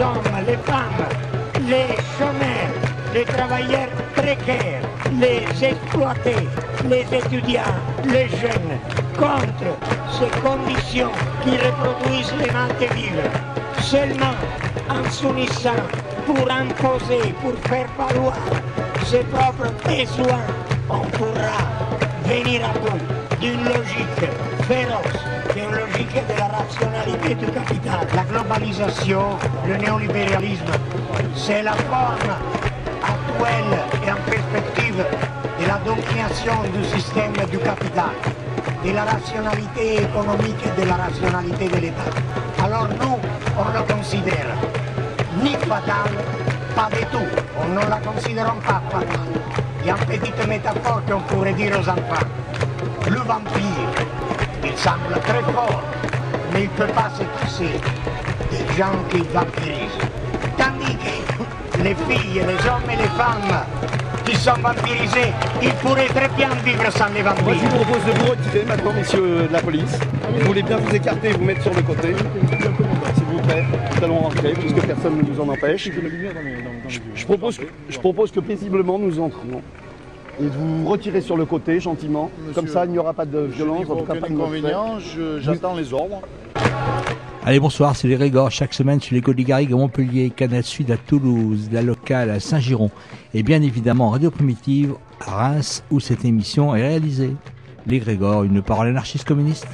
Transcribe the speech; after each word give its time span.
hommes, 0.00 0.46
les 0.46 0.56
femmes, 0.56 1.06
les 1.68 1.96
chômeurs, 2.16 2.74
les 3.14 3.24
travailleurs 3.24 3.90
précaires, 4.14 4.82
les 5.20 5.64
exploiter, 5.64 6.48
les 6.88 7.06
étudiants, 7.16 7.76
les 8.04 8.28
jeunes, 8.28 8.78
contre 9.18 9.70
ces 10.16 10.30
conditions 10.40 11.10
qui 11.42 11.50
reproduisent 11.50 12.34
les 12.40 12.88
vivre. 12.88 13.28
Seulement 13.80 14.36
en 14.88 15.10
s'unissant 15.10 15.82
pour 16.26 16.50
imposer, 16.50 17.34
pour 17.42 17.54
faire 17.68 17.88
valoir 17.98 18.36
ses 19.04 19.24
propres 19.24 19.72
besoins, 19.84 20.46
on 20.88 21.00
pourra 21.16 21.60
venir 22.24 22.62
à 22.64 22.78
bout 22.78 23.38
d'une 23.40 23.64
logique 23.64 24.30
féroce, 24.68 25.39
logique 26.00 26.26
de 26.26 26.38
la 26.38 26.46
rationalité 26.46 27.34
du 27.34 27.46
capital. 27.46 28.06
La 28.14 28.22
globalisation, 28.22 29.22
le 29.66 29.76
néolibéralisme, 29.76 30.72
c'est 31.34 31.62
la 31.62 31.72
forme 31.72 32.32
actuelle 33.02 33.78
et 34.06 34.10
en 34.10 34.30
perspective 34.30 35.04
de 35.60 35.66
la 35.66 35.78
domination 35.84 36.54
du 36.74 36.84
système 36.84 37.32
du 37.50 37.58
capital, 37.58 38.14
de 38.84 38.90
la 38.92 39.04
rationalité 39.04 40.02
économique 40.02 40.64
et 40.64 40.80
de 40.80 40.88
la 40.88 40.96
rationalité 40.96 41.68
de 41.68 41.76
l'État. 41.76 42.64
Alors 42.64 42.88
on 43.58 43.78
le 43.78 43.94
considère 43.94 44.56
ni 45.42 45.50
fatal, 45.50 46.10
pas 46.74 46.88
du 46.96 47.04
tout. 47.06 47.28
On 47.62 47.68
ne 47.68 47.90
la 47.90 47.98
considère 47.98 48.54
pas 48.54 48.82
fatale. 48.90 49.18
Il 49.82 49.86
y 49.86 49.90
a 49.90 49.96
une 49.96 50.18
petite 50.18 50.46
métaphore 50.46 51.02
qu'on 51.08 51.20
pourrait 51.20 51.52
dire 51.54 51.72
aux 51.78 51.88
enfants. 51.88 52.26
Le 53.08 53.16
vampire, 53.16 53.89
semble 54.80 55.20
très 55.20 55.42
fort, 55.52 55.82
mais 56.52 56.62
il 56.62 56.70
ne 56.70 56.86
peut 56.86 56.92
pas 56.94 57.10
se 57.10 57.24
passer 57.38 57.72
des 58.50 58.76
gens 58.78 58.96
qui 59.10 59.18
vampirisent. 59.32 60.00
Tandis 60.56 60.96
que 60.96 61.82
les 61.82 61.94
filles, 61.94 62.40
les 62.46 62.68
hommes 62.68 62.90
et 62.90 62.96
les 62.96 63.10
femmes 63.20 63.60
qui 64.24 64.34
sont 64.36 64.54
vampirisés, 64.54 65.32
ils 65.62 65.72
pourraient 65.82 66.06
très 66.06 66.28
bien 66.28 66.48
vivre 66.64 66.90
sans 66.92 67.08
les 67.12 67.22
Moi, 67.22 67.34
je 67.38 67.44
vampires. 67.44 67.68
vous 67.68 67.84
propose 67.84 68.04
de 68.06 68.18
vous 68.20 68.30
retirer 68.30 68.64
maintenant, 68.64 68.92
messieurs 68.94 69.48
de 69.48 69.52
la 69.52 69.60
police. 69.60 69.98
Vous 70.34 70.46
voulez 70.46 70.62
bien 70.62 70.78
vous 70.78 70.94
écarter 70.94 71.28
et 71.28 71.32
vous 71.32 71.44
mettre 71.44 71.62
sur 71.62 71.74
le 71.74 71.82
côté. 71.82 72.14
S'il 73.14 73.24
vous 73.24 73.40
plaît, 73.42 73.64
nous 73.96 74.04
allons 74.04 74.18
rentrer 74.18 74.52
puisque 74.54 74.80
personne 74.80 75.18
ne 75.18 75.22
nous 75.30 75.40
en 75.40 75.48
empêche. 75.48 75.90
Je, 76.88 77.24
propose 77.26 77.58
que, 77.58 77.64
je 77.90 77.98
propose 77.98 78.30
que 78.30 78.40
paisiblement 78.40 78.98
nous 78.98 79.20
entrions. 79.20 79.62
Et 80.38 80.44
de 80.44 80.48
vous 80.48 80.88
retirer 80.88 81.20
sur 81.20 81.36
le 81.36 81.44
côté 81.44 81.80
gentiment. 81.80 82.30
Comme 82.54 82.68
ça, 82.68 82.84
il 82.84 82.92
n'y 82.92 82.98
aura 82.98 83.12
pas 83.12 83.26
de 83.26 83.40
violence, 83.40 83.88
en 83.90 83.96
tout 83.96 84.04
cas 84.04 84.14
pas 84.14 84.26
inconvénient, 84.26 84.98
j'attends 85.40 85.74
les 85.74 85.92
ordres. 85.92 86.20
Allez, 87.44 87.58
bonsoir, 87.58 87.96
c'est 87.96 88.06
les 88.06 88.16
Régors. 88.16 88.50
Chaque 88.50 88.74
semaine 88.74 89.00
sur 89.00 89.14
les 89.14 89.22
Côtes 89.22 89.38
à 89.50 89.62
Montpellier, 89.62 90.30
Canal 90.30 90.62
Sud 90.62 90.90
à 90.90 90.98
Toulouse, 90.98 91.70
la 91.72 91.80
locale 91.80 92.30
à 92.30 92.38
Saint-Giron. 92.38 92.90
Et 93.32 93.42
bien 93.42 93.62
évidemment, 93.62 94.10
Radio 94.10 94.30
Primitive 94.30 94.94
à 95.26 95.48
Reims, 95.48 95.82
où 95.90 96.00
cette 96.00 96.24
émission 96.24 96.76
est 96.76 96.82
réalisée. 96.82 97.34
Les 97.86 97.98
Grégor, 97.98 98.44
une 98.44 98.60
parole 98.60 98.88
anarchiste 98.88 99.26
communiste. 99.26 99.66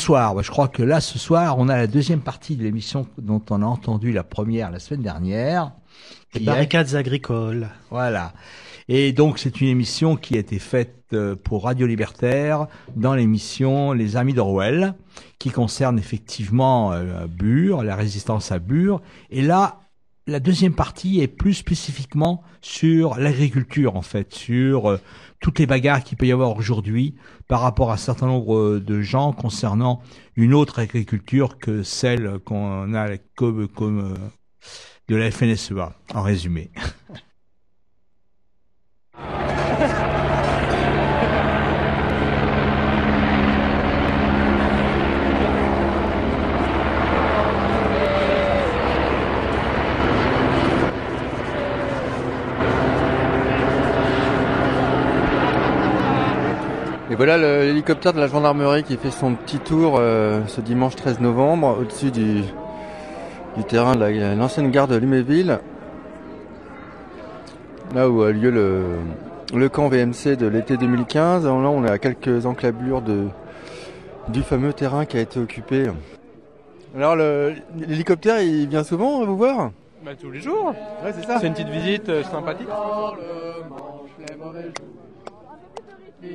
Bonsoir, 0.00 0.42
je 0.42 0.50
crois 0.50 0.68
que 0.68 0.82
là 0.82 0.98
ce 1.02 1.18
soir 1.18 1.56
on 1.58 1.68
a 1.68 1.76
la 1.76 1.86
deuxième 1.86 2.22
partie 2.22 2.56
de 2.56 2.62
l'émission 2.62 3.06
dont 3.18 3.42
on 3.50 3.60
a 3.60 3.66
entendu 3.66 4.12
la 4.12 4.24
première 4.24 4.70
la 4.70 4.78
semaine 4.78 5.02
dernière. 5.02 5.72
Les 6.32 6.40
est- 6.40 6.44
barricades 6.46 6.94
agricoles. 6.94 7.68
voilà. 7.90 8.32
Et 8.88 9.12
donc 9.12 9.38
c'est 9.38 9.60
une 9.60 9.68
émission 9.68 10.16
qui 10.16 10.36
a 10.36 10.38
été 10.38 10.58
faite 10.58 11.04
euh, 11.12 11.36
pour 11.36 11.64
Radio 11.64 11.86
Libertaire 11.86 12.66
dans 12.96 13.14
l'émission 13.14 13.92
Les 13.92 14.16
Amis 14.16 14.32
d'Orwell, 14.32 14.94
qui 15.38 15.50
concerne 15.50 15.98
effectivement 15.98 16.92
euh, 16.94 17.26
Bure, 17.26 17.82
la 17.82 17.94
résistance 17.94 18.52
à 18.52 18.58
Bure. 18.58 19.02
Et 19.28 19.42
là, 19.42 19.80
la 20.26 20.40
deuxième 20.40 20.74
partie 20.74 21.20
est 21.20 21.28
plus 21.28 21.52
spécifiquement 21.52 22.42
sur 22.62 23.18
l'agriculture 23.18 23.96
en 23.96 24.02
fait, 24.02 24.32
sur 24.34 24.88
euh, 24.88 24.98
toutes 25.40 25.58
les 25.58 25.66
bagarres 25.66 26.04
qu'il 26.04 26.18
peut 26.18 26.26
y 26.26 26.32
avoir 26.32 26.56
aujourd'hui 26.56 27.16
par 27.48 27.60
rapport 27.60 27.90
à 27.90 27.94
un 27.94 27.98
certain 27.98 28.26
nombre 28.26 28.78
de 28.78 29.00
gens 29.00 29.32
concernant 29.32 30.02
une 30.36 30.54
autre 30.54 30.78
agriculture 30.78 31.58
que 31.58 31.82
celle 31.82 32.38
qu'on 32.40 32.94
a 32.94 33.16
comme, 33.34 33.66
comme 33.68 34.12
euh, 34.12 34.14
de 35.08 35.16
la 35.16 35.30
FNSEA, 35.30 35.92
en 36.14 36.22
résumé. 36.22 36.70
Et 57.10 57.14
voilà 57.16 57.36
l'hélicoptère 57.38 58.12
de 58.12 58.20
la 58.20 58.28
gendarmerie 58.28 58.84
qui 58.84 58.96
fait 58.96 59.10
son 59.10 59.34
petit 59.34 59.58
tour 59.58 59.96
euh, 59.98 60.42
ce 60.46 60.60
dimanche 60.60 60.94
13 60.94 61.20
novembre 61.20 61.78
au-dessus 61.80 62.12
du, 62.12 62.42
du 63.56 63.64
terrain 63.64 63.96
de 63.96 64.00
la- 64.00 64.34
l'ancienne 64.36 64.70
gare 64.70 64.86
de 64.86 64.94
Luméville. 64.96 65.58
Là 67.94 68.08
où 68.08 68.22
a 68.22 68.30
lieu 68.30 68.50
le, 68.50 68.82
le 69.52 69.68
camp 69.68 69.88
VMC 69.88 70.36
de 70.36 70.46
l'été 70.46 70.76
2015. 70.76 71.46
Là 71.46 71.50
on 71.52 71.84
est 71.84 71.90
à 71.90 71.98
quelques 71.98 72.46
enclablures 72.46 73.02
de, 73.02 73.26
du 74.28 74.42
fameux 74.42 74.72
terrain 74.72 75.04
qui 75.04 75.16
a 75.16 75.20
été 75.20 75.40
occupé. 75.40 75.90
Alors 76.96 77.16
le- 77.16 77.54
l'hélicoptère 77.76 78.40
il 78.40 78.68
vient 78.68 78.84
souvent 78.84 79.24
vous 79.24 79.36
voir? 79.36 79.72
Bah, 80.04 80.12
tous 80.18 80.30
les 80.30 80.40
jours. 80.40 80.72
Ouais 81.04 81.12
c'est 81.12 81.26
ça. 81.26 81.40
C'est 81.40 81.48
une 81.48 81.54
petite 81.54 81.68
visite 81.70 82.08
euh, 82.08 82.22
sympathique. 82.22 82.68
Quand 86.22 86.28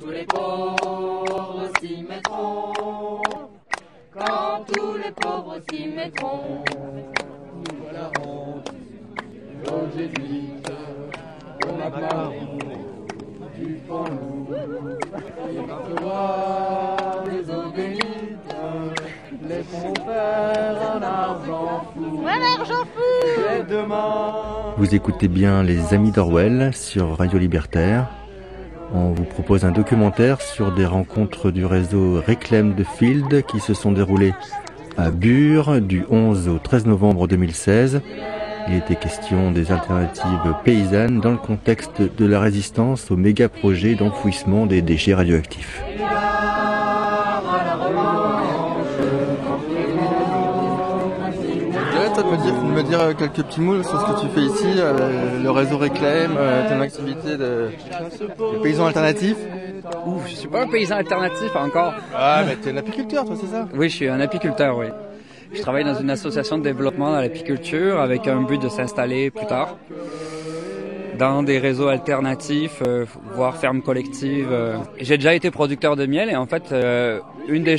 tous 0.00 0.10
les 0.10 0.24
pauvres 0.24 1.68
s'y 1.80 2.02
mettront, 2.02 3.22
quand 4.12 4.64
tous 4.66 4.94
les 4.96 5.12
pauvres 5.12 5.58
s'y 5.70 5.86
mettront, 5.86 6.64
nous 7.54 7.76
voilà 7.80 8.10
aux 9.70 9.86
jésuites, 9.96 10.72
au 11.68 11.72
macaron, 11.76 12.58
du 13.56 13.74
pont 13.86 14.04
loup, 14.04 14.48
et 15.48 15.60
recevoir 15.60 17.24
les 17.30 17.50
eaux 17.50 17.70
Vous 24.76 24.94
écoutez 24.94 25.28
bien 25.28 25.62
Les 25.62 25.94
Amis 25.94 26.10
d'Orwell 26.10 26.70
sur 26.74 27.16
Radio 27.16 27.38
Libertaire. 27.38 28.06
On 28.94 29.10
vous 29.10 29.24
propose 29.24 29.64
un 29.64 29.72
documentaire 29.72 30.40
sur 30.40 30.72
des 30.72 30.86
rencontres 30.86 31.50
du 31.50 31.64
réseau 31.64 32.22
Reclaim 32.26 32.74
de 32.76 32.84
Field 32.84 33.44
qui 33.46 33.60
se 33.60 33.74
sont 33.74 33.92
déroulées 33.92 34.34
à 34.96 35.10
Bure 35.10 35.80
du 35.80 36.04
11 36.10 36.48
au 36.48 36.58
13 36.58 36.86
novembre 36.86 37.26
2016. 37.26 38.00
Il 38.68 38.74
était 38.74 38.96
question 38.96 39.52
des 39.52 39.72
alternatives 39.72 40.54
paysannes 40.64 41.20
dans 41.20 41.32
le 41.32 41.36
contexte 41.36 42.02
de 42.02 42.26
la 42.26 42.40
résistance 42.40 43.10
au 43.10 43.16
méga 43.16 43.48
projet 43.48 43.94
d'enfouissement 43.94 44.66
des 44.66 44.82
déchets 44.82 45.14
radioactifs. 45.14 45.82
Me 52.76 52.82
dire, 52.82 53.00
euh, 53.00 53.14
quelques 53.14 53.42
petits 53.42 53.60
mots 53.60 53.82
sur 53.82 54.00
ce 54.00 54.12
que 54.12 54.20
tu 54.20 54.28
fais 54.34 54.42
ici, 54.42 54.74
euh, 54.76 55.42
le 55.42 55.50
réseau 55.50 55.78
réclame, 55.78 56.36
euh, 56.36 56.68
ton 56.68 56.80
activité 56.80 57.36
de, 57.36 57.70
de 58.52 58.62
paysan 58.62 58.86
alternatif. 58.86 59.36
Ouf, 60.06 60.28
je 60.28 60.34
suis 60.34 60.48
pas 60.48 60.62
un 60.62 60.68
paysan 60.68 60.96
alternatif 60.96 61.54
encore. 61.56 61.94
Ah, 62.14 62.42
mais 62.46 62.56
t'es 62.56 62.72
un 62.72 62.76
apiculteur, 62.76 63.24
toi, 63.24 63.34
c'est 63.40 63.46
ça? 63.46 63.66
Oui, 63.74 63.88
je 63.88 63.96
suis 63.96 64.08
un 64.08 64.20
apiculteur, 64.20 64.76
oui. 64.76 64.86
Je 65.52 65.62
travaille 65.62 65.84
dans 65.84 65.94
une 65.94 66.10
association 66.10 66.58
de 66.58 66.64
développement 66.64 67.12
dans 67.12 67.20
l'apiculture 67.20 68.00
avec 68.00 68.26
un 68.28 68.42
but 68.42 68.60
de 68.60 68.68
s'installer 68.68 69.30
plus 69.30 69.46
tard 69.46 69.76
dans 71.16 71.42
des 71.42 71.58
réseaux 71.58 71.88
alternatifs, 71.88 72.82
euh, 72.86 73.04
voire 73.34 73.56
fermes 73.56 73.82
collectives. 73.82 74.48
euh. 74.50 74.76
J'ai 75.00 75.16
déjà 75.16 75.34
été 75.34 75.50
producteur 75.50 75.96
de 75.96 76.06
miel 76.06 76.28
et 76.30 76.36
en 76.36 76.46
fait, 76.46 76.72
euh, 76.72 77.20
une 77.48 77.64
des 77.64 77.76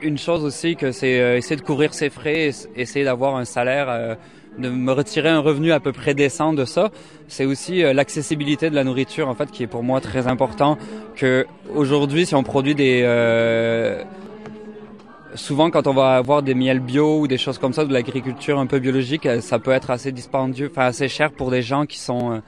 une 0.00 0.18
chose 0.18 0.44
aussi 0.44 0.74
que 0.74 0.90
c'est 0.90 1.20
euh, 1.20 1.36
essayer 1.36 1.54
de 1.56 1.62
couvrir 1.62 1.94
ses 1.94 2.10
frais, 2.10 2.48
ess- 2.48 2.68
essayer 2.74 3.04
d'avoir 3.04 3.36
un 3.36 3.44
salaire, 3.44 3.86
euh, 3.88 4.14
de 4.58 4.68
me 4.68 4.92
retirer 4.92 5.28
un 5.28 5.38
revenu 5.40 5.70
à 5.72 5.78
peu 5.80 5.92
près 5.92 6.12
décent 6.14 6.52
de 6.52 6.64
ça. 6.64 6.90
C'est 7.28 7.44
aussi 7.44 7.84
euh, 7.84 7.92
l'accessibilité 7.92 8.68
de 8.68 8.74
la 8.74 8.82
nourriture 8.84 9.28
en 9.28 9.34
fait 9.34 9.50
qui 9.50 9.62
est 9.62 9.68
pour 9.68 9.82
moi 9.84 10.00
très 10.00 10.26
important. 10.26 10.76
Que 11.16 11.46
aujourd'hui, 11.74 12.26
si 12.26 12.34
on 12.34 12.42
produit 12.42 12.74
des 12.74 13.02
souvent 15.34 15.70
quand 15.70 15.86
on 15.86 15.94
va 15.94 16.16
avoir 16.16 16.42
des 16.42 16.54
miels 16.54 16.80
bio 16.80 17.20
ou 17.20 17.26
des 17.26 17.38
choses 17.38 17.58
comme 17.58 17.72
ça, 17.72 17.84
de 17.84 17.92
l'agriculture 17.92 18.58
un 18.58 18.66
peu 18.66 18.78
biologique, 18.78 19.26
euh, 19.26 19.40
ça 19.40 19.58
peut 19.58 19.70
être 19.70 19.90
assez 19.90 20.12
dispendieux, 20.12 20.70
enfin 20.70 20.86
assez 20.86 21.08
cher 21.08 21.32
pour 21.32 21.50
des 21.50 21.62
gens 21.62 21.86
qui 21.86 21.98
sont 21.98 22.32
euh, 22.32 22.38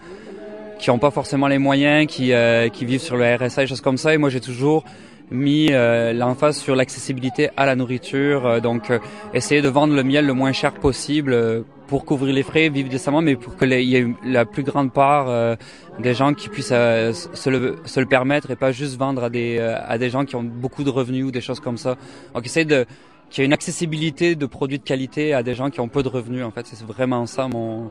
qui 0.79 0.91
n'ont 0.91 0.99
pas 0.99 1.11
forcément 1.11 1.49
les 1.49 1.59
moyens, 1.59 2.07
qui 2.07 2.33
euh, 2.33 2.69
qui 2.69 2.85
vivent 2.85 3.01
sur 3.01 3.17
le 3.17 3.37
RSA, 3.37 3.63
des 3.63 3.67
choses 3.69 3.81
comme 3.81 3.97
ça. 3.97 4.15
Et 4.15 4.19
moi, 4.19 4.29
j'ai 4.29 4.41
toujours 4.41 4.85
mis 5.31 5.69
euh, 5.73 6.13
l'emphase 6.13 6.57
sur 6.59 6.77
l'accessibilité 6.77 7.51
à 7.57 7.67
la 7.67 7.75
nourriture, 7.77 8.47
euh, 8.47 8.61
donc 8.61 8.91
euh, 8.91 8.99
essayer 9.33 9.63
de 9.63 9.69
vendre 9.69 9.95
le 9.95 10.03
miel 10.03 10.27
le 10.27 10.35
moins 10.35 10.53
cher 10.53 10.73
possible 10.75 11.33
euh, 11.33 11.63
pour 11.87 12.05
couvrir 12.05 12.35
les 12.35 12.43
frais, 12.43 12.69
vivre 12.69 12.89
décemment, 12.89 13.21
mais 13.23 13.37
pour 13.37 13.57
que 13.57 13.65
les- 13.65 13.83
il 13.83 13.89
y 13.89 13.97
ait 13.97 14.07
la 14.25 14.45
plus 14.45 14.63
grande 14.63 14.93
part 14.93 15.27
euh, 15.29 15.57
des 15.99 16.15
gens 16.15 16.35
qui 16.35 16.49
puissent 16.49 16.71
euh, 16.73 17.13
se, 17.13 17.51
le, 17.51 17.77
se 17.85 18.01
le 18.01 18.07
permettre 18.07 18.51
et 18.51 18.57
pas 18.57 18.73
juste 18.73 18.99
vendre 18.99 19.25
à 19.25 19.31
des 19.31 19.59
à 19.59 19.97
des 19.99 20.11
gens 20.11 20.25
qui 20.25 20.37
ont 20.37 20.43
beaucoup 20.43 20.85
de 20.85 20.91
revenus 20.91 21.25
ou 21.27 21.31
des 21.31 21.41
choses 21.41 21.61
comme 21.61 21.77
ça. 21.79 21.97
Donc 22.35 22.45
essayer 22.47 22.65
de 22.67 22.85
qu'il 23.31 23.41
y 23.41 23.45
ait 23.45 23.47
une 23.47 23.53
accessibilité 23.53 24.35
de 24.37 24.47
produits 24.47 24.79
de 24.79 24.85
qualité 24.85 25.35
à 25.35 25.43
des 25.43 25.55
gens 25.55 25.71
qui 25.71 25.81
ont 25.81 25.89
peu 25.89 26.03
de 26.03 26.09
revenus. 26.09 26.45
En 26.45 26.51
fait, 26.51 26.67
c'est 26.67 26.85
vraiment 26.87 27.27
ça 27.27 27.49
mon 27.49 27.91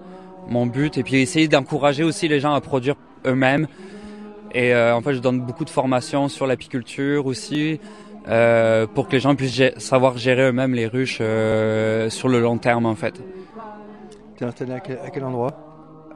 mon 0.49 0.65
but. 0.65 0.97
Et 0.97 1.03
puis 1.03 1.15
essayer 1.17 1.47
d'encourager 1.47 2.03
aussi 2.03 2.27
les 2.27 2.39
gens 2.39 2.53
à 2.53 2.61
produire 2.61 2.95
eux-mêmes. 3.25 3.67
Et 4.53 4.73
euh, 4.73 4.95
en 4.95 5.01
fait, 5.01 5.13
je 5.13 5.19
donne 5.19 5.39
beaucoup 5.41 5.65
de 5.65 5.69
formations 5.69 6.27
sur 6.29 6.45
l'apiculture 6.47 7.25
aussi, 7.25 7.79
euh, 8.27 8.85
pour 8.87 9.07
que 9.07 9.13
les 9.13 9.19
gens 9.19 9.35
puissent 9.35 9.61
savoir 9.77 10.17
gérer 10.17 10.43
eux-mêmes 10.49 10.73
les 10.75 10.87
ruches 10.87 11.17
euh, 11.21 12.09
sur 12.09 12.27
le 12.29 12.39
long 12.39 12.57
terme, 12.57 12.85
en 12.85 12.95
fait. 12.95 13.15
T'es 14.37 14.45
installé 14.45 14.73
à 14.73 14.79
quel, 14.79 14.99
à 15.03 15.09
quel 15.09 15.23
endroit? 15.23 15.51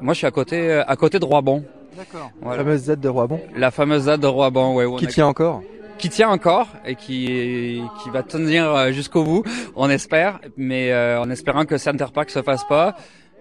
Moi, 0.01 0.13
je 0.13 0.19
suis 0.19 0.27
à 0.27 0.31
côté, 0.31 0.69
euh, 0.71 0.83
à 0.87 0.95
côté 0.95 1.17
de 1.19 1.25
Roibon. 1.25 1.63
D'accord. 1.95 2.29
Voilà. 2.41 2.57
La 2.57 2.63
fameuse 2.63 2.81
Z 2.83 2.95
de 2.99 3.09
Roibon? 3.09 3.39
La 3.55 3.71
fameuse 3.71 4.03
ZAD 4.03 4.19
de 4.21 4.27
Roibon, 4.27 4.77
on 4.79 4.97
Qui 4.97 5.05
a- 5.05 5.09
tient 5.09 5.27
encore? 5.27 5.63
Qui 5.97 6.09
tient 6.09 6.29
encore 6.29 6.67
et 6.85 6.93
qui 6.95 7.81
qui 8.03 8.09
va 8.11 8.21
tenir 8.21 8.69
euh, 8.69 8.91
jusqu'au 8.91 9.23
bout, 9.23 9.43
on 9.75 9.89
espère, 9.89 10.39
mais 10.55 10.91
euh, 10.91 11.19
en 11.19 11.27
espérant 11.31 11.65
que 11.65 11.79
Center 11.79 12.05
Park 12.13 12.29
se 12.29 12.43
fasse 12.43 12.63
pas. 12.65 12.95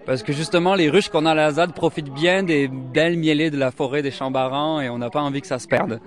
Parce 0.07 0.23
que 0.23 0.33
justement, 0.33 0.77
les 0.77 0.89
ruches 0.89 1.09
qu'on 1.09 1.27
a 1.27 1.33
à 1.33 1.35
la 1.35 1.51
ZAD 1.51 1.73
profitent 1.73 2.15
bien 2.15 2.45
des 2.45 2.69
belles 2.69 3.17
mielées 3.17 3.51
de 3.51 3.59
la 3.59 3.73
forêt 3.73 4.03
des 4.03 4.13
Chambarans 4.13 4.81
et 4.81 4.89
on 4.89 4.99
n'a 4.99 5.11
pas 5.11 5.21
envie 5.21 5.41
que 5.41 5.49
ça 5.49 5.59
se 5.59 5.67
perde. 5.67 6.01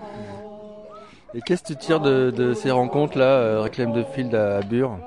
Et 1.36 1.42
qu'est-ce 1.42 1.64
que 1.64 1.68
tu 1.68 1.76
tires 1.76 2.00
de, 2.00 2.32
de 2.32 2.54
ces 2.54 2.72
rencontres-là, 2.72 3.26
euh, 3.26 3.62
Réclame 3.62 3.92
de 3.92 4.04
Field 4.04 4.34
à 4.34 4.62
Bure? 4.62 4.98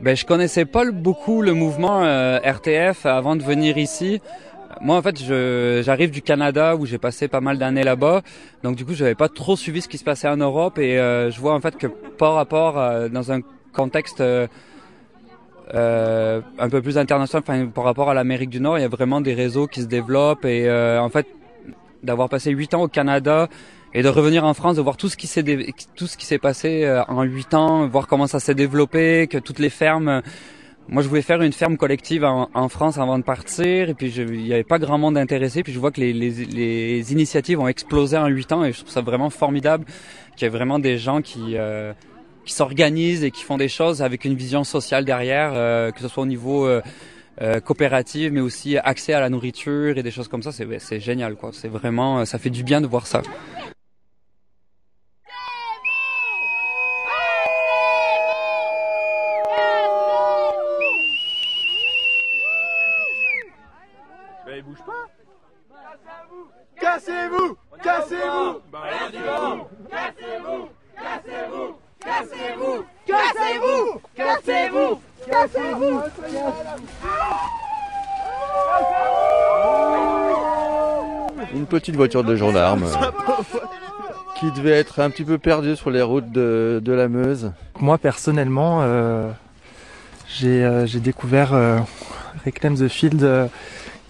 Ben, 0.00 0.16
je 0.16 0.24
connaissais 0.24 0.64
pas 0.64 0.88
beaucoup 0.90 1.42
le 1.42 1.52
mouvement 1.52 2.04
euh, 2.04 2.38
RTF 2.38 3.06
avant 3.06 3.36
de 3.36 3.42
venir 3.42 3.76
ici. 3.76 4.20
Moi, 4.80 4.96
en 4.96 5.02
fait, 5.02 5.22
j'arrive 5.82 6.10
du 6.10 6.22
Canada 6.22 6.76
où 6.76 6.86
j'ai 6.86 6.98
passé 6.98 7.28
pas 7.28 7.40
mal 7.40 7.58
d'années 7.58 7.84
là-bas. 7.84 8.22
Donc, 8.62 8.76
du 8.76 8.84
coup, 8.84 8.94
j'avais 8.94 9.14
pas 9.14 9.28
trop 9.28 9.56
suivi 9.56 9.82
ce 9.82 9.88
qui 9.88 9.98
se 9.98 10.04
passait 10.04 10.28
en 10.28 10.36
Europe 10.36 10.78
et 10.78 10.98
euh, 10.98 11.30
je 11.30 11.40
vois 11.40 11.54
en 11.54 11.60
fait 11.60 11.76
que 11.76 11.86
par 11.86 12.34
rapport 12.34 12.78
euh, 12.78 13.08
dans 13.08 13.32
un 13.32 13.40
contexte 13.72 14.22
euh, 15.74 16.40
un 16.58 16.68
peu 16.68 16.82
plus 16.82 16.98
international, 16.98 17.42
enfin, 17.46 17.66
par 17.66 17.84
rapport 17.84 18.10
à 18.10 18.14
l'Amérique 18.14 18.50
du 18.50 18.60
Nord, 18.60 18.78
il 18.78 18.82
y 18.82 18.84
a 18.84 18.88
vraiment 18.88 19.20
des 19.20 19.34
réseaux 19.34 19.66
qui 19.66 19.80
se 19.82 19.86
développent 19.86 20.44
et 20.44 20.68
euh, 20.68 21.00
en 21.00 21.08
fait, 21.08 21.26
d'avoir 22.02 22.28
passé 22.28 22.50
huit 22.50 22.74
ans 22.74 22.82
au 22.82 22.88
Canada 22.88 23.48
et 23.94 24.02
de 24.02 24.08
revenir 24.08 24.44
en 24.44 24.54
France, 24.54 24.76
de 24.76 24.82
voir 24.82 24.96
tout 24.96 25.08
ce 25.08 25.16
qui 25.16 25.26
s'est 25.26 25.44
tout 25.96 26.06
ce 26.06 26.16
qui 26.16 26.26
s'est 26.26 26.38
passé 26.38 26.84
euh, 26.84 27.04
en 27.08 27.22
huit 27.22 27.54
ans, 27.54 27.86
voir 27.86 28.06
comment 28.06 28.26
ça 28.26 28.40
s'est 28.40 28.54
développé, 28.54 29.26
que 29.28 29.38
toutes 29.38 29.58
les 29.58 29.70
fermes. 29.70 30.08
euh, 30.08 30.20
Moi, 30.88 31.02
je 31.02 31.08
voulais 31.08 31.22
faire 31.22 31.40
une 31.42 31.52
ferme 31.52 31.76
collective 31.76 32.24
en, 32.24 32.48
en 32.54 32.68
France 32.68 32.98
avant 32.98 33.16
de 33.18 33.22
partir, 33.22 33.88
et 33.90 33.94
puis 33.94 34.10
je- 34.10 34.22
il 34.22 34.42
n'y 34.44 34.52
avait 34.52 34.64
pas 34.64 34.80
grand 34.80 34.98
monde 34.98 35.16
intéressé. 35.16 35.62
Puis 35.62 35.72
je 35.72 35.78
vois 35.78 35.92
que 35.92 36.00
les, 36.00 36.12
les, 36.12 36.30
les 36.30 37.12
initiatives 37.12 37.60
ont 37.60 37.68
explosé 37.68 38.16
en 38.16 38.26
huit 38.26 38.50
ans, 38.52 38.64
et 38.64 38.72
je 38.72 38.78
trouve 38.80 38.90
ça 38.90 39.00
vraiment 39.02 39.30
formidable 39.30 39.84
qu'il 40.36 40.44
y 40.44 40.46
ait 40.46 40.50
vraiment 40.50 40.80
des 40.80 40.98
gens 40.98 41.22
qui 41.22 41.56
euh, 41.56 41.92
qui 42.44 42.52
s'organisent 42.52 43.24
et 43.24 43.30
qui 43.30 43.44
font 43.44 43.56
des 43.56 43.68
choses 43.68 44.02
avec 44.02 44.24
une 44.24 44.34
vision 44.34 44.64
sociale 44.64 45.04
derrière, 45.04 45.52
euh, 45.54 45.90
que 45.90 46.00
ce 46.00 46.08
soit 46.08 46.22
au 46.22 46.26
niveau 46.26 46.66
euh, 46.66 46.82
euh, 47.40 47.60
coopérative, 47.60 48.32
mais 48.32 48.40
aussi 48.40 48.76
accès 48.78 49.12
à 49.12 49.20
la 49.20 49.30
nourriture 49.30 49.98
et 49.98 50.02
des 50.02 50.10
choses 50.10 50.28
comme 50.28 50.42
ça. 50.42 50.52
C'est 50.52 50.66
c'est 50.78 51.00
génial, 51.00 51.36
quoi. 51.36 51.50
C'est 51.52 51.68
vraiment, 51.68 52.24
ça 52.24 52.38
fait 52.38 52.50
du 52.50 52.64
bien 52.64 52.80
de 52.80 52.86
voir 52.86 53.06
ça. 53.06 53.22
Une 81.88 81.96
voiture 81.96 82.22
de 82.22 82.36
gendarme 82.36 82.84
euh, 82.84 83.42
qui 84.38 84.52
devait 84.52 84.70
être 84.70 85.00
un 85.00 85.10
petit 85.10 85.24
peu 85.24 85.36
perdue 85.36 85.74
sur 85.74 85.90
les 85.90 86.00
routes 86.00 86.30
de, 86.30 86.80
de 86.82 86.92
la 86.92 87.08
Meuse. 87.08 87.52
Moi 87.80 87.98
personnellement, 87.98 88.80
euh, 88.82 89.30
j'ai 90.28 90.64
euh, 90.64 90.86
j'ai 90.86 91.00
découvert 91.00 91.50
Reclaim 92.46 92.74
the 92.74 92.86
Field 92.86 93.50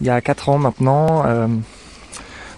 il 0.00 0.06
y 0.06 0.10
a 0.10 0.20
4 0.20 0.50
ans 0.50 0.58
maintenant, 0.58 1.24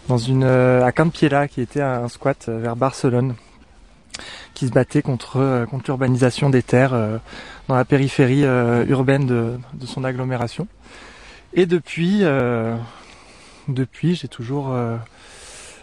dans 0.08 0.18
une 0.18 0.44
à 0.44 0.90
Campiela 0.90 1.46
qui 1.46 1.60
était 1.60 1.82
un 1.82 2.08
squat 2.08 2.48
vers 2.48 2.74
Barcelone, 2.74 3.34
qui 4.54 4.66
se 4.66 4.72
battait 4.72 5.02
contre 5.02 5.64
contre 5.70 5.84
l'urbanisation 5.86 6.50
des 6.50 6.62
terres 6.62 7.20
dans 7.68 7.76
la 7.76 7.84
périphérie 7.84 8.44
urbaine 8.88 9.26
de, 9.26 9.58
de 9.74 9.86
son 9.86 10.02
agglomération. 10.02 10.66
Et 11.52 11.66
depuis, 11.66 12.24
depuis, 13.68 14.14
j'ai 14.14 14.28
toujours 14.28 14.72
euh, 14.72 14.96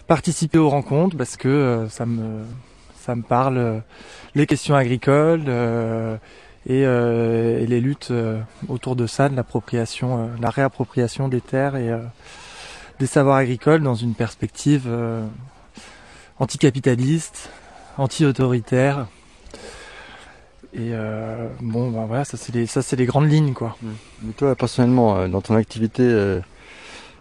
participé 0.08 0.58
aux 0.58 0.70
rencontres 0.70 1.18
parce 1.18 1.38
que 1.38 1.48
euh, 1.48 1.90
ça 1.90 2.06
me 2.06 2.44
ça 3.00 3.16
me 3.16 3.24
parle 3.24 3.58
euh, 3.58 3.80
les 4.36 4.46
questions 4.46 4.76
agricoles 4.76 5.50
et, 6.68 6.86
les 6.86 7.82
luttes 7.82 8.14
autour 8.70 8.96
de 8.96 9.08
ça, 9.08 9.30
de 9.30 9.36
l'appropriation, 9.36 10.30
la 10.40 10.50
réappropriation 10.50 11.28
des 11.28 11.42
terres 11.42 11.76
et 11.76 11.90
des 13.00 13.08
savoirs 13.08 13.38
agricoles 13.38 13.82
dans 13.82 13.96
une 13.96 14.14
perspective 14.14 14.88
anticapitaliste, 16.40 17.50
anti-autoritaire. 17.98 19.08
Et 20.74 20.92
bon, 21.62 21.90
ben 21.90 22.06
voilà, 22.06 22.24
ça 22.24 22.38
c'est 22.38 22.54
les, 22.54 22.68
les 22.98 23.06
grandes 23.06 23.30
lignes 23.30 23.54
quoi. 23.54 23.76
Mais 24.22 24.34
toi, 24.34 24.56
personnellement, 24.56 25.28
dans 25.28 25.42
ton 25.42 25.56
activité, 25.56 26.04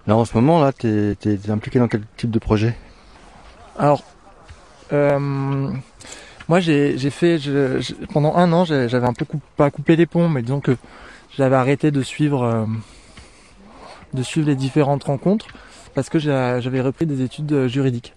là 0.06 0.16
en 0.16 0.24
ce 0.24 0.34
moment, 0.34 0.60
là, 0.60 0.72
t'es 0.72 1.16
es, 1.24 1.50
impliqué 1.50 1.78
dans 1.78 1.88
quel 1.88 2.02
type 2.16 2.30
de 2.30 2.38
projet? 2.38 2.76
Alors, 3.78 4.02
euh, 4.92 5.70
moi 6.48 6.60
j'ai 6.60 7.10
fait 7.10 7.38
pendant 8.12 8.34
un 8.36 8.52
an 8.52 8.64
j'avais 8.64 9.06
un 9.06 9.12
peu 9.12 9.24
pas 9.56 9.70
coupé 9.70 9.96
les 9.96 10.06
ponts, 10.06 10.28
mais 10.28 10.42
disons 10.42 10.60
que 10.60 10.76
j'avais 11.36 11.56
arrêté 11.56 11.90
de 11.90 12.02
suivre 12.02 12.42
euh, 12.42 12.66
de 14.14 14.22
suivre 14.22 14.48
les 14.48 14.56
différentes 14.56 15.04
rencontres 15.04 15.46
parce 15.94 16.08
que 16.08 16.18
j'a- 16.18 16.60
j'avais 16.60 16.80
repris 16.80 17.06
des 17.06 17.22
études 17.22 17.52
euh, 17.52 17.68
juridiques. 17.68 18.14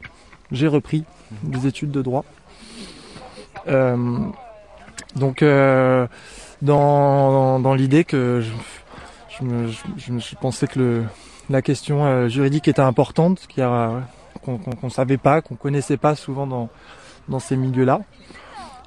J'ai 0.51 0.67
repris 0.67 1.03
des 1.43 1.67
études 1.67 1.91
de 1.91 2.01
droit. 2.01 2.25
Donc 5.15 5.43
dans, 6.61 7.59
dans 7.59 7.73
l'idée 7.75 8.03
que 8.03 8.41
je, 9.29 9.43
me, 9.43 9.67
je, 9.67 10.17
je 10.17 10.35
pensais 10.35 10.67
que 10.67 10.79
le, 10.79 11.03
la 11.49 11.61
question 11.61 12.05
euh, 12.05 12.27
juridique 12.29 12.67
était 12.67 12.81
importante, 12.81 13.47
qu'on 13.55 14.57
qu'on 14.57 14.89
savait 14.89 15.17
pas, 15.17 15.41
qu'on 15.41 15.55
connaissait 15.55 15.97
pas 15.97 16.15
souvent 16.15 16.47
dans 16.47 16.69
dans 17.29 17.39
ces 17.39 17.55
milieux-là, 17.55 18.01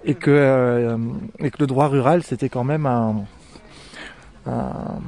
et 0.05 0.15
que 0.15 0.31
euh, 0.31 0.97
et 1.39 1.51
que 1.51 1.57
le 1.61 1.67
droit 1.67 1.89
rural 1.89 2.23
c'était 2.23 2.49
quand 2.49 2.65
même 2.65 2.87
un, 2.87 3.25
un- 4.47 5.01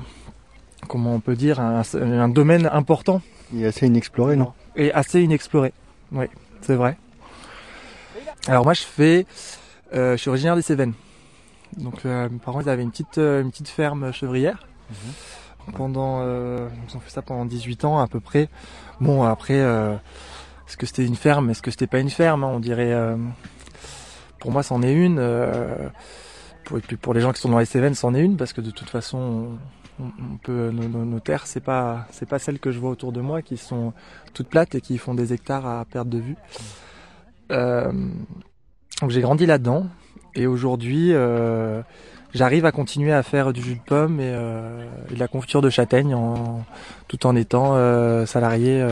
comment 0.89 1.15
on 1.15 1.21
peut 1.21 1.37
dire 1.37 1.61
un, 1.61 1.83
un 1.95 2.29
domaine 2.29 2.69
important 2.73 3.21
est 3.55 3.65
assez 3.65 3.87
inexploré, 3.87 4.37
non? 4.37 4.53
Et 4.77 4.93
assez 4.93 5.23
inexploré. 5.23 5.73
Oui, 6.13 6.27
c'est 6.63 6.75
vrai. 6.77 6.97
Alors 8.47 8.65
moi 8.65 8.75
je 8.75 8.83
fais, 8.83 9.27
euh, 9.95 10.13
je 10.17 10.21
suis 10.21 10.31
originaire 10.31 10.57
des 10.57 10.63
Cévennes. 10.63 10.95
Donc 11.77 12.05
mes 12.05 12.29
parents 12.45 12.61
ils 12.63 12.69
avaient 12.69 12.83
une 12.83 12.91
petite 12.91 13.19
une 13.19 13.51
petite 13.51 13.69
ferme 13.69 14.13
chevrière. 14.13 14.67
Pendant, 15.77 16.21
euh, 16.23 16.69
ont 16.95 17.01
fait 17.01 17.11
ça 17.11 17.23
pendant 17.23 17.45
18 17.45 17.85
ans 17.85 17.99
à 18.01 18.07
peu 18.09 18.21
près. 18.21 18.49
Bon 19.01 19.23
après, 19.25 19.61
euh, 19.61 19.95
est-ce 20.67 20.77
que 20.77 20.87
c'était 20.87 21.05
une 21.07 21.17
ferme, 21.17 21.51
est-ce 21.51 21.63
que 21.63 21.71
c'était 21.71 21.87
pas 21.87 22.01
une 22.01 22.11
ferme 22.11 22.45
hein, 22.45 22.51
On 22.53 22.61
dirait. 22.61 22.93
euh, 22.93 23.17
pour 24.41 24.51
moi 24.53 24.63
c'en 24.63 24.83
est 24.83 24.93
une. 24.93 25.19
euh, 25.19 25.89
pour, 26.65 26.79
et 26.79 26.81
puis 26.81 26.97
pour 26.97 27.15
les 27.15 27.21
gens 27.21 27.33
qui 27.33 27.41
sont 27.41 27.49
dans 27.49 27.59
les 27.59 27.65
Cévennes 27.65 27.95
c'en 27.95 28.15
est 28.15 28.21
une 28.21 28.37
parce 28.37 28.53
que 28.53 28.61
de 28.61 28.71
toute 28.71 28.91
façon 28.91 29.59
on, 30.01 30.05
on 30.05 30.37
peut 30.43 30.71
nos, 30.71 30.87
nos- 31.05 31.21
terres 31.21 31.47
c'est 31.47 31.61
pas 31.65 32.07
c'est 32.13 32.29
pas 32.29 32.39
celles 32.39 32.59
que 32.61 32.71
je 32.71 32.79
vois 32.79 32.91
autour 32.91 33.11
de 33.13 33.21
moi 33.21 33.43
qui 33.43 33.57
sont 33.57 33.93
toutes 34.35 34.49
plates 34.49 34.75
et 34.77 34.81
qui 34.81 34.97
font 34.99 35.15
des 35.15 35.33
hectares 35.33 35.67
à 35.67 35.85
perte 35.85 36.09
de 36.09 36.19
vue. 36.19 36.37
Donc 37.51 39.11
j'ai 39.11 39.21
grandi 39.21 39.47
là-dedans. 39.47 39.87
Et 40.35 40.47
aujourd'hui, 40.47 41.13
j'arrive 42.35 42.65
à 42.67 42.73
continuer 42.73 43.13
à 43.13 43.23
faire 43.23 43.53
du 43.53 43.63
jus 43.63 43.75
de 43.75 43.81
pomme 43.81 44.21
et, 44.21 44.31
de 44.31 45.19
la 45.19 45.29
confiture 45.29 45.63
de 45.63 45.71
châtaigne 45.71 46.15
en, 46.15 46.65
tout 47.09 47.27
en 47.27 47.35
étant 47.37 47.75
salarié 48.27 48.87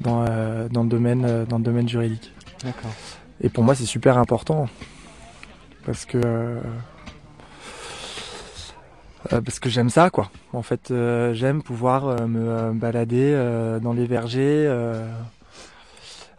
dans, 0.00 0.24
dans, 0.68 0.82
le 0.82 0.88
domaine, 0.88 1.44
dans 1.48 1.58
le 1.58 1.64
domaine 1.64 1.88
juridique. 1.88 2.32
D'accord. 2.64 2.92
Et 3.40 3.48
pour 3.48 3.64
moi, 3.64 3.74
c'est 3.74 3.86
super 3.86 4.18
important 4.18 4.68
parce 5.84 6.04
que 6.04 6.60
euh, 9.32 9.40
parce 9.40 9.60
que 9.60 9.68
j'aime 9.68 9.90
ça, 9.90 10.10
quoi. 10.10 10.30
En 10.52 10.62
fait, 10.62 10.90
euh, 10.90 11.32
j'aime 11.32 11.62
pouvoir 11.62 12.08
euh, 12.08 12.26
me 12.26 12.72
balader 12.72 13.32
dans 13.80 13.92
les 13.92 14.06
vergers. 14.06 14.66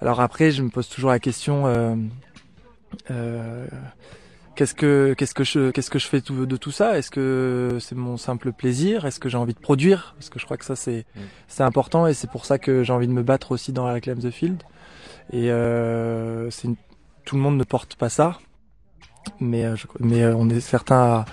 Alors 0.02 0.20
après, 0.20 0.52
je 0.52 0.62
me 0.62 0.70
pose 0.70 0.90
toujours 0.90 1.12
la 1.12 1.20
question 1.20 1.66
qu'est-ce 4.56 4.74
que 4.74 5.14
qu'est-ce 5.18 5.34
que 5.34 5.44
je 5.44 5.72
qu'est-ce 5.72 5.90
que 5.90 6.00
je 6.00 6.08
fais 6.08 6.22
de 6.22 6.58
tout 6.58 6.72
ça? 6.72 6.98
Est-ce 6.98 7.12
que 7.12 7.78
c'est 7.80 7.96
mon 7.96 8.18
simple 8.18 8.52
plaisir? 8.52 9.06
Est-ce 9.06 9.20
que 9.20 9.30
j'ai 9.30 9.38
envie 9.38 9.54
de 9.54 9.60
produire? 9.60 10.16
Parce 10.18 10.30
que 10.30 10.40
je 10.40 10.46
crois 10.46 10.58
que 10.58 10.66
ça 10.66 10.76
c'est 10.76 11.06
mm. 11.16 11.20
c'est 11.48 11.64
important 11.64 12.08
et 12.08 12.14
c'est 12.14 12.30
pour 12.30 12.46
ça 12.46 12.58
que 12.58 12.84
j'ai 12.84 12.94
envie 12.94 13.08
de 13.08 13.14
me 13.14 13.24
battre 13.24 13.52
aussi 13.52 13.72
dans 13.72 13.86
la 13.86 13.94
réclame 13.94 14.20
The 14.20 14.32
Field. 14.32 14.64
Et 15.32 15.48
c'est 16.52 16.70
tout 17.26 17.36
le 17.36 17.42
monde 17.42 17.58
ne 17.58 17.64
porte 17.64 17.96
pas 17.96 18.10
ça 18.10 18.38
mais 19.40 19.66
euh, 19.66 19.76
mais 20.00 20.24
euh, 20.24 20.36
on 20.36 20.50
est 20.50 20.60
certain 20.60 21.26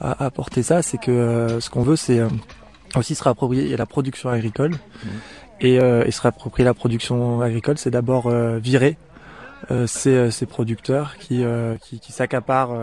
à, 0.00 0.24
à, 0.24 0.30
porter 0.30 0.62
ça, 0.62 0.82
c'est 0.82 0.98
que 0.98 1.10
euh, 1.10 1.60
ce 1.60 1.70
qu'on 1.70 1.82
veut, 1.82 1.96
c'est 1.96 2.20
aussi 2.94 3.14
se 3.14 3.22
réapproprier 3.22 3.76
la 3.76 3.86
production 3.86 4.30
agricole. 4.30 4.72
Mmh. 4.72 5.08
Et, 5.60 5.74
et, 5.74 6.10
se 6.12 6.20
réapproprier 6.20 6.64
la 6.64 6.72
production 6.72 7.40
agricole, 7.40 7.78
c'est 7.78 7.90
d'abord 7.90 8.30
virer 8.30 8.96
ces, 9.86 10.30
ces, 10.30 10.46
producteurs 10.46 11.16
qui, 11.18 11.44
qui, 11.82 12.00
qui 12.00 12.12
s'accaparent 12.12 12.76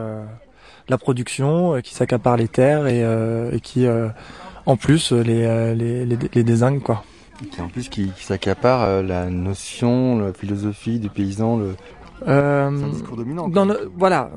la 0.88 0.98
production, 0.98 1.82
qui 1.82 1.94
s'accaparent 1.94 2.38
les 2.38 2.48
terres 2.48 2.88
et, 2.88 3.02
et 3.52 3.60
qui, 3.60 3.88
en 4.66 4.78
plus, 4.78 5.12
les, 5.12 5.76
les, 5.76 6.06
les, 6.06 6.18
les 6.34 6.44
désinguent, 6.44 6.84
quoi. 6.84 7.04
Et 7.58 7.62
en 7.62 7.68
plus, 7.68 7.90
qui, 7.90 8.12
qui 8.12 8.24
s'accapare 8.24 9.04
la 9.04 9.30
notion, 9.30 10.20
la 10.20 10.34
philosophie 10.34 11.00
du 11.00 11.10
paysan, 11.10 11.58
le, 11.58 11.76
euh, 12.28 12.72
c'est 12.78 12.84
un 12.84 12.90
discours 12.90 13.18
dominant. 13.18 13.50
voilà, 13.96 14.32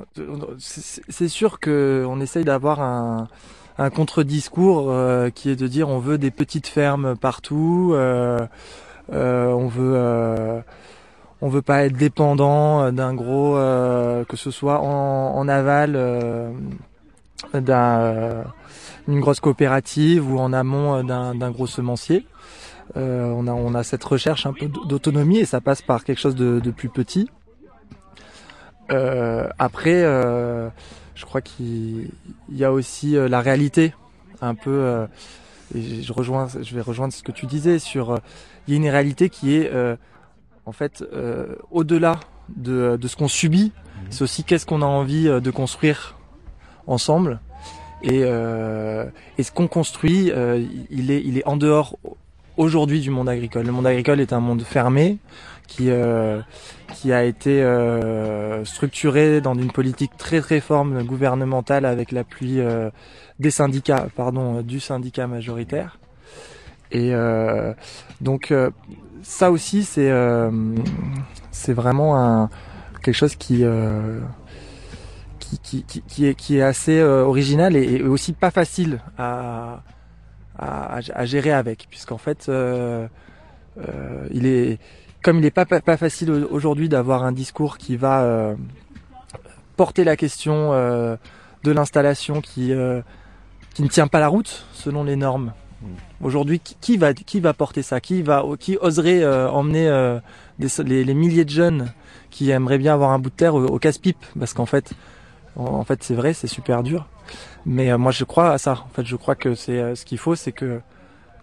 c'est 0.59 1.29
sûr 1.29 1.61
que 1.61 2.05
on 2.09 2.21
essaye 2.21 2.45
d'avoir 2.45 2.81
un, 2.81 3.29
un 3.79 3.91
contre-discours 3.91 4.91
euh, 4.91 5.31
qui 5.31 5.51
est 5.51 5.57
de 5.57 5.67
dire 5.67 5.89
on 5.89 5.99
veut 5.99 6.19
des 6.19 6.31
petites 6.31 6.67
fermes 6.67 7.17
partout, 7.17 7.93
euh, 7.95 8.39
euh 9.13 9.47
on 9.53 9.69
veut 9.69 9.93
euh, 9.95 10.61
on 11.41 11.49
veut 11.49 11.63
pas 11.63 11.85
être 11.85 11.97
dépendant 11.97 12.91
d'un 12.93 13.15
gros 13.15 13.55
que 13.55 14.37
ce 14.37 14.51
soit 14.51 14.81
en, 14.81 15.49
aval 15.49 15.93
d'un 17.55 18.45
une 19.07 19.21
grosse 19.21 19.41
coopérative 19.41 20.31
ou 20.31 20.39
en 20.39 20.53
amont 20.53 21.03
d'un 21.03 21.51
gros 21.51 21.67
semencier. 21.67 22.27
on 22.95 23.75
a 23.75 23.83
cette 23.83 24.05
recherche 24.05 24.47
un 24.47 24.53
peu 24.53 24.69
d'autonomie 24.87 25.39
et 25.39 25.45
ça 25.45 25.61
passe 25.61 25.83
par 25.83 26.05
quelque 26.05 26.21
chose 26.21 26.37
de, 26.37 26.71
plus 26.71 26.89
petit. 26.89 27.29
Euh, 28.91 29.49
après, 29.59 30.03
euh, 30.03 30.69
je 31.15 31.25
crois 31.25 31.41
qu'il 31.41 32.11
y 32.51 32.65
a 32.65 32.73
aussi 32.73 33.17
euh, 33.17 33.29
la 33.29 33.41
réalité, 33.41 33.93
un 34.41 34.55
peu. 34.55 35.07
je 35.75 36.13
rejoins, 36.13 36.49
je 36.63 36.75
vais 36.75 36.81
rejoindre 36.81 37.13
ce 37.13 37.23
que 37.23 37.33
tu 37.33 37.47
disais 37.47 37.79
sur. 37.79 38.21
Il 38.67 38.75
y 38.75 38.77
a 38.77 38.81
une 38.81 38.89
réalité 38.89 39.29
qui 39.31 39.57
est 39.57 39.71
en 40.69 40.73
fait 40.73 41.03
au-delà 41.71 42.21
de, 42.55 42.97
de, 43.01 43.09
ce 43.09 43.17
qu'on 43.17 43.29
subit. 43.29 43.73
Mhm. 43.75 44.07
C'est 44.11 44.23
aussi 44.23 44.45
qu'est-ce 44.45 44.67
qu'on 44.67 44.83
a 44.83 44.87
envie 44.87 45.25
de 45.25 45.51
construire 45.51 46.17
ensemble. 46.87 47.41
Et, 48.03 48.23
euh, 48.25 49.07
et 49.39 49.43
ce 49.43 49.53
qu'on 49.53 49.69
construit, 49.69 50.31
euh, 50.31 50.65
il, 50.91 51.11
est, 51.11 51.23
il 51.25 51.39
est 51.39 51.47
en 51.47 51.57
dehors 51.57 51.99
aujourd'hui 52.57 53.01
du 53.01 53.11
monde 53.11 53.29
agricole. 53.29 53.67
Le 53.67 53.73
monde 53.73 53.87
agricole 53.87 54.21
est 54.21 54.33
un 54.33 54.41
monde 54.41 54.63
fermé 54.63 55.19
qui, 55.67 55.91
euh, 55.91 56.41
qui 56.95 57.13
a 57.13 57.25
été 57.25 57.63
euh, 57.63 58.65
structuré 58.65 59.41
dans 59.41 59.55
une 59.55 59.71
politique 59.71 60.17
très 60.17 60.41
très 60.41 60.61
forme 60.61 61.03
gouvernementale 61.03 61.85
avec 61.85 62.13
l'appui 62.13 62.61
euh, 62.61 62.91
des 63.39 63.51
syndicats, 63.51 64.09
pardon, 64.17 64.63
du 64.63 64.81
syndicat 64.81 65.27
majoritaire. 65.27 65.99
Et 66.91 67.15
euh, 67.15 67.75
donc 68.21 68.55
ça 69.23 69.51
aussi 69.51 69.85
c'est 69.85 70.11
c'est 71.51 71.73
vraiment 71.73 72.49
quelque 73.03 73.15
chose 73.15 73.37
qui 73.37 73.65
qui, 75.63 75.85
qui, 75.85 76.27
est, 76.27 76.35
qui 76.35 76.59
est 76.59 76.63
assez 76.63 77.03
original 77.03 77.75
et, 77.77 78.03
aussi 78.03 78.33
pas 78.33 78.51
facile 78.51 79.01
à, 79.17 79.83
à, 80.59 80.99
à 81.15 81.25
gérer 81.25 81.53
avec, 81.53 81.87
puisqu'en 81.89 82.19
fait, 82.19 82.49
euh, 82.49 83.07
euh, 83.79 84.29
il 84.31 84.47
est 84.47 84.79
comme 85.23 85.39
il 85.39 85.43
n'est 85.43 85.51
pas, 85.51 85.67
pas, 85.67 85.97
facile 85.97 86.31
aujourd'hui 86.31 86.89
d'avoir 86.89 87.25
un 87.25 87.33
discours 87.33 87.77
qui 87.77 87.97
va 87.97 88.23
euh, 88.23 88.55
porter 89.77 90.05
la 90.05 90.17
question 90.17 90.73
euh, 90.73 91.17
de 91.65 91.73
l'installation 91.73 92.41
qui, 92.41 92.73
euh, 92.73 93.03
qui 93.75 93.83
ne 93.83 93.89
tient 93.89 94.07
pas 94.07 94.21
la 94.21 94.29
route 94.29 94.67
selon 94.73 95.03
les 95.03 95.17
normes. 95.17 95.53
Mm. 95.81 95.87
Aujourd'hui, 96.23 96.61
qui, 96.61 96.97
va, 96.97 97.15
qui 97.15 97.41
va 97.41 97.55
porter 97.55 97.83
ça? 97.83 98.01
Qui 98.01 98.23
va, 98.23 98.45
qui 98.59 98.77
oserait 98.81 99.25
emmener 99.49 100.19
des, 100.59 100.69
les, 101.05 101.15
milliers 101.15 101.45
de 101.45 101.51
jeunes 101.51 101.93
qui 102.31 102.51
aimeraient 102.51 102.79
bien 102.79 102.95
avoir 102.95 103.11
un 103.11 103.19
bout 103.19 103.31
de 103.31 103.35
terre 103.35 103.55
au, 103.55 103.79
casse-pipe? 103.79 104.25
Parce 104.39 104.55
qu'en 104.55 104.67
fait, 104.67 104.93
en, 105.57 105.85
fait, 105.85 106.03
c'est 106.03 106.15
vrai, 106.15 106.33
c'est 106.33 106.49
super 106.49 106.83
dur. 106.83 107.07
Mais 107.65 107.97
moi, 107.97 108.13
je 108.13 108.25
crois 108.25 108.53
à 108.53 108.59
ça. 108.59 108.85
En 108.85 108.91
fait, 108.93 109.05
je 109.05 109.17
crois 109.17 109.35
que 109.35 109.55
c'est 109.55 109.95
ce 109.95 110.05
qu'il 110.05 110.19
faut, 110.19 110.35
c'est 110.35 110.53
que 110.53 110.81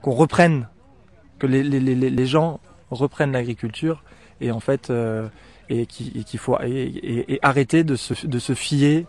qu'on 0.06 0.12
reprenne, 0.12 0.68
que 1.40 1.48
les, 1.48 1.64
les, 1.64 1.80
les, 1.80 2.26
gens 2.28 2.60
reprennent 2.92 3.32
l'agriculture 3.32 4.04
et 4.40 4.52
en 4.52 4.60
fait 4.60 4.92
euh, 4.92 5.28
et 5.68 5.88
qu'il 5.88 6.40
faut 6.40 6.58
et, 6.62 7.40
arrêter 7.42 7.84
de 7.84 7.96
se, 7.96 8.28
de 8.28 8.40
se 8.40 8.54
fier 8.54 9.08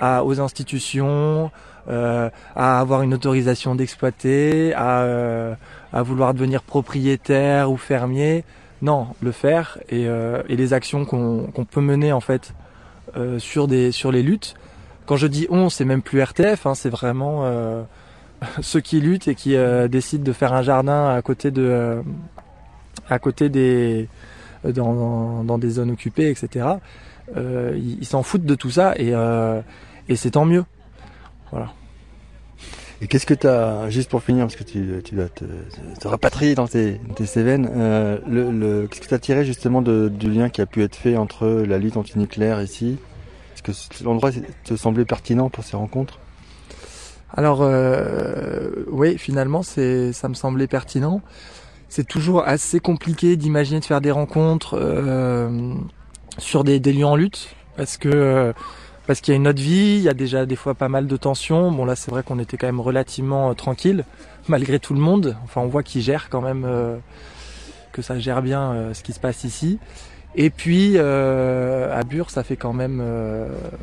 aux 0.00 0.40
institutions, 0.40 1.50
euh, 1.88 2.30
à 2.56 2.80
avoir 2.80 3.02
une 3.02 3.14
autorisation 3.14 3.74
d'exploiter, 3.74 4.74
à, 4.74 5.00
euh, 5.02 5.54
à 5.92 6.02
vouloir 6.02 6.34
devenir 6.34 6.62
propriétaire 6.62 7.70
ou 7.70 7.76
fermier. 7.76 8.44
Non, 8.80 9.08
le 9.20 9.32
faire 9.32 9.78
et, 9.88 10.06
euh, 10.06 10.42
et 10.48 10.56
les 10.56 10.72
actions 10.72 11.04
qu'on 11.04 11.66
peut 11.68 11.80
mener 11.80 12.12
en 12.12 12.20
fait 12.20 12.54
euh, 13.16 13.38
sur 13.38 13.66
des 13.66 13.90
sur 13.90 14.12
les 14.12 14.22
luttes. 14.22 14.54
Quand 15.06 15.16
je 15.16 15.26
dis 15.26 15.46
on, 15.50 15.68
c'est 15.68 15.84
même 15.84 16.02
plus 16.02 16.22
RTF, 16.22 16.66
hein, 16.66 16.74
c'est 16.74 16.90
vraiment 16.90 17.44
ceux 18.60 18.80
qui 18.80 19.00
luttent 19.00 19.26
et 19.26 19.34
qui 19.34 19.56
décident 19.88 20.22
de 20.22 20.32
faire 20.32 20.52
un 20.52 20.62
jardin 20.62 21.08
à 21.08 21.22
côté 21.22 21.50
de 21.50 22.02
à 23.08 23.18
côté 23.18 23.48
des 23.48 24.08
euh, 24.64 24.72
dans, 24.72 25.44
dans, 25.44 25.58
des 25.58 25.70
zones 25.70 25.90
occupées, 25.90 26.30
etc. 26.30 26.66
Euh, 27.36 27.78
ils 27.78 28.06
s'en 28.06 28.22
foutent 28.22 28.44
de 28.44 28.54
tout 28.54 28.70
ça 28.70 28.94
et, 28.96 29.14
euh, 29.14 29.60
et 30.08 30.16
c'est 30.16 30.32
tant 30.32 30.44
mieux. 30.44 30.64
Voilà. 31.50 31.72
Et 33.00 33.06
qu'est-ce 33.06 33.26
que 33.26 33.34
tu 33.34 33.46
as, 33.46 33.88
juste 33.90 34.10
pour 34.10 34.22
finir, 34.22 34.44
parce 34.44 34.56
que 34.56 34.64
tu, 34.64 35.00
vas 35.12 35.28
te, 35.28 35.44
te 36.00 36.08
rapatrier 36.08 36.56
dans 36.56 36.66
tes, 36.66 37.00
tes 37.14 37.26
Cévennes, 37.26 37.70
euh, 37.72 38.86
qu'est-ce 38.88 39.00
que 39.00 39.06
tu 39.06 39.14
as 39.14 39.20
tiré 39.20 39.44
justement 39.44 39.82
du 39.82 40.30
lien 40.30 40.48
qui 40.48 40.60
a 40.60 40.66
pu 40.66 40.82
être 40.82 40.96
fait 40.96 41.16
entre 41.16 41.46
la 41.46 41.78
lutte 41.78 41.96
antinucléaire 41.96 42.60
ici? 42.60 42.98
Est-ce 43.54 43.98
que 43.98 44.04
l'endroit 44.04 44.30
te 44.64 44.74
semblait 44.74 45.04
pertinent 45.04 45.48
pour 45.48 45.64
ces 45.64 45.76
rencontres. 45.76 46.18
Alors, 47.32 47.60
euh, 47.62 48.84
oui, 48.90 49.16
finalement, 49.16 49.62
ça 49.62 49.80
me 49.80 50.34
semblait 50.34 50.66
pertinent. 50.66 51.20
C'est 51.88 52.06
toujours 52.06 52.42
assez 52.46 52.80
compliqué 52.80 53.36
d'imaginer 53.36 53.80
de 53.80 53.84
faire 53.84 54.00
des 54.00 54.10
rencontres 54.10 54.74
euh, 54.74 55.74
sur 56.38 56.64
des, 56.64 56.80
des, 56.80 56.92
lieux 56.92 57.06
en 57.06 57.16
lutte 57.16 57.54
parce 57.76 57.96
que 57.96 58.52
parce 59.08 59.22
qu'il 59.22 59.32
y 59.32 59.36
a 59.36 59.40
une 59.40 59.48
autre 59.48 59.62
vie, 59.62 59.96
il 59.96 60.02
y 60.02 60.08
a 60.10 60.12
déjà 60.12 60.44
des 60.44 60.54
fois 60.54 60.74
pas 60.74 60.90
mal 60.90 61.06
de 61.06 61.16
tensions. 61.16 61.72
Bon 61.72 61.86
là 61.86 61.96
c'est 61.96 62.10
vrai 62.10 62.22
qu'on 62.22 62.38
était 62.38 62.58
quand 62.58 62.66
même 62.66 62.78
relativement 62.78 63.48
euh, 63.48 63.54
tranquille 63.54 64.04
malgré 64.48 64.78
tout 64.78 64.92
le 64.92 65.00
monde. 65.00 65.34
Enfin 65.44 65.62
on 65.62 65.66
voit 65.66 65.82
qu'ils 65.82 66.02
gèrent 66.02 66.28
quand 66.28 66.42
même 66.42 66.66
euh, 66.66 66.98
que 67.90 68.02
ça 68.02 68.18
gère 68.18 68.42
bien 68.42 68.72
euh, 68.72 68.92
ce 68.92 69.02
qui 69.02 69.14
se 69.14 69.18
passe 69.18 69.44
ici. 69.44 69.78
Et 70.34 70.50
puis 70.50 70.98
à 70.98 72.02
Bure 72.04 72.28
ça 72.28 72.42
fait 72.44 72.56
quand 72.56 72.74
même 72.74 73.02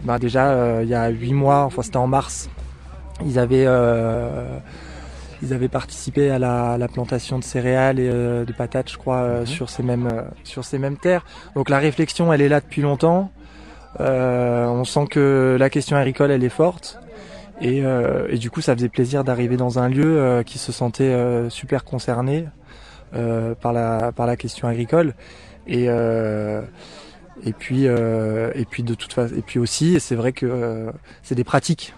bah, 0.04 0.20
déjà 0.20 0.84
il 0.84 0.88
y 0.88 0.94
a 0.94 1.10
huit 1.10 1.34
mois, 1.34 1.64
enfin 1.64 1.82
c'était 1.82 1.98
en 1.98 2.06
mars, 2.06 2.48
ils 3.26 3.40
avaient 3.40 3.68
ils 5.42 5.54
avaient 5.54 5.68
participé 5.68 6.30
à 6.30 6.38
la, 6.38 6.78
la 6.78 6.88
plantation 6.88 7.40
de 7.40 7.44
céréales 7.44 8.00
et 8.00 8.10
de 8.10 8.54
patates, 8.56 8.92
je 8.92 8.98
crois, 8.98 9.40
mhm. 9.40 9.46
sur 9.48 9.72
ces 9.72 9.82
mêmes 9.82 10.08
sur 10.44 10.64
ces 10.64 10.78
mêmes 10.78 10.98
terres. 10.98 11.26
Donc 11.56 11.70
la 11.70 11.80
réflexion, 11.80 12.32
elle 12.32 12.42
est 12.42 12.48
là 12.48 12.62
depuis 12.62 12.84
longtemps. 12.84 13.32
On 14.00 14.84
sent 14.84 15.08
que 15.10 15.58
la 15.60 15.70
question 15.70 15.98
agricole, 15.98 16.32
elle 16.32 16.44
est 16.44 16.50
forte. 16.50 17.00
Et, 17.62 17.84
et 18.30 18.38
du 18.38 18.50
coup, 18.50 18.62
ça 18.62 18.76
faisait 18.76 18.90
plaisir 18.90 19.24
d'arriver 19.24 19.58
dans 19.58 19.80
un 19.80 19.88
lieu 19.88 20.44
qui 20.46 20.58
se 20.58 20.72
sentait 20.72 21.16
super 21.50 21.86
concerné 21.86 22.48
par 23.12 23.72
la 23.72 24.12
par 24.12 24.28
la 24.28 24.36
question 24.36 24.68
agricole. 24.68 25.14
Et 25.68 25.88
Et 27.44 27.54
puis, 27.54 27.88
euh, 27.88 28.52
et 28.56 28.66
puis 28.66 28.84
de 28.84 28.94
toute 28.94 29.14
façon, 29.14 29.36
et 29.36 29.42
puis 29.42 29.60
aussi, 29.60 30.00
c'est 30.00 30.16
vrai 30.16 30.32
que 30.32 30.46
euh, 30.46 30.92
c'est 31.22 31.36
des 31.36 31.44
pratiques 31.44 31.94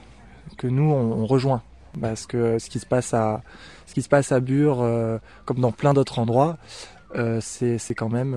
que 0.57 0.67
nous 0.67 0.91
on, 0.91 1.25
rejoint 1.27 1.61
parce 2.01 2.25
que 2.25 2.57
ce 2.57 2.69
qui 2.69 2.79
se 2.79 2.85
passe 2.85 3.13
à 3.13 3.41
ce 3.85 3.93
qui 3.93 4.01
se 4.01 4.09
passe 4.09 4.31
à 4.31 4.39
Bure, 4.39 4.81
euh, 4.81 5.19
comme 5.45 5.59
dans 5.59 5.71
plein 5.71 5.93
d'autres 5.93 6.19
endroits, 6.19 6.57
c'est 7.39 7.77
c'est 7.77 7.95
quand 7.95 8.09
même 8.09 8.35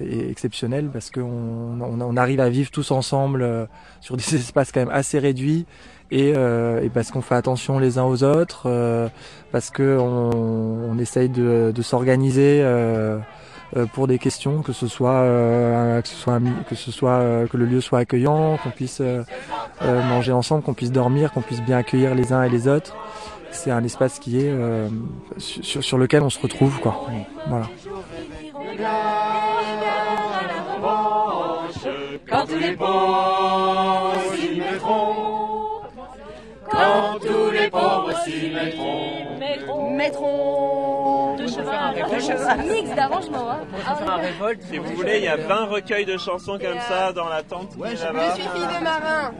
exceptionnel 0.00 0.90
parce 0.92 1.10
qu'on 1.10 1.80
on, 1.80 2.16
arrive 2.16 2.40
à 2.40 2.48
vivre 2.48 2.70
tous 2.70 2.90
ensemble 2.90 3.68
sur 4.00 4.16
des 4.16 4.34
espaces 4.34 4.72
quand 4.72 4.80
même 4.80 4.90
assez 4.90 5.18
réduits 5.18 5.66
et, 6.10 6.30
et 6.30 6.90
parce 6.92 7.10
qu'on 7.10 7.22
fait 7.22 7.34
attention 7.34 7.78
les 7.78 7.98
uns 7.98 8.04
aux 8.04 8.22
autres, 8.22 8.68
parce 9.52 9.70
que 9.70 9.98
on, 9.98 10.98
essaye 10.98 11.28
de, 11.28 11.72
de 11.74 11.82
s'organiser 11.82 12.62
euh, 13.76 13.84
pour 13.84 14.06
des 14.06 14.18
questions, 14.18 14.62
que 14.62 14.72
ce 14.72 14.86
soit 14.86 15.10
euh, 15.10 16.00
que 16.00 16.08
ce 16.08 16.14
soit 16.14 16.40
que 16.68 16.74
ce 16.74 16.90
soit 16.90 17.18
euh, 17.18 17.46
que 17.46 17.58
le 17.58 17.66
lieu 17.66 17.82
soit 17.82 17.98
accueillant, 17.98 18.56
qu'on 18.56 18.70
puisse 18.70 19.02
manger 19.82 20.32
ensemble, 20.32 20.62
qu'on 20.62 20.72
puisse 20.72 20.92
dormir, 20.92 21.32
qu'on 21.32 21.42
puisse 21.42 21.60
bien 21.60 21.76
accueillir 21.76 22.14
les 22.14 22.32
uns 22.32 22.42
et 22.42 22.48
les 22.48 22.66
autres. 22.66 22.96
C'est 23.50 23.70
un 23.70 23.84
espace 23.84 24.18
qui 24.18 24.40
est 24.40 24.54
sur, 25.38 25.82
sur, 25.82 25.98
lequel 25.98 26.22
on 26.22 26.30
se 26.30 26.40
retrouve 26.40 26.80
quoi. 26.80 27.06
Voilà. 27.48 27.66
Quand 32.28 32.46
tous 32.46 32.58
les 32.58 32.76
pauvres 32.76 34.14
s'y 34.34 34.60
mettront, 34.60 35.80
quand 36.70 37.18
tous 37.20 37.50
les 37.50 37.70
pauvres 37.70 38.12
s'y 38.24 38.50
mettront, 38.50 39.96
mettront 39.96 41.36
un 42.48 42.56
mix 42.56 42.94
d'arrangement. 42.94 43.50
Hein. 43.50 43.60
Ah, 43.86 44.16
révolte, 44.16 44.62
si 44.62 44.78
vous 44.78 44.94
voulez, 44.94 45.18
il 45.18 45.24
y 45.24 45.28
a 45.28 45.36
20 45.36 45.64
recueils 45.66 46.04
de 46.04 46.16
chansons 46.16 46.58
comme 46.58 46.78
ça 46.88 47.12
dans 47.12 47.28
la 47.28 47.42
tente. 47.42 47.76
Ouais, 47.76 47.90
je 47.90 47.96
suis 47.96 48.06
fille 48.06 48.78
de 48.78 48.84
marin. 48.84 49.32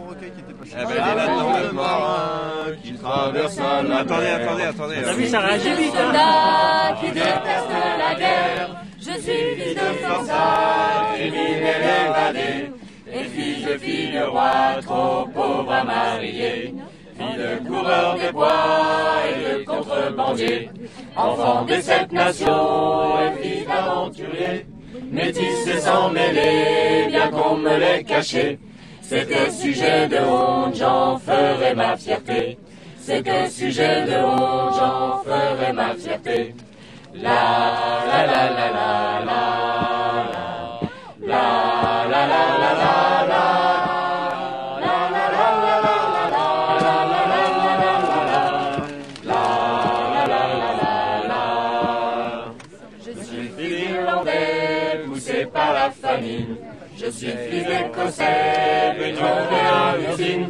Eh 0.70 0.84
ben, 0.84 0.90
est 0.90 0.96
là 0.96 1.62
le 1.62 1.72
marin 1.72 2.76
qui 2.82 2.94
traverse 2.94 3.56
la 3.56 3.98
Attendez, 3.98 4.26
attendez, 4.26 4.62
attendez. 4.64 4.96
T'as 5.02 5.12
vu, 5.14 5.26
ça 5.26 5.40
réagit 5.40 5.74
vite. 5.74 5.94
Soldat 5.94 6.96
qui 7.00 7.06
déteste 7.12 7.68
la 7.98 8.14
guerre. 8.14 8.68
Je 8.98 9.12
suis 9.12 9.54
fils 9.56 9.74
de 9.74 10.06
forçat, 10.06 11.14
criminel 11.14 11.82
évadé. 12.06 12.77
Et 13.18 13.24
fille 13.24 13.64
de 13.64 13.78
fille 13.78 14.12
de 14.12 14.24
roi, 14.24 14.80
trop 14.82 15.26
pauvre 15.34 15.72
à 15.72 15.82
marier. 15.82 16.74
Fille 17.18 17.36
de 17.36 17.68
coureur 17.68 18.16
des 18.16 18.30
bois 18.30 19.22
et 19.28 19.58
de 19.58 19.64
contrebandier, 19.64 20.70
enfant 21.16 21.64
des 21.64 21.82
sept 21.82 22.12
nations 22.12 23.18
et 23.20 23.42
fille 23.42 23.66
d'aventurier, 23.66 24.66
métis 25.10 25.66
et 25.66 25.80
sans 25.80 26.10
mêler, 26.10 27.06
bien 27.08 27.28
qu'on 27.30 27.56
me 27.56 27.76
l'ait 27.76 28.04
caché, 28.04 28.60
c'est 29.02 29.26
que 29.28 29.50
sujet 29.50 30.06
de 30.06 30.18
honte, 30.18 30.76
j'en 30.76 31.18
ferai 31.18 31.74
ma 31.74 31.96
fierté. 31.96 32.58
C'est 33.00 33.24
que 33.24 33.48
sujet 33.48 34.04
de 34.04 34.22
honte, 34.22 34.74
j'en 34.78 35.22
ferai 35.24 35.72
ma 35.72 35.94
fierté. 35.94 36.54
La 37.14 38.04
la 38.06 38.26
la 38.26 38.50
la 38.50 38.70
la 38.70 39.24
la 39.24 40.07
Je 56.96 57.10
suis 57.10 57.28
fils 57.28 57.64
d'écossais, 57.64 58.94
venu 58.98 59.18
à 59.18 59.96
l'usine. 59.96 60.48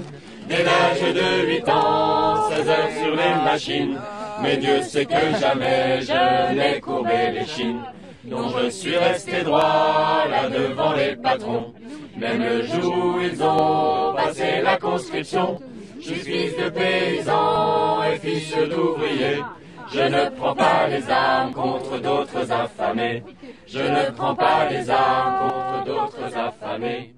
Dès 0.48 0.64
l'âge 0.64 1.14
de 1.14 1.46
8 1.46 1.68
ans, 1.68 2.48
16 2.50 2.68
heures 2.68 2.90
sur 3.02 3.10
les 3.10 3.44
machines. 3.44 3.98
Mais 4.42 4.56
Dieu 4.56 4.82
sait 4.82 5.04
que 5.04 5.38
jamais 5.40 6.00
je 6.00 6.54
n'ai 6.54 6.80
courbé 6.80 7.32
les 7.34 7.44
chines. 7.44 7.82
Donc 8.24 8.52
je 8.62 8.70
suis 8.70 8.96
resté 8.96 9.42
droit 9.42 10.24
là 10.30 10.48
devant 10.48 10.92
les 10.94 11.16
patrons. 11.16 11.74
Même 12.16 12.42
le 12.42 12.62
jour 12.62 13.16
où 13.16 13.20
ils 13.20 13.42
ont 13.42 14.14
passé 14.14 14.60
la 14.62 14.76
conscription. 14.78 15.60
Je 16.00 16.06
suis 16.06 16.20
fils 16.20 16.56
de 16.56 16.68
paysan 16.70 18.04
et 18.04 18.18
fils 18.18 18.54
d'ouvrier. 18.70 19.42
Je 19.92 20.00
ne 20.00 20.28
prends 20.36 20.54
pas 20.54 20.86
les 20.88 21.10
armes 21.10 21.52
contre 21.52 21.98
d'autres 21.98 22.52
affamés. 22.52 23.22
Je 23.66 23.80
ne 23.80 24.10
prends 24.10 24.34
pas 24.34 24.68
les 24.70 24.90
armes 24.90 25.48
contre 25.48 25.84
d'autres 25.84 26.36
affamés. 26.36 27.14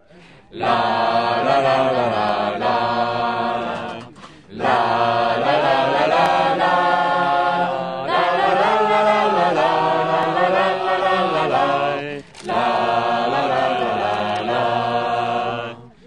La 0.53 0.67
la 1.45 1.63
la 1.63 1.77
la 1.93 2.07
la 2.13 2.59
la. 2.59 2.77
La 4.53 4.77
la 5.39 5.53
la 5.65 5.77
la 5.97 6.07
la 6.07 6.57
la. 6.57 6.91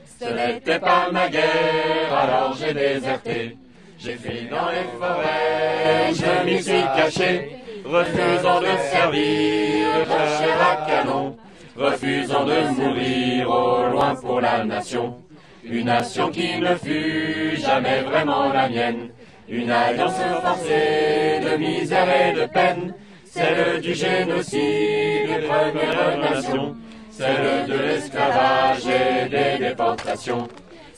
C'était 0.05 0.79
pas 0.79 1.11
ma 1.11 1.27
guerre, 1.27 2.17
alors 2.17 2.53
j'ai 2.55 2.73
déserté. 2.73 3.57
J'ai 4.03 4.15
fui 4.15 4.49
dans 4.49 4.69
les 4.69 4.83
forêts, 4.99 6.11
je 6.13 6.45
m'y 6.45 6.61
suis 6.61 6.83
caché, 6.93 7.55
refusant 7.85 8.59
de 8.59 8.67
servir 8.91 10.05
chair 10.37 10.57
à 10.61 10.85
canon, 10.85 11.37
refusant 11.77 12.43
de 12.43 12.81
mourir 12.81 13.49
au 13.49 13.87
loin 13.91 14.13
pour 14.15 14.41
la 14.41 14.65
nation. 14.65 15.15
Une 15.63 15.85
nation 15.85 16.29
qui 16.29 16.59
ne 16.59 16.75
fut 16.75 17.55
jamais 17.55 18.01
vraiment 18.01 18.51
la 18.51 18.67
mienne, 18.67 19.09
une 19.47 19.71
alliance 19.71 20.19
forcée 20.41 21.39
de 21.41 21.55
misère 21.55 22.09
et 22.09 22.33
de 22.33 22.45
peine, 22.47 22.93
celle 23.23 23.79
du 23.79 23.93
génocide 23.93 25.27
des 25.29 25.47
Premières 25.47 26.17
Nations, 26.17 26.75
celle 27.09 27.67
de 27.69 27.77
l'esclavage 27.77 28.85
et 28.85 29.29
des 29.29 29.65
déportations 29.69 30.49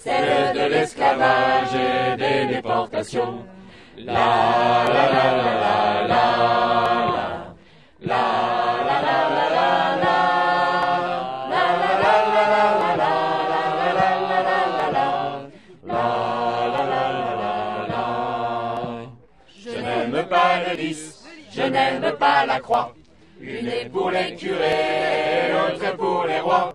celle 0.05 0.53
de 0.53 0.65
l'esclavage 0.73 1.73
et 1.73 2.15
des 2.17 2.55
déportations. 2.55 3.43
La 3.97 4.85
la 4.95 5.05
la 5.15 5.25
la 5.41 5.53
la 5.61 5.85
la 6.11 6.25
la 8.01 8.11
la 8.11 8.21
la 8.87 8.97
la 9.05 9.17
la 9.35 9.45
la 10.03 10.15
Je 19.63 19.71
n'aime 19.81 20.27
pas 20.29 20.51
le 20.67 20.73
lys, 20.81 21.23
je 21.51 21.63
n'aime 21.63 22.11
pas 22.19 22.45
la 22.45 22.59
croix. 22.59 22.93
Une 23.41 23.67
est 23.67 23.89
pour 23.91 24.11
les 24.11 24.35
curés, 24.35 25.51
l'autre 25.51 25.97
pour 25.97 26.25
les 26.25 26.39
rois. 26.41 26.73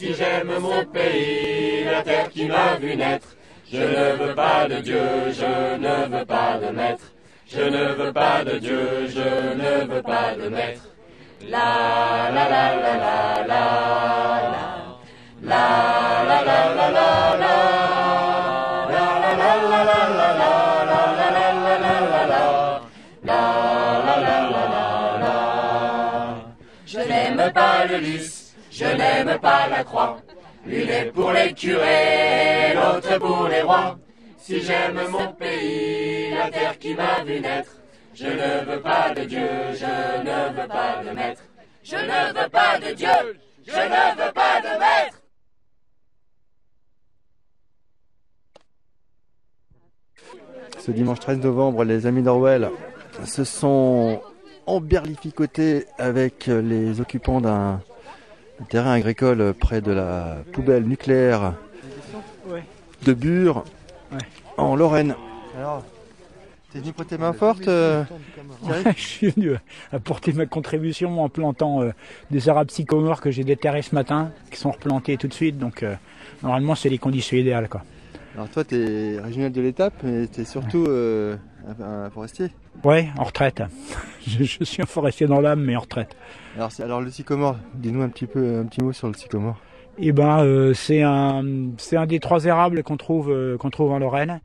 Si 0.00 0.14
j'aime 0.14 0.58
mon 0.58 0.82
pays, 0.86 1.84
la 1.84 2.02
terre 2.02 2.30
qui 2.30 2.46
m'a 2.46 2.76
vu 2.76 2.96
naître, 2.96 3.36
je 3.70 3.82
ne 3.82 4.16
veux 4.16 4.34
pas 4.34 4.66
de 4.66 4.76
Dieu, 4.76 4.98
je 5.30 5.76
ne 5.76 6.08
veux 6.08 6.24
pas 6.24 6.56
de 6.56 6.74
maître. 6.74 7.12
Je 7.46 7.60
ne 7.60 7.92
veux 7.92 8.10
pas 8.10 8.42
de 8.42 8.58
Dieu, 8.58 8.80
je 9.08 9.20
ne 9.60 9.92
veux 9.92 10.00
pas 10.00 10.34
de 10.42 10.48
maître. 10.48 10.88
La 11.50 12.30
la 12.34 12.48
la 12.48 12.76
la 12.76 12.94
la 12.96 13.46
la 13.46 13.62
la 14.50 15.50
la 15.50 15.64
la 16.24 16.44
la 16.44 16.74
la 16.78 16.90
la 16.96 17.36
la 17.36 17.50
Je 26.86 27.00
n'aime 27.00 27.52
pas 27.52 27.84
le 27.84 27.98
lys 27.98 28.39
je 28.80 28.86
n'aime 28.86 29.38
pas 29.40 29.68
la 29.68 29.84
croix. 29.84 30.16
L'une 30.64 30.88
est 30.88 31.12
pour 31.12 31.32
les 31.32 31.52
curés, 31.52 32.74
l'autre 32.74 33.18
pour 33.18 33.48
les 33.48 33.62
rois. 33.62 33.98
Si 34.38 34.60
j'aime 34.62 35.00
mon 35.10 35.32
pays, 35.34 36.30
la 36.30 36.50
terre 36.50 36.78
qui 36.78 36.94
m'a 36.94 37.22
vu 37.24 37.40
naître, 37.40 37.72
je 38.14 38.26
ne 38.26 38.64
veux 38.64 38.80
pas 38.80 39.12
de 39.14 39.24
Dieu, 39.24 39.48
je 39.74 39.92
ne 40.28 40.38
veux 40.56 40.68
pas 40.68 41.02
de 41.04 41.10
maître. 41.10 41.42
Je 41.82 41.96
ne 41.96 42.20
veux 42.38 42.48
pas 42.48 42.78
de 42.78 42.94
Dieu, 42.94 43.18
je 43.66 43.82
ne 43.94 44.24
veux 44.26 44.32
pas 44.32 44.60
de 44.66 44.72
maître. 44.84 45.18
Ce 50.78 50.90
dimanche 50.90 51.20
13 51.20 51.38
novembre, 51.40 51.84
les 51.84 52.06
amis 52.06 52.22
d'Orwell 52.22 52.70
se 53.26 53.44
sont 53.44 54.22
emberlificotés 54.66 55.84
avec 55.98 56.46
les 56.46 57.00
occupants 57.02 57.42
d'un 57.42 57.82
terrain 58.68 58.92
agricole 58.92 59.54
près 59.58 59.80
de 59.80 59.92
la 59.92 60.38
poubelle 60.52 60.84
nucléaire 60.84 61.54
de 63.04 63.12
Bure, 63.12 63.64
en 64.56 64.76
Lorraine. 64.76 65.14
T'es 66.72 66.78
venu 66.78 66.92
prêter 66.92 67.18
main 67.18 67.32
forte 67.32 67.66
euh, 67.66 68.04
Je 68.96 69.00
suis 69.00 69.30
venu 69.30 69.54
apporter 69.90 70.32
ma 70.32 70.46
contribution 70.46 71.20
en 71.20 71.28
plantant 71.28 71.82
euh, 71.82 71.90
des 72.30 72.48
arabes 72.48 72.70
sycomores 72.70 73.20
que 73.20 73.32
j'ai 73.32 73.42
déterrés 73.42 73.82
ce 73.82 73.92
matin, 73.92 74.30
qui 74.52 74.58
sont 74.58 74.70
replantés 74.70 75.16
tout 75.16 75.26
de 75.26 75.34
suite. 75.34 75.58
Donc 75.58 75.82
euh, 75.82 75.96
normalement, 76.44 76.76
c'est 76.76 76.88
les 76.88 76.98
conditions 76.98 77.36
idéales. 77.36 77.68
Quoi. 77.68 77.82
Alors 78.34 78.48
toi, 78.48 78.62
t'es 78.64 79.18
régional 79.22 79.50
de 79.50 79.60
l'étape, 79.60 79.94
mais 80.04 80.26
t'es 80.28 80.44
surtout 80.44 80.84
euh, 80.88 81.36
un, 81.80 82.04
un 82.04 82.10
forestier. 82.10 82.48
Ouais, 82.84 83.08
en 83.18 83.24
retraite. 83.24 83.62
je, 84.26 84.44
je 84.44 84.64
suis 84.64 84.82
un 84.82 84.86
forestier 84.86 85.26
dans 85.26 85.40
l'âme, 85.40 85.62
mais 85.64 85.74
en 85.76 85.80
retraite. 85.80 86.16
Alors, 86.56 86.70
alors 86.80 87.00
le 87.00 87.10
sycomore, 87.10 87.56
dis-nous 87.74 88.02
un 88.02 88.08
petit 88.08 88.26
peu 88.26 88.58
un 88.60 88.66
petit 88.66 88.82
mot 88.82 88.92
sur 88.92 89.08
le 89.08 89.14
sycomore. 89.14 89.58
Eh 89.98 90.12
ben, 90.12 90.44
euh, 90.44 90.72
c'est 90.72 91.02
un, 91.02 91.42
c'est 91.76 91.96
un 91.96 92.06
des 92.06 92.20
trois 92.20 92.44
érables 92.44 92.82
qu'on 92.84 92.96
trouve, 92.96 93.30
euh, 93.30 93.58
qu'on 93.58 93.70
trouve 93.70 93.90
en 93.90 93.98
Lorraine. 93.98 94.40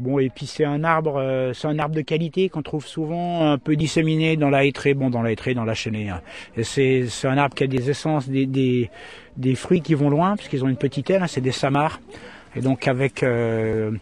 Bon, 0.00 0.18
et 0.18 0.28
puis 0.28 0.46
c'est 0.46 0.64
un 0.64 0.84
arbre, 0.84 1.16
euh, 1.18 1.52
c'est 1.54 1.66
un 1.68 1.78
arbre 1.78 1.94
de 1.94 2.02
qualité 2.02 2.48
qu'on 2.48 2.62
trouve 2.62 2.86
souvent 2.86 3.50
un 3.50 3.58
peu 3.58 3.74
disséminé 3.76 4.36
dans 4.36 4.50
la 4.50 4.64
hêtraie, 4.64 4.94
bon, 4.94 5.10
dans 5.10 5.22
la 5.22 5.32
hêtraie, 5.32 5.54
dans 5.54 5.64
la 5.64 5.74
chênaie. 5.74 6.08
hein. 6.08 6.20
C'est, 6.62 7.06
c'est 7.08 7.26
un 7.28 7.38
arbre 7.38 7.54
qui 7.54 7.64
a 7.64 7.66
des 7.68 7.88
essences, 7.90 8.28
des, 8.28 8.46
des, 8.46 8.90
des 9.36 9.54
fruits 9.54 9.80
qui 9.80 9.94
vont 9.94 10.10
loin, 10.10 10.36
parce 10.36 10.48
qu'ils 10.48 10.64
ont 10.64 10.68
une 10.68 10.76
petite 10.76 11.08
aile, 11.10 11.22
hein, 11.22 11.26
c'est 11.28 11.40
des 11.40 11.52
samars. 11.52 12.00
Et 12.56 12.60
donc 12.60 12.88
avec, 12.88 13.22
euh, 13.22 13.92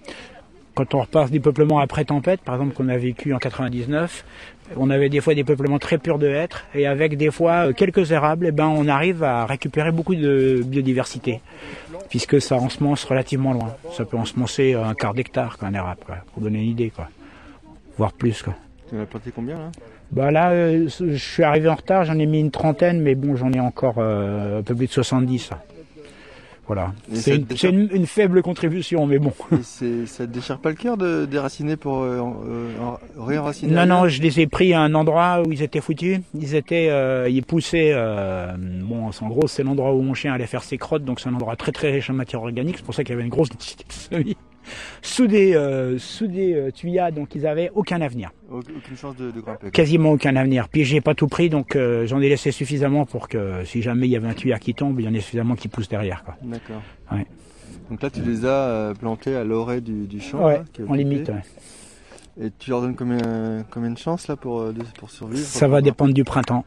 quand 0.75 0.95
on 0.95 1.01
repasse 1.01 1.31
des 1.31 1.41
peuplements 1.41 1.79
après 1.79 2.05
tempête, 2.05 2.41
par 2.41 2.55
exemple 2.55 2.75
qu'on 2.75 2.89
a 2.89 2.97
vécu 2.97 3.35
en 3.35 3.39
99, 3.39 4.25
on 4.77 4.91
avait 4.91 5.09
des 5.09 5.21
fois 5.21 5.35
des 5.35 5.45
peuplements 5.45 5.79
très 5.79 5.99
purs 5.99 6.19
de 6.19 6.27
hêtres, 6.27 6.65
et 6.75 6.87
avec 6.87 7.17
des 7.17 7.31
fois 7.31 7.69
euh, 7.69 7.73
quelques 7.73 8.11
érables, 8.11 8.47
eh 8.47 8.53
ben 8.53 8.67
on 8.67 8.89
arrive 8.89 9.23
à 9.23 9.47
récupérer 9.47 9.93
beaucoup 9.93 10.15
de 10.15 10.63
biodiversité, 10.65 11.41
puisque 12.09 12.41
ça 12.41 12.57
ensemence 12.57 13.05
relativement 13.05 13.53
loin. 13.53 13.75
Ça 13.93 14.05
peut 14.05 14.17
ensemencer 14.17 14.75
un 14.75 14.95
quart 14.95 15.15
d'hectare, 15.15 15.59
quoi, 15.59 15.69
un 15.69 15.75
érable, 15.75 16.01
quoi, 16.05 16.17
pour 16.33 16.43
donner 16.43 16.63
une 16.63 16.71
idée, 16.71 16.91
quoi. 16.91 17.09
voire 17.97 18.13
plus. 18.13 18.43
Quoi. 18.43 18.55
Tu 18.89 18.97
en 18.97 19.03
as 19.03 19.07
planté 19.07 19.31
combien 19.35 19.57
là? 19.57 19.71
Bah 20.13 20.31
là, 20.31 20.51
euh, 20.51 20.89
je 20.89 21.17
suis 21.17 21.43
arrivé 21.43 21.69
en 21.69 21.75
retard, 21.75 22.05
j'en 22.05 22.19
ai 22.19 22.27
mis 22.27 22.41
une 22.41 22.53
trentaine, 22.53 23.01
mais 23.01 23.15
bon, 23.15 23.37
j'en 23.37 23.53
ai 23.53 23.61
encore 23.61 23.97
euh, 23.99 24.61
un 24.61 24.63
peu 24.63 24.75
plus 24.75 24.87
de 24.87 24.93
70. 24.93 25.51
là. 25.51 25.63
Voilà. 26.67 26.93
C'est 27.13 27.37
une, 27.37 27.45
déchire- 27.45 27.71
une- 27.71 27.89
une 27.93 28.07
faible 28.07 28.43
contribution, 28.43 29.07
mais 29.07 29.19
bon. 29.21 29.33
Et 29.53 29.57
c'est, 29.63 30.05
ça 30.07 30.27
te 30.27 30.33
déchire 30.33 30.59
pas 30.59 30.71
le 30.71 30.75
cœur 30.75 30.97
de 30.97 31.25
déraciner 31.25 31.77
pour 31.77 32.03
euh, 32.03 32.21
euh, 32.47 32.71
en- 32.81 32.99
réenraciner 33.25 33.73
Non, 33.73 33.87
non, 33.87 34.09
je 34.09 34.21
les 34.21 34.41
ai 34.41 34.49
pris 34.49 34.75
à 34.75 34.81
un 34.81 34.93
endroit 34.95 35.43
où 35.47 35.53
ils 35.53 35.63
étaient 35.63 35.81
foutus. 35.81 36.19
Ils 36.35 36.55
étaient, 36.57 36.89
euh, 36.91 37.29
ils 37.29 37.45
poussaient. 37.45 37.93
euh, 37.95 38.53
bon, 38.59 39.11
en 39.21 39.29
gros, 39.29 39.47
c'est 39.47 39.63
l'endroit 39.63 39.95
où 39.95 40.03
mon 40.03 40.15
chien 40.15 40.33
allait 40.33 40.47
faire 40.49 40.65
ses 40.65 40.77
crottes, 40.77 41.05
donc 41.05 41.21
c'est 41.21 41.29
un 41.29 41.35
endroit 41.35 41.55
très 41.55 41.71
très 41.73 41.93
riche 41.93 42.11
en 42.11 42.15
matière 42.15 42.43
organique. 42.43 42.79
C'est 42.79 42.85
pour 42.85 42.95
ça 42.95 43.05
qu'il 43.05 43.11
y 43.13 43.15
avait 43.15 43.23
une 43.25 43.31
grosse 43.31 43.49
quantité 43.51 43.85
de 43.89 43.93
semis 43.93 44.37
sous 45.03 45.27
des 45.27 45.55
euh, 45.55 45.99
sous 45.99 46.27
des 46.27 46.55
euh, 46.55 46.71
tuyas, 46.71 47.11
donc 47.11 47.35
ils 47.35 47.47
avaient 47.47 47.71
aucun 47.75 48.01
avenir, 48.01 48.31
Au- 48.51 48.59
Aucune 48.59 48.97
chance 48.97 49.17
de, 49.17 49.31
de 49.31 49.41
grimper. 49.41 49.71
quasiment 49.71 50.11
aucun 50.11 50.35
avenir. 50.37 50.69
Puis 50.69 50.85
j'ai 50.85 51.01
pas 51.01 51.15
tout 51.15 51.29
pris, 51.29 51.49
donc 51.51 51.77
euh, 51.77 52.07
j'en 52.07 52.21
ai 52.21 52.29
laissé 52.29 52.51
suffisamment 52.53 53.05
pour 53.07 53.29
que 53.29 53.65
si 53.65 53.83
jamais 53.83 54.07
il 54.07 54.11
y 54.11 54.17
avait 54.17 54.29
un 54.29 54.35
tuyau 54.35 54.57
qui 54.59 54.75
tombe, 54.75 54.99
il 55.01 55.07
y 55.07 55.09
en 55.09 55.15
ait 55.15 55.21
suffisamment 55.21 55.55
qui 55.57 55.69
pousse 55.69 55.89
derrière. 55.89 56.25
Quoi. 56.25 56.37
D'accord. 56.43 56.83
Ouais. 57.13 57.27
Donc 57.91 58.03
là, 58.03 58.11
tu 58.11 58.21
les 58.23 58.45
as 58.45 58.93
plantés 58.99 59.37
à 59.37 59.45
l'orée 59.45 59.81
du, 59.81 60.07
du 60.07 60.21
champ. 60.21 60.45
Ouais, 60.45 60.59
là, 60.79 60.85
en 60.89 60.95
limite. 60.95 61.29
ouais. 61.29 61.43
Et 62.39 62.51
tu 62.59 62.69
leur 62.69 62.83
donnes 62.83 62.97
combien, 62.97 63.65
combien 63.71 63.91
de 63.91 63.97
chances 63.99 64.29
là 64.29 64.37
pour, 64.37 64.65
pour 64.99 65.09
survivre 65.11 65.43
Ça 65.47 65.69
va 65.69 65.81
dépendre 65.81 66.13
du 66.13 66.23
printemps. 66.25 66.65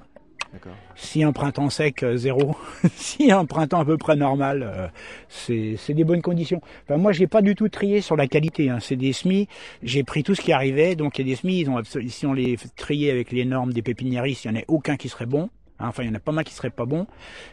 Si 0.96 1.24
un 1.24 1.32
printemps 1.32 1.70
sec, 1.70 2.04
euh, 2.04 2.18
zéro. 2.18 2.56
si 2.96 3.32
un 3.32 3.46
printemps 3.46 3.80
à 3.80 3.86
peu 3.86 3.98
près 3.98 4.16
normal, 4.16 4.64
euh, 4.64 4.88
c'est 5.30 5.94
des 5.94 6.04
bonnes 6.04 6.22
conditions. 6.22 6.62
Enfin, 6.84 6.98
moi, 6.98 7.12
j'ai 7.12 7.28
pas 7.28 7.42
du 7.42 7.56
tout 7.56 7.70
trié 7.70 8.02
sur 8.02 8.16
la 8.16 8.28
qualité. 8.28 8.70
Hein. 8.70 8.80
C'est 8.82 8.96
des 8.96 9.14
semis. 9.14 9.48
J'ai 9.84 10.04
pris 10.04 10.24
tout 10.24 10.36
ce 10.36 10.42
qui 10.42 10.52
arrivait. 10.52 10.96
Donc, 10.96 11.18
il 11.18 11.28
y 11.28 11.30
a 11.30 11.34
des 11.34 11.36
semis. 11.36 11.60
Ils 11.60 11.70
ont 11.70 11.82
si 11.84 12.26
on 12.26 12.34
les 12.34 12.58
triait 12.76 13.12
avec 13.12 13.32
les 13.32 13.46
normes 13.46 13.74
des 13.74 13.82
pépiniéristes, 13.82 14.46
il 14.46 14.48
y 14.50 14.52
en 14.52 14.60
a 14.60 14.64
aucun 14.68 14.98
qui 14.98 15.10
serait 15.10 15.26
bon. 15.26 15.50
Hein, 15.80 15.88
Enfin, 15.90 16.04
il 16.04 16.10
y 16.10 16.12
en 16.12 16.16
a 16.16 16.20
pas 16.20 16.32
mal 16.32 16.44
qui 16.44 16.54
seraient 16.54 16.70
pas 16.70 16.86
bons. 16.86 17.08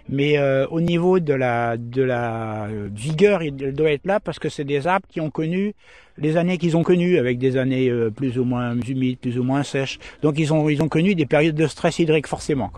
Mais 0.09 0.39
euh, 0.39 0.67
au 0.69 0.81
niveau 0.81 1.21
de 1.21 1.33
la 1.33 1.77
de 1.77 2.03
la 2.03 2.65
euh, 2.67 2.89
vigueur, 2.93 3.43
il 3.43 3.55
doit 3.55 3.93
être 3.93 4.07
là 4.07 4.21
parce 4.21 4.39
que 4.39 4.49
c'est 4.49 4.65
des 4.65 4.87
arbres 4.87 5.07
qui 5.09 5.21
ont 5.21 5.31
connu 5.31 5.75
les 6.19 6.37
années 6.37 6.57
qu'ils 6.59 6.77
ont 6.77 6.83
connues, 6.83 7.19
avec 7.19 7.39
des 7.39 7.57
années 7.57 7.89
euh, 7.89 8.11
plus 8.11 8.39
ou 8.39 8.45
moins 8.45 8.75
humides, 8.81 9.19
plus 9.19 9.39
ou 9.39 9.43
moins 9.43 9.62
sèches. 9.62 9.99
Donc, 10.23 10.39
ils 10.39 10.53
ont 10.53 10.69
ils 10.69 10.83
ont 10.83 10.89
connu 10.89 11.15
des 11.15 11.27
périodes 11.27 11.55
de 11.55 11.67
stress 11.67 11.99
hydrique 11.99 12.27
forcément. 12.27 12.71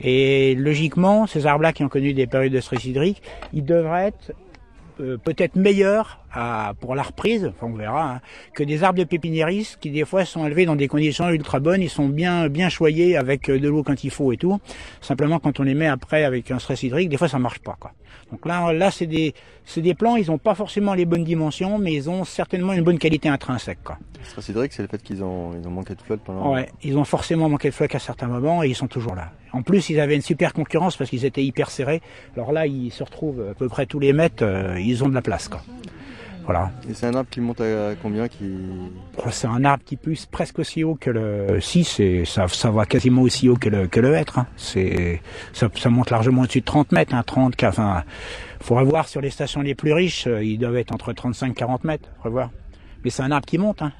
Et 0.00 0.54
logiquement, 0.54 1.26
ces 1.26 1.46
arbres-là 1.46 1.72
qui 1.72 1.82
ont 1.82 1.88
connu 1.88 2.14
des 2.14 2.26
périodes 2.26 2.52
de 2.52 2.60
stress 2.60 2.84
hydrique, 2.84 3.22
ils 3.52 3.64
devraient 3.64 4.08
être 4.08 4.32
euh, 5.00 5.16
peut-être 5.16 5.56
meilleurs 5.56 6.20
à, 6.32 6.74
pour 6.80 6.94
la 6.94 7.02
reprise, 7.02 7.46
enfin 7.46 7.66
on 7.72 7.76
verra, 7.76 8.14
hein, 8.14 8.20
que 8.54 8.62
des 8.62 8.82
arbres 8.82 8.98
de 8.98 9.04
pépiniéristes 9.04 9.78
qui 9.80 9.90
des 9.90 10.04
fois 10.04 10.24
sont 10.24 10.46
élevés 10.46 10.66
dans 10.66 10.76
des 10.76 10.88
conditions 10.88 11.28
ultra 11.28 11.60
bonnes, 11.60 11.82
ils 11.82 11.90
sont 11.90 12.08
bien 12.08 12.48
bien 12.48 12.68
choyés 12.68 13.16
avec 13.16 13.48
euh, 13.48 13.58
de 13.58 13.68
l'eau 13.68 13.82
quand 13.82 14.04
il 14.04 14.10
faut 14.10 14.32
et 14.32 14.36
tout. 14.36 14.58
Simplement 15.00 15.38
quand 15.38 15.60
on 15.60 15.62
les 15.62 15.74
met 15.74 15.86
après 15.86 16.24
avec 16.24 16.50
un 16.50 16.58
stress 16.58 16.82
hydrique, 16.82 17.08
des 17.08 17.16
fois 17.16 17.28
ça 17.28 17.38
marche 17.38 17.60
pas 17.60 17.76
quoi. 17.78 17.92
Donc 18.30 18.44
là 18.46 18.72
là 18.72 18.90
c'est 18.90 19.06
des 19.06 19.34
c'est 19.64 19.82
des 19.82 19.94
plants, 19.94 20.16
ils 20.16 20.30
ont 20.30 20.38
pas 20.38 20.54
forcément 20.54 20.94
les 20.94 21.04
bonnes 21.04 21.24
dimensions, 21.24 21.78
mais 21.78 21.92
ils 21.92 22.10
ont 22.10 22.24
certainement 22.24 22.72
une 22.72 22.82
bonne 22.82 22.98
qualité 22.98 23.28
intrinsèque 23.28 23.82
quoi. 23.84 23.98
Stress 24.24 24.48
hydrique, 24.48 24.72
c'est 24.72 24.82
le 24.82 24.88
fait 24.88 25.02
qu'ils 25.02 25.22
ont, 25.22 25.54
ils 25.58 25.66
ont 25.66 25.70
manqué 25.70 25.94
de 25.94 26.02
flotte 26.02 26.20
pendant. 26.20 26.52
Ouais, 26.52 26.70
ils 26.82 26.98
ont 26.98 27.04
forcément 27.04 27.48
manqué 27.48 27.68
de 27.70 27.74
flotte 27.74 27.94
à 27.94 27.98
certains 27.98 28.26
moments 28.26 28.62
et 28.62 28.68
ils 28.68 28.74
sont 28.74 28.88
toujours 28.88 29.14
là. 29.14 29.30
En 29.52 29.62
plus, 29.62 29.88
ils 29.88 30.00
avaient 30.00 30.16
une 30.16 30.22
super 30.22 30.52
concurrence 30.52 30.96
parce 30.96 31.08
qu'ils 31.08 31.24
étaient 31.24 31.44
hyper 31.44 31.70
serrés. 31.70 32.02
Alors 32.36 32.52
là, 32.52 32.66
ils 32.66 32.90
se 32.90 33.02
retrouvent 33.02 33.48
à 33.50 33.54
peu 33.54 33.68
près 33.68 33.86
tous 33.86 33.98
les 33.98 34.12
mètres, 34.12 34.44
euh, 34.44 34.78
ils 34.78 35.02
ont 35.04 35.08
de 35.08 35.14
la 35.14 35.22
place. 35.22 35.48
Quoi. 35.48 35.62
Voilà. 36.48 36.70
Et 36.88 36.94
c'est 36.94 37.04
un 37.04 37.14
arbre 37.14 37.28
qui 37.30 37.42
monte 37.42 37.60
à 37.60 37.90
combien 38.02 38.26
qui... 38.26 38.50
Oh, 39.18 39.28
C'est 39.30 39.46
un 39.48 39.62
arbre 39.66 39.84
qui 39.84 39.96
pousse 39.96 40.24
presque 40.24 40.58
aussi 40.58 40.82
haut 40.82 40.94
que 40.94 41.10
le. 41.10 41.60
Si, 41.60 41.84
ça, 42.24 42.48
ça 42.48 42.70
va 42.70 42.86
quasiment 42.86 43.20
aussi 43.20 43.50
haut 43.50 43.56
que 43.56 43.68
le 43.68 43.86
que 43.86 44.00
le 44.00 44.14
hêtre. 44.14 44.38
hein. 44.38 44.46
C'est 44.56 45.20
ça, 45.52 45.68
ça 45.74 45.90
monte 45.90 46.08
largement 46.08 46.40
au-dessus 46.42 46.60
de 46.60 46.64
30 46.64 46.92
mètres, 46.92 47.14
hein, 47.14 47.22
30. 47.22 47.54
qu- 47.54 47.66
Enfin, 47.66 48.02
faudra 48.62 48.82
voir 48.82 49.08
sur 49.08 49.20
les 49.20 49.28
stations 49.28 49.60
les 49.60 49.74
plus 49.74 49.92
riches, 49.92 50.26
euh, 50.26 50.42
ils 50.42 50.56
doivent 50.58 50.76
être 50.78 50.90
entre 50.92 51.12
35 51.12 51.50
et 51.50 51.54
40 51.54 51.84
mètres. 51.84 52.08
Faudra 52.16 52.30
voir. 52.30 52.50
Mais 53.04 53.10
c'est 53.10 53.22
un 53.22 53.30
arbre 53.30 53.44
qui 53.46 53.58
monte. 53.58 53.82
Hein. 53.82 53.92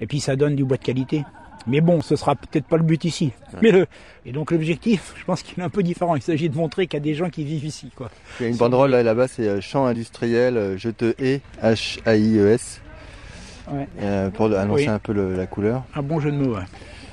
Et 0.00 0.06
puis 0.06 0.18
ça 0.20 0.36
donne 0.36 0.56
du 0.56 0.64
bois 0.64 0.78
de 0.78 0.82
qualité. 0.82 1.24
Mais 1.66 1.80
bon, 1.80 2.00
ce 2.00 2.16
sera 2.16 2.34
peut-être 2.36 2.64
pas 2.66 2.76
le 2.78 2.82
but 2.82 3.04
ici. 3.04 3.32
Mais 3.62 3.70
le 3.70 3.86
et 4.26 4.32
donc 4.32 4.50
l'objectif, 4.50 5.14
je 5.18 5.24
pense 5.24 5.42
qu'il 5.42 5.58
est 5.58 5.62
un 5.62 5.68
peu 5.68 5.82
différent. 5.82 6.16
Il 6.16 6.22
s'agit 6.22 6.48
de 6.48 6.56
montrer 6.56 6.86
qu'il 6.86 6.98
y 6.98 7.02
a 7.02 7.04
des 7.04 7.14
gens 7.14 7.28
qui 7.30 7.44
vivent 7.44 7.64
ici, 7.64 7.90
quoi. 7.94 8.10
Il 8.38 8.44
y 8.44 8.46
a 8.46 8.48
une 8.50 8.56
banderole 8.56 8.90
là, 8.90 9.02
là-bas, 9.02 9.28
c'est 9.28 9.46
euh, 9.46 9.60
champ 9.60 9.86
industriel, 9.86 10.56
euh, 10.56 10.76
je 10.78 10.88
te 10.90 11.14
hais, 11.22 11.40
H-A-I-E-S, 11.62 12.80
Ouais. 13.70 13.86
euh, 14.02 14.30
pour 14.30 14.46
annoncer 14.46 14.84
Oui. 14.84 14.88
un 14.88 14.98
peu 14.98 15.12
le- 15.12 15.36
la 15.36 15.46
couleur. 15.46 15.84
Un 15.94 16.02
bon 16.02 16.18
jeu 16.20 16.32
de 16.32 16.36
mots. 16.36 16.54
ouais. 16.56 16.62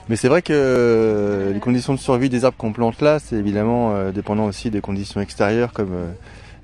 Mais 0.10 0.16
c'est 0.16 0.30
vrai 0.30 0.42
que 0.42 0.54
euh, 0.54 1.52
les 1.54 1.60
conditions 1.60 1.94
de 1.94 2.00
survie 2.00 2.30
des 2.30 2.46
arbres 2.46 2.58
qu'on 2.58 2.72
plante 2.72 3.02
là, 3.02 3.20
c'est 3.20 3.36
évidemment 3.36 3.94
euh, 3.94 4.12
dépendant 4.12 4.46
aussi 4.46 4.70
des 4.72 4.80
conditions 4.82 5.20
extérieures 5.22 5.74
comme 5.74 5.94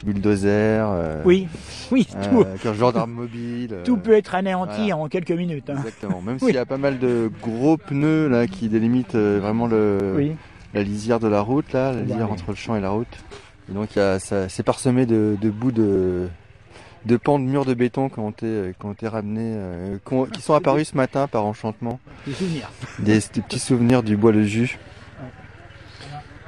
bulldozer, 0.04 0.50
euh, 0.92 1.22
Oui, 1.26 1.48
oui, 1.92 2.08
euh, 2.16 2.30
tout, 2.30 2.46
quel 2.62 2.74
genre 2.76 2.94
d'arbre 2.94 3.13
mobile. 3.13 3.70
euh, 3.74 3.84
tout 3.84 3.98
peut 3.98 4.13
être 4.13 4.36
anéanti 4.36 4.74
voilà. 4.89 4.98
en 4.98 5.08
quelques 5.08 5.32
minutes. 5.32 5.70
hein. 5.70 5.76
Exactement. 5.78 6.22
Même 6.22 6.38
Oui. 6.42 6.46
s'il 6.48 6.56
y 6.56 6.60
a 6.60 6.66
pas 6.66 6.78
mal 6.78 7.00
de 7.00 7.32
gros 7.42 7.78
pneus 7.78 8.28
là 8.28 8.48
qui 8.48 8.70
délimitent 8.70 9.16
euh, 9.16 9.39
vraiment 9.42 9.68
le, 9.68 10.13
Oui. 10.16 10.32
la 10.74 10.84
lisière 10.84 11.20
de 11.20 11.28
la 11.28 11.42
route 11.42 11.72
là, 11.74 11.92
la 11.94 12.02
lisière 12.02 12.32
entre 12.32 12.50
le 12.52 12.56
champ 12.56 12.76
et 12.76 12.82
la 12.82 12.89
route. 12.89 13.08
Et 13.70 13.74
donc 13.74 13.89
c'est 14.20 14.63
parsemé 14.63 15.06
de, 15.06 15.38
de 15.42 15.50
bouts 15.50 15.72
de, 15.72 16.28
de 17.06 17.18
pans 17.18 17.39
de 17.39 17.46
murs 17.46 17.63
de 17.66 17.74
béton 17.74 18.10
qui 18.10 18.20
ont 18.20 18.30
été, 18.32 18.74
qui 18.78 18.86
ont 18.86 18.92
été 18.92 19.08
ramenés, 19.08 19.54
euh, 19.56 19.98
qui, 20.06 20.13
ont- 20.13 20.26
qui 20.26 20.42
sont 20.42 20.54
apparus 20.54 20.89
ce 20.89 20.98
matin 20.98 21.28
par 21.28 21.46
enchantement. 21.46 22.00
Des 22.28 22.34
souvenirs. 22.34 22.70
Des, 23.00 23.20
des 23.20 23.42
petits 23.42 23.60
souvenirs 23.60 24.04
du 24.04 24.18
bois 24.18 24.34
de 24.34 24.44
jus 24.44 24.78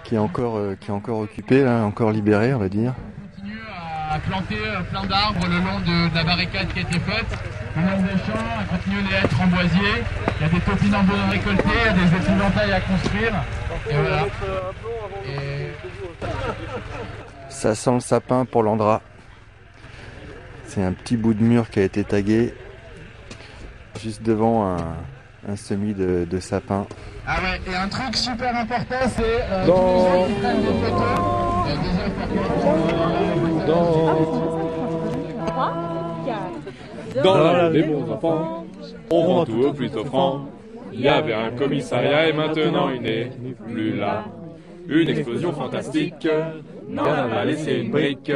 qui 0.04 0.15
est 0.15 0.20
encore, 0.20 0.58
euh, 0.58 0.76
qui 0.80 0.89
est 0.91 0.94
encore 0.94 1.18
occupé, 1.20 1.63
là, 1.63 1.84
encore 1.84 2.12
libéré, 2.12 2.54
on 2.54 2.60
va 2.60 2.70
dire. 2.70 2.94
À 4.15 4.19
planter 4.19 4.56
euh, 4.65 4.82
plein 4.89 5.04
d'arbres 5.04 5.45
le 5.45 5.58
long 5.58 5.80
de, 5.82 6.15
la 6.15 6.23
barricade 6.23 6.67
qui 6.71 6.80
a 6.80 6.82
été 6.84 6.99
faite, 6.99 7.25
le 7.75 7.82
long 7.82 8.01
des 8.01 8.17
champs, 8.25 8.60
à 8.60 8.63
continuer 8.63 9.01
les 9.10 9.15
hêtres 9.17 9.41
en. 9.41 9.47
Il 9.47 10.41
y 10.41 10.45
a 10.45 10.49
des 10.49 10.60
topinambours 10.62 11.19
à 11.19 11.30
récolter, 11.30 11.63
des 11.95 12.17
épouvantails 12.17 12.71
à 12.71 12.82
construire. 12.82 13.34
Et 13.89 13.93
voilà. 13.93 14.25
Ça 17.49 17.75
sent 17.75 17.93
le 17.93 17.99
sapin 17.99 18.45
pour 18.45 18.63
l'Andra. 18.63 19.01
C'est 20.65 20.84
un 20.84 20.93
petit 20.93 21.17
bout 21.17 21.34
de 21.34 21.43
mur 21.43 21.69
qui 21.69 21.80
a 21.80 21.84
été 21.84 22.04
tagué 22.06 22.54
juste 24.01 24.23
devant 24.23 24.78
un, 25.47 25.56
semis 25.58 25.93
de 25.93 26.39
sapin. 26.39 26.88
Ah 27.27 27.38
ouais, 27.41 27.59
et 27.71 27.75
un 27.75 27.88
truc 27.88 28.15
super 28.15 28.55
important, 28.55 28.95
c'est 29.09 29.23
euh, 29.51 29.65
Dans- 29.65 29.73
tous 29.73 29.95
les 29.95 30.01
gens 30.09 30.25
qui 30.27 30.33
prennent 30.41 30.61
des 30.61 30.67
photos. 30.67 31.01
euh, 31.67 31.75
déjà, 37.15 37.23
Dans 37.23 37.69
les 37.69 37.83
bons 37.83 38.11
enfants, 38.11 38.65
on 39.09 39.25
vend 39.25 39.45
tout 39.45 39.61
au 39.63 39.73
plus 39.73 39.95
offrant. 39.95 40.45
Il 40.93 41.01
y 41.01 41.07
avait 41.07 41.33
un 41.33 41.51
commissariat 41.51 42.29
et 42.29 42.33
maintenant 42.33 42.89
il 42.93 43.01
n'est 43.01 43.31
plus 43.67 43.95
là. 43.97 44.25
Une 44.88 45.09
explosion 45.09 45.51
fantastique, 45.51 46.27
on 46.95 46.97
a 46.99 47.45
laissé 47.45 47.73
une 47.79 47.91
brique. 47.91 48.31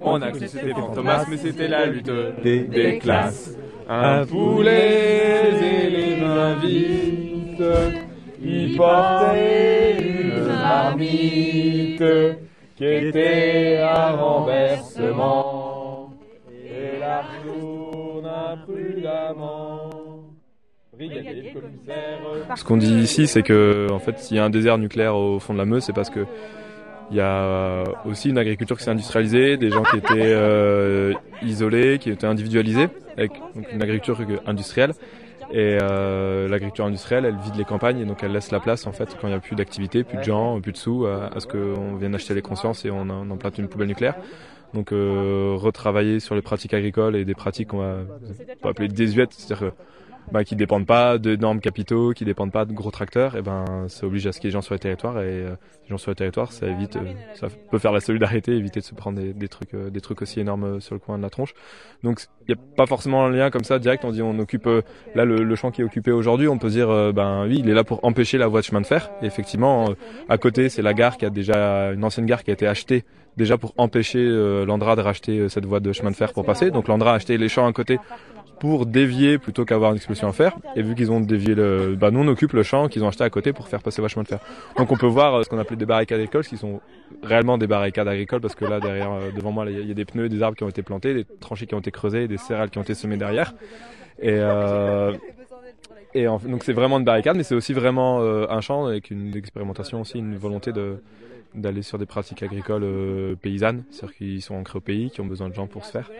On 0.00 0.20
a 0.22 0.30
cru 0.30 0.40
que 0.40 0.46
c'était 0.46 0.72
Fantomas, 0.74 1.24
mais 1.28 1.36
c'était 1.38 1.66
la 1.68 1.86
lutte 1.86 2.10
des, 2.42 2.60
des 2.60 2.98
classes. 2.98 3.56
Un 3.88 4.24
poulet 4.26 5.50
et 5.62 6.22
invite, 6.22 7.62
y 8.42 8.76
porter 8.76 9.96
une 10.00 10.46
marmite 10.46 12.04
qui 12.76 12.84
était 12.84 13.78
un 13.78 14.12
renversement, 14.12 16.12
et 16.50 17.00
la. 17.00 17.24
Brigadier, 20.98 21.52
commissaire. 21.52 22.56
Ce 22.56 22.64
qu'on 22.64 22.76
dit 22.76 22.92
ici, 22.92 23.28
c'est 23.28 23.42
que 23.42 23.86
en 23.92 24.00
fait, 24.00 24.18
s'il 24.18 24.36
y 24.36 24.40
a 24.40 24.44
un 24.44 24.50
désert 24.50 24.78
nucléaire 24.78 25.14
au 25.14 25.38
fond 25.38 25.52
de 25.52 25.58
la 25.58 25.64
Meuse, 25.64 25.84
c'est 25.84 25.92
parce 25.92 26.10
que 26.10 26.26
il 27.10 27.16
y 27.16 27.20
a 27.20 27.84
aussi 28.04 28.30
une 28.30 28.38
agriculture 28.38 28.76
qui 28.76 28.84
s'est 28.84 28.90
industrialisée, 28.90 29.56
des 29.56 29.70
gens 29.70 29.82
qui 29.82 29.96
étaient 29.96 30.08
euh, 30.16 31.14
isolés, 31.42 31.98
qui 31.98 32.10
étaient 32.10 32.26
individualisés, 32.26 32.88
avec 33.16 33.32
une 33.72 33.80
agriculture 33.80 34.18
industrielle. 34.44 34.92
Et 35.50 35.78
euh, 35.80 36.46
l'agriculture 36.48 36.84
industrielle, 36.84 37.24
elle 37.24 37.36
vide 37.36 37.56
les 37.56 37.64
campagnes 37.64 38.00
et 38.00 38.04
donc 38.04 38.22
elle 38.22 38.32
laisse 38.32 38.50
la 38.50 38.60
place 38.60 38.86
en 38.86 38.92
fait 38.92 39.16
quand 39.18 39.28
il 39.28 39.30
n'y 39.30 39.36
a 39.36 39.40
plus 39.40 39.56
d'activité, 39.56 40.04
plus 40.04 40.18
de 40.18 40.22
gens, 40.22 40.60
plus 40.60 40.72
de 40.72 40.76
sous, 40.76 41.06
à, 41.06 41.34
à 41.34 41.40
ce 41.40 41.46
qu'on 41.46 41.96
vienne 41.96 42.14
acheter 42.14 42.34
les 42.34 42.42
consciences 42.42 42.84
et 42.84 42.90
on, 42.90 43.08
on 43.08 43.30
emplate 43.30 43.56
une 43.58 43.68
poubelle 43.68 43.88
nucléaire. 43.88 44.16
Donc 44.74 44.92
euh, 44.92 45.54
retravailler 45.56 46.20
sur 46.20 46.34
les 46.34 46.42
pratiques 46.42 46.74
agricoles 46.74 47.16
et 47.16 47.24
des 47.24 47.34
pratiques 47.34 47.68
qu'on 47.68 47.78
va, 47.78 48.00
appeler 48.64 48.88
désuètes, 48.88 49.32
c'est-à-dire 49.32 49.72
bah, 50.32 50.44
qui 50.44 50.56
dépendent 50.56 50.86
pas 50.86 51.18
d'énormes 51.18 51.60
capitaux, 51.60 52.12
qui 52.12 52.24
dépendent 52.24 52.52
pas 52.52 52.64
de 52.64 52.72
gros 52.72 52.90
tracteurs, 52.90 53.36
et 53.36 53.42
ben 53.42 53.86
ça 53.88 54.06
oblige 54.06 54.26
à 54.26 54.32
ce 54.32 54.40
qu'il 54.40 54.48
y 54.48 54.48
ait 54.48 54.50
des 54.50 54.54
gens 54.54 54.62
sur 54.62 54.74
le 54.74 54.78
territoire 54.78 55.18
et 55.20 55.24
euh, 55.24 55.50
les 55.84 55.88
gens 55.90 55.98
sur 55.98 56.10
le 56.10 56.14
territoire, 56.14 56.52
ça 56.52 56.66
évite, 56.66 56.96
euh, 56.96 57.12
ça 57.34 57.48
peut 57.70 57.78
faire 57.78 57.92
la 57.92 58.00
solidarité, 58.00 58.52
éviter 58.52 58.80
de 58.80 58.84
se 58.84 58.94
prendre 58.94 59.20
des, 59.20 59.48
trucs, 59.48 59.74
euh, 59.74 59.90
des 59.90 60.00
trucs 60.00 60.20
aussi 60.22 60.40
énormes 60.40 60.80
sur 60.80 60.94
le 60.94 60.98
coin 60.98 61.16
de 61.18 61.22
la 61.22 61.30
tronche. 61.30 61.54
Donc 62.02 62.20
il 62.46 62.54
n'y 62.54 62.60
a 62.60 62.62
pas 62.76 62.86
forcément 62.86 63.24
un 63.24 63.30
lien 63.30 63.50
comme 63.50 63.64
ça 63.64 63.78
direct. 63.78 64.04
On 64.04 64.10
dit 64.10 64.22
on 64.22 64.38
occupe 64.38 64.68
là 65.14 65.24
le, 65.24 65.42
le, 65.42 65.54
champ 65.56 65.70
qui 65.70 65.80
est 65.80 65.84
occupé 65.84 66.12
aujourd'hui, 66.12 66.48
on 66.48 66.58
peut 66.58 66.70
dire 66.70 66.88
ben 67.12 67.46
oui 67.46 67.56
il 67.58 67.68
est 67.68 67.74
là 67.74 67.84
pour 67.84 68.04
empêcher 68.04 68.38
la 68.38 68.46
voie 68.46 68.60
de 68.60 68.66
chemin 68.66 68.80
de 68.80 68.86
fer. 68.86 69.10
Et 69.22 69.26
effectivement 69.26 69.90
à 70.28 70.38
côté 70.38 70.68
c'est 70.68 70.82
la 70.82 70.94
gare 70.94 71.16
qui 71.16 71.24
a 71.24 71.30
déjà 71.30 71.92
une 71.92 72.04
ancienne 72.04 72.26
gare 72.26 72.44
qui 72.44 72.50
a 72.50 72.54
été 72.54 72.66
achetée 72.66 73.04
déjà 73.36 73.58
pour 73.58 73.74
empêcher 73.76 74.24
l'Andra 74.66 74.96
de 74.96 75.00
racheter 75.00 75.48
cette 75.48 75.64
voie 75.64 75.80
de 75.80 75.92
chemin 75.92 76.10
de 76.10 76.16
fer 76.16 76.32
pour 76.32 76.44
passer. 76.44 76.70
Donc 76.70 76.88
l'Andra 76.88 77.12
a 77.12 77.14
acheté 77.16 77.36
les 77.38 77.48
champs 77.48 77.66
à 77.66 77.72
côté 77.72 77.98
pour 78.60 78.86
dévier 78.86 79.38
plutôt 79.38 79.64
qu'avoir 79.64 79.90
une 79.90 79.96
explosion 79.96 80.28
à 80.28 80.32
faire. 80.32 80.56
Et 80.76 80.82
vu 80.82 80.94
qu'ils 80.94 81.10
ont 81.10 81.20
dévié 81.20 81.54
le, 81.54 81.96
bah 81.96 82.10
nous 82.10 82.20
on 82.20 82.28
occupe 82.28 82.52
le 82.52 82.62
champ 82.62 82.88
qu'ils 82.88 83.04
ont 83.04 83.08
acheté 83.08 83.24
à 83.24 83.30
côté 83.30 83.52
pour 83.52 83.68
faire 83.68 83.82
passer 83.82 84.02
vachement 84.02 84.22
de 84.22 84.28
fer. 84.28 84.40
Donc 84.76 84.90
on 84.92 84.96
peut 84.96 85.06
voir 85.06 85.34
euh, 85.34 85.42
ce 85.42 85.48
qu'on 85.48 85.58
appelait 85.58 85.76
des 85.76 85.86
barricades 85.86 86.18
agricoles, 86.18 86.44
qui 86.44 86.56
sont 86.56 86.80
réellement 87.22 87.58
des 87.58 87.66
barricades 87.66 88.08
agricoles 88.08 88.40
parce 88.40 88.54
que 88.54 88.64
là 88.64 88.80
derrière, 88.80 89.12
euh, 89.12 89.30
devant 89.34 89.52
moi, 89.52 89.66
il 89.68 89.86
y, 89.86 89.90
a 89.90 89.94
des 89.94 90.04
pneus, 90.04 90.28
des 90.28 90.42
arbres 90.42 90.56
qui 90.56 90.64
ont 90.64 90.68
été 90.68 90.82
plantés, 90.82 91.14
des 91.14 91.24
tranchées 91.40 91.66
qui 91.66 91.74
ont 91.74 91.80
été 91.80 91.90
creusées, 91.90 92.28
des 92.28 92.38
céréales 92.38 92.70
qui 92.70 92.78
ont 92.78 92.82
été 92.82 92.94
semées 92.94 93.16
derrière. 93.16 93.54
Et 94.20 94.34
euh, 94.34 95.12
et 96.14 96.24
donc 96.24 96.64
c'est 96.64 96.72
vraiment 96.72 96.98
une 96.98 97.04
barricade, 97.04 97.36
mais 97.36 97.42
c'est 97.42 97.54
aussi 97.54 97.72
vraiment 97.72 98.20
euh, 98.20 98.46
un 98.48 98.60
champ 98.60 98.86
avec 98.86 99.10
une 99.10 99.36
expérimentation 99.36 100.00
aussi, 100.00 100.18
une 100.18 100.36
volonté 100.36 100.72
de 100.72 101.02
d'aller 101.54 101.82
sur 101.82 101.98
des 101.98 102.06
pratiques 102.06 102.42
agricoles 102.42 102.84
euh, 102.84 103.34
paysannes, 103.34 103.84
c'est-à-dire 103.90 104.16
qu'ils 104.16 104.42
sont 104.42 104.54
ancrés 104.54 104.78
au 104.78 104.80
pays, 104.80 105.10
qui 105.10 105.20
ont 105.20 105.26
besoin 105.26 105.48
de 105.48 105.54
gens 105.54 105.66
pour 105.66 105.84
se 105.84 105.92
faire. 105.92 106.10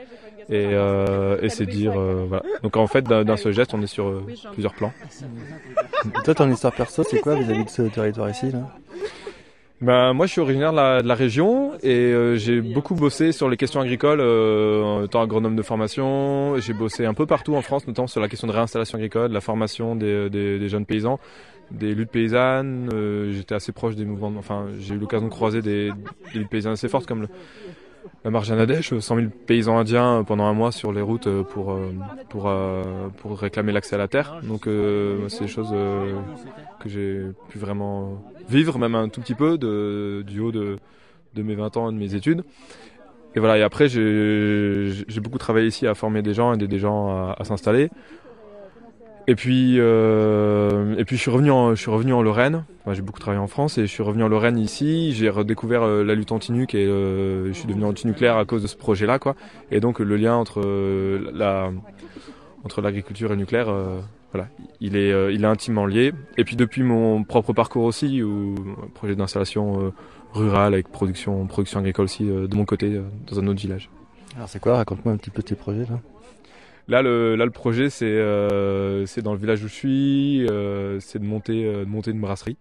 Et, 0.50 0.68
euh, 0.72 1.38
et 1.42 1.50
c'est 1.50 1.66
dire, 1.66 1.92
euh, 1.98 2.24
voilà. 2.26 2.42
Donc 2.62 2.76
en 2.76 2.86
fait, 2.86 3.04
d'un 3.04 3.36
seul 3.36 3.52
geste, 3.52 3.74
on 3.74 3.82
est 3.82 3.86
sur 3.86 4.08
euh, 4.08 4.26
plusieurs 4.52 4.74
plans. 4.74 4.92
Toi, 6.24 6.34
ton 6.34 6.50
histoire 6.50 6.72
perso, 6.72 7.02
c'est 7.02 7.20
quoi 7.20 7.34
vis-à-vis 7.34 7.64
de 7.64 7.70
ce 7.70 7.82
territoire 7.82 8.30
ici 8.30 8.50
là? 8.50 8.60
Ben, 9.80 10.12
moi, 10.12 10.26
je 10.26 10.32
suis 10.32 10.40
originaire 10.40 10.72
de 10.72 10.76
la, 10.76 11.02
de 11.02 11.06
la 11.06 11.14
région 11.14 11.74
et 11.84 11.94
euh, 11.94 12.34
j'ai 12.34 12.60
beaucoup 12.60 12.96
bossé 12.96 13.30
sur 13.30 13.48
les 13.48 13.56
questions 13.56 13.80
agricoles 13.80 14.18
euh, 14.20 14.82
en 14.82 15.04
étant 15.04 15.22
agronome 15.22 15.54
de 15.54 15.62
formation. 15.62 16.58
J'ai 16.58 16.72
bossé 16.72 17.06
un 17.06 17.14
peu 17.14 17.26
partout 17.26 17.54
en 17.54 17.62
France, 17.62 17.86
notamment 17.86 18.08
sur 18.08 18.20
la 18.20 18.28
question 18.28 18.48
de 18.48 18.52
réinstallation 18.52 18.98
agricole, 18.98 19.30
la 19.30 19.40
formation 19.40 19.94
des, 19.94 20.30
des, 20.30 20.58
des 20.58 20.68
jeunes 20.68 20.84
paysans, 20.84 21.20
des 21.70 21.94
luttes 21.94 22.10
paysannes. 22.10 22.90
Euh, 22.92 23.32
J'étais 23.32 23.54
assez 23.54 23.72
proche 23.72 23.94
des 23.96 24.04
mouvements. 24.04 24.32
Enfin, 24.38 24.66
j'ai 24.78 24.94
eu 24.94 24.98
l'occasion 24.98 25.26
de 25.26 25.32
croiser 25.32 25.62
des, 25.62 25.90
des 26.32 26.38
luttes 26.38 26.48
paysannes 26.50 26.72
assez 26.72 26.88
fortes 26.88 27.06
comme 27.06 27.22
le, 27.22 27.28
la 28.24 28.30
marche 28.30 28.50
Anadesh, 28.50 28.98
100 28.98 29.16
000 29.16 29.28
paysans 29.46 29.78
indiens 29.78 30.24
pendant 30.26 30.44
un 30.44 30.54
mois 30.54 30.72
sur 30.72 30.92
les 30.92 31.02
routes 31.02 31.28
pour 31.42 31.78
pour 32.30 32.50
pour 33.18 33.38
réclamer 33.38 33.72
l'accès 33.72 33.96
à 33.96 33.98
la 33.98 34.08
terre. 34.08 34.40
Donc 34.42 34.62
c'est 35.28 35.42
des 35.42 35.48
choses 35.48 35.72
que 36.80 36.88
j'ai 36.88 37.22
pu 37.48 37.58
vraiment 37.58 38.22
vivre, 38.48 38.78
même 38.78 38.94
un 38.94 39.08
tout 39.08 39.20
petit 39.20 39.34
peu 39.34 39.58
de, 39.58 40.24
du 40.26 40.40
haut 40.40 40.52
de, 40.52 40.78
de 41.34 41.42
mes 41.42 41.54
20 41.54 41.76
ans 41.76 41.90
et 41.90 41.92
de 41.92 41.98
mes 41.98 42.14
études. 42.14 42.44
Et 43.34 43.40
voilà, 43.40 43.58
et 43.58 43.62
après 43.62 43.88
j'ai 43.88 45.20
beaucoup 45.20 45.38
travaillé 45.38 45.66
ici 45.68 45.86
à 45.86 45.94
former 45.94 46.22
des 46.22 46.34
gens, 46.34 46.52
aider 46.54 46.66
des 46.66 46.78
gens 46.78 47.30
à 47.30 47.44
s'installer. 47.44 47.90
Et 49.28 49.34
puis, 49.34 49.74
euh, 49.78 50.94
et 50.96 51.04
puis 51.04 51.16
je 51.16 51.20
suis 51.20 51.30
revenu 51.30 51.50
en, 51.50 51.74
je 51.74 51.80
suis 51.80 51.90
revenu 51.90 52.14
en 52.14 52.22
Lorraine. 52.22 52.64
J'ai 52.90 53.02
beaucoup 53.02 53.20
travaillé 53.20 53.42
en 53.42 53.46
France 53.46 53.76
et 53.76 53.82
je 53.82 53.92
suis 53.92 54.02
revenu 54.02 54.22
en 54.22 54.28
Lorraine 54.28 54.56
ici. 54.56 55.12
J'ai 55.12 55.28
redécouvert 55.28 55.82
euh, 55.82 56.02
la 56.02 56.14
lutte 56.14 56.32
anti-nuc 56.32 56.74
et 56.74 56.86
euh, 56.86 57.48
je 57.48 57.52
suis 57.52 57.68
devenu 57.68 57.84
anti-nucléaire 57.84 58.38
à 58.38 58.46
cause 58.46 58.62
de 58.62 58.66
ce 58.66 58.76
projet-là, 58.76 59.18
quoi. 59.18 59.36
Et 59.70 59.80
donc 59.80 59.98
le 59.98 60.16
lien 60.16 60.34
entre 60.34 60.62
la, 61.34 61.70
entre 62.64 62.80
l'agriculture 62.80 63.28
et 63.30 63.34
le 63.34 63.40
nucléaire, 63.40 63.70
voilà, 64.32 64.48
il 64.80 64.96
est, 64.96 65.34
il 65.34 65.44
est 65.44 65.46
intimement 65.46 65.84
lié. 65.84 66.14
Et 66.38 66.44
puis 66.44 66.56
depuis 66.56 66.82
mon 66.82 67.22
propre 67.22 67.52
parcours 67.52 67.84
aussi, 67.84 68.22
ou 68.22 68.54
projet 68.94 69.14
d'installation 69.14 69.92
rurale 70.32 70.72
avec 70.72 70.88
production, 70.88 71.46
production 71.46 71.80
agricole 71.80 72.06
aussi 72.06 72.24
de 72.24 72.56
mon 72.56 72.64
côté 72.64 72.98
dans 73.30 73.38
un 73.38 73.46
autre 73.46 73.60
village. 73.60 73.90
Alors 74.36 74.48
c'est 74.48 74.60
quoi? 74.60 74.76
Raconte-moi 74.76 75.12
un 75.12 75.18
petit 75.18 75.28
peu 75.28 75.42
tes 75.42 75.54
projets 75.54 75.84
là. 75.84 76.00
Là, 76.88 77.02
le, 77.02 77.50
projet, 77.50 77.90
c'est 77.90 78.06
euh, 78.06 79.04
c'est 79.04 79.20
dans 79.20 79.34
le 79.34 79.38
village 79.38 79.62
où 79.62 79.68
je 79.68 79.74
suis, 79.74 80.46
euh, 80.48 80.98
c'est 81.00 81.18
de 81.18 81.24
monter, 81.24 81.66
euh, 81.66 81.84
de 81.84 81.90
monter 81.90 82.12
une 82.12 82.20
brasserie 82.20 82.56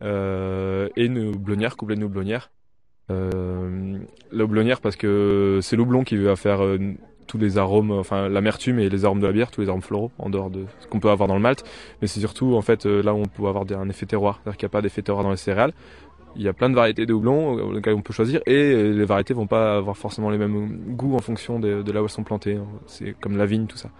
et 0.00 1.04
une 1.04 1.28
houblonnière, 1.34 1.76
coupler 1.76 1.96
une 1.96 2.04
houblonnière. 2.04 2.50
Euh, 3.10 3.98
la 4.32 4.44
houblonnière 4.44 4.80
parce 4.80 4.96
que 4.96 5.60
c'est 5.62 5.76
l'houblon 5.76 6.04
qui 6.04 6.16
va 6.16 6.36
faire 6.36 6.60
tous 7.26 7.38
les 7.38 7.58
arômes, 7.58 7.90
enfin 7.92 8.28
l'amertume 8.28 8.78
et 8.78 8.88
les 8.88 9.04
arômes 9.04 9.20
de 9.20 9.26
la 9.26 9.32
bière, 9.32 9.50
tous 9.50 9.60
les 9.60 9.68
arômes 9.68 9.82
floraux 9.82 10.10
en 10.18 10.30
dehors 10.30 10.50
de 10.50 10.64
ce 10.80 10.86
qu'on 10.86 11.00
peut 11.00 11.10
avoir 11.10 11.28
dans 11.28 11.34
le 11.34 11.40
malt. 11.40 11.62
Mais 12.00 12.08
c'est 12.08 12.20
surtout 12.20 12.56
en 12.56 12.62
fait 12.62 12.86
là 12.86 13.14
où 13.14 13.18
on 13.18 13.26
peut 13.26 13.46
avoir 13.46 13.64
un 13.70 13.88
effet 13.90 14.06
terroir, 14.06 14.40
c'est-à-dire 14.42 14.56
qu'il 14.58 14.66
n'y 14.66 14.70
a 14.70 14.72
pas 14.72 14.82
d'effet 14.82 15.02
terroir 15.02 15.22
dans 15.22 15.30
les 15.30 15.36
céréales 15.36 15.72
il 16.36 16.42
y 16.42 16.48
a 16.48 16.52
plein 16.52 16.70
de 16.70 16.74
variétés 16.74 17.06
de 17.06 17.14
houblon 17.14 17.72
lesquelles 17.72 17.94
on 17.94 18.02
peut 18.02 18.12
choisir 18.12 18.40
et 18.46 18.92
les 18.92 19.04
variétés 19.04 19.34
vont 19.34 19.46
pas 19.46 19.76
avoir 19.76 19.96
forcément 19.96 20.30
les 20.30 20.38
mêmes 20.38 20.78
goûts 20.88 21.16
en 21.16 21.20
fonction 21.20 21.58
de, 21.58 21.82
de 21.82 21.92
là 21.92 22.02
où 22.02 22.04
elles 22.04 22.10
sont 22.10 22.24
plantées. 22.24 22.58
C'est 22.86 23.14
comme 23.20 23.36
la 23.36 23.46
vigne, 23.46 23.66
tout 23.66 23.78
ça. 23.78 23.90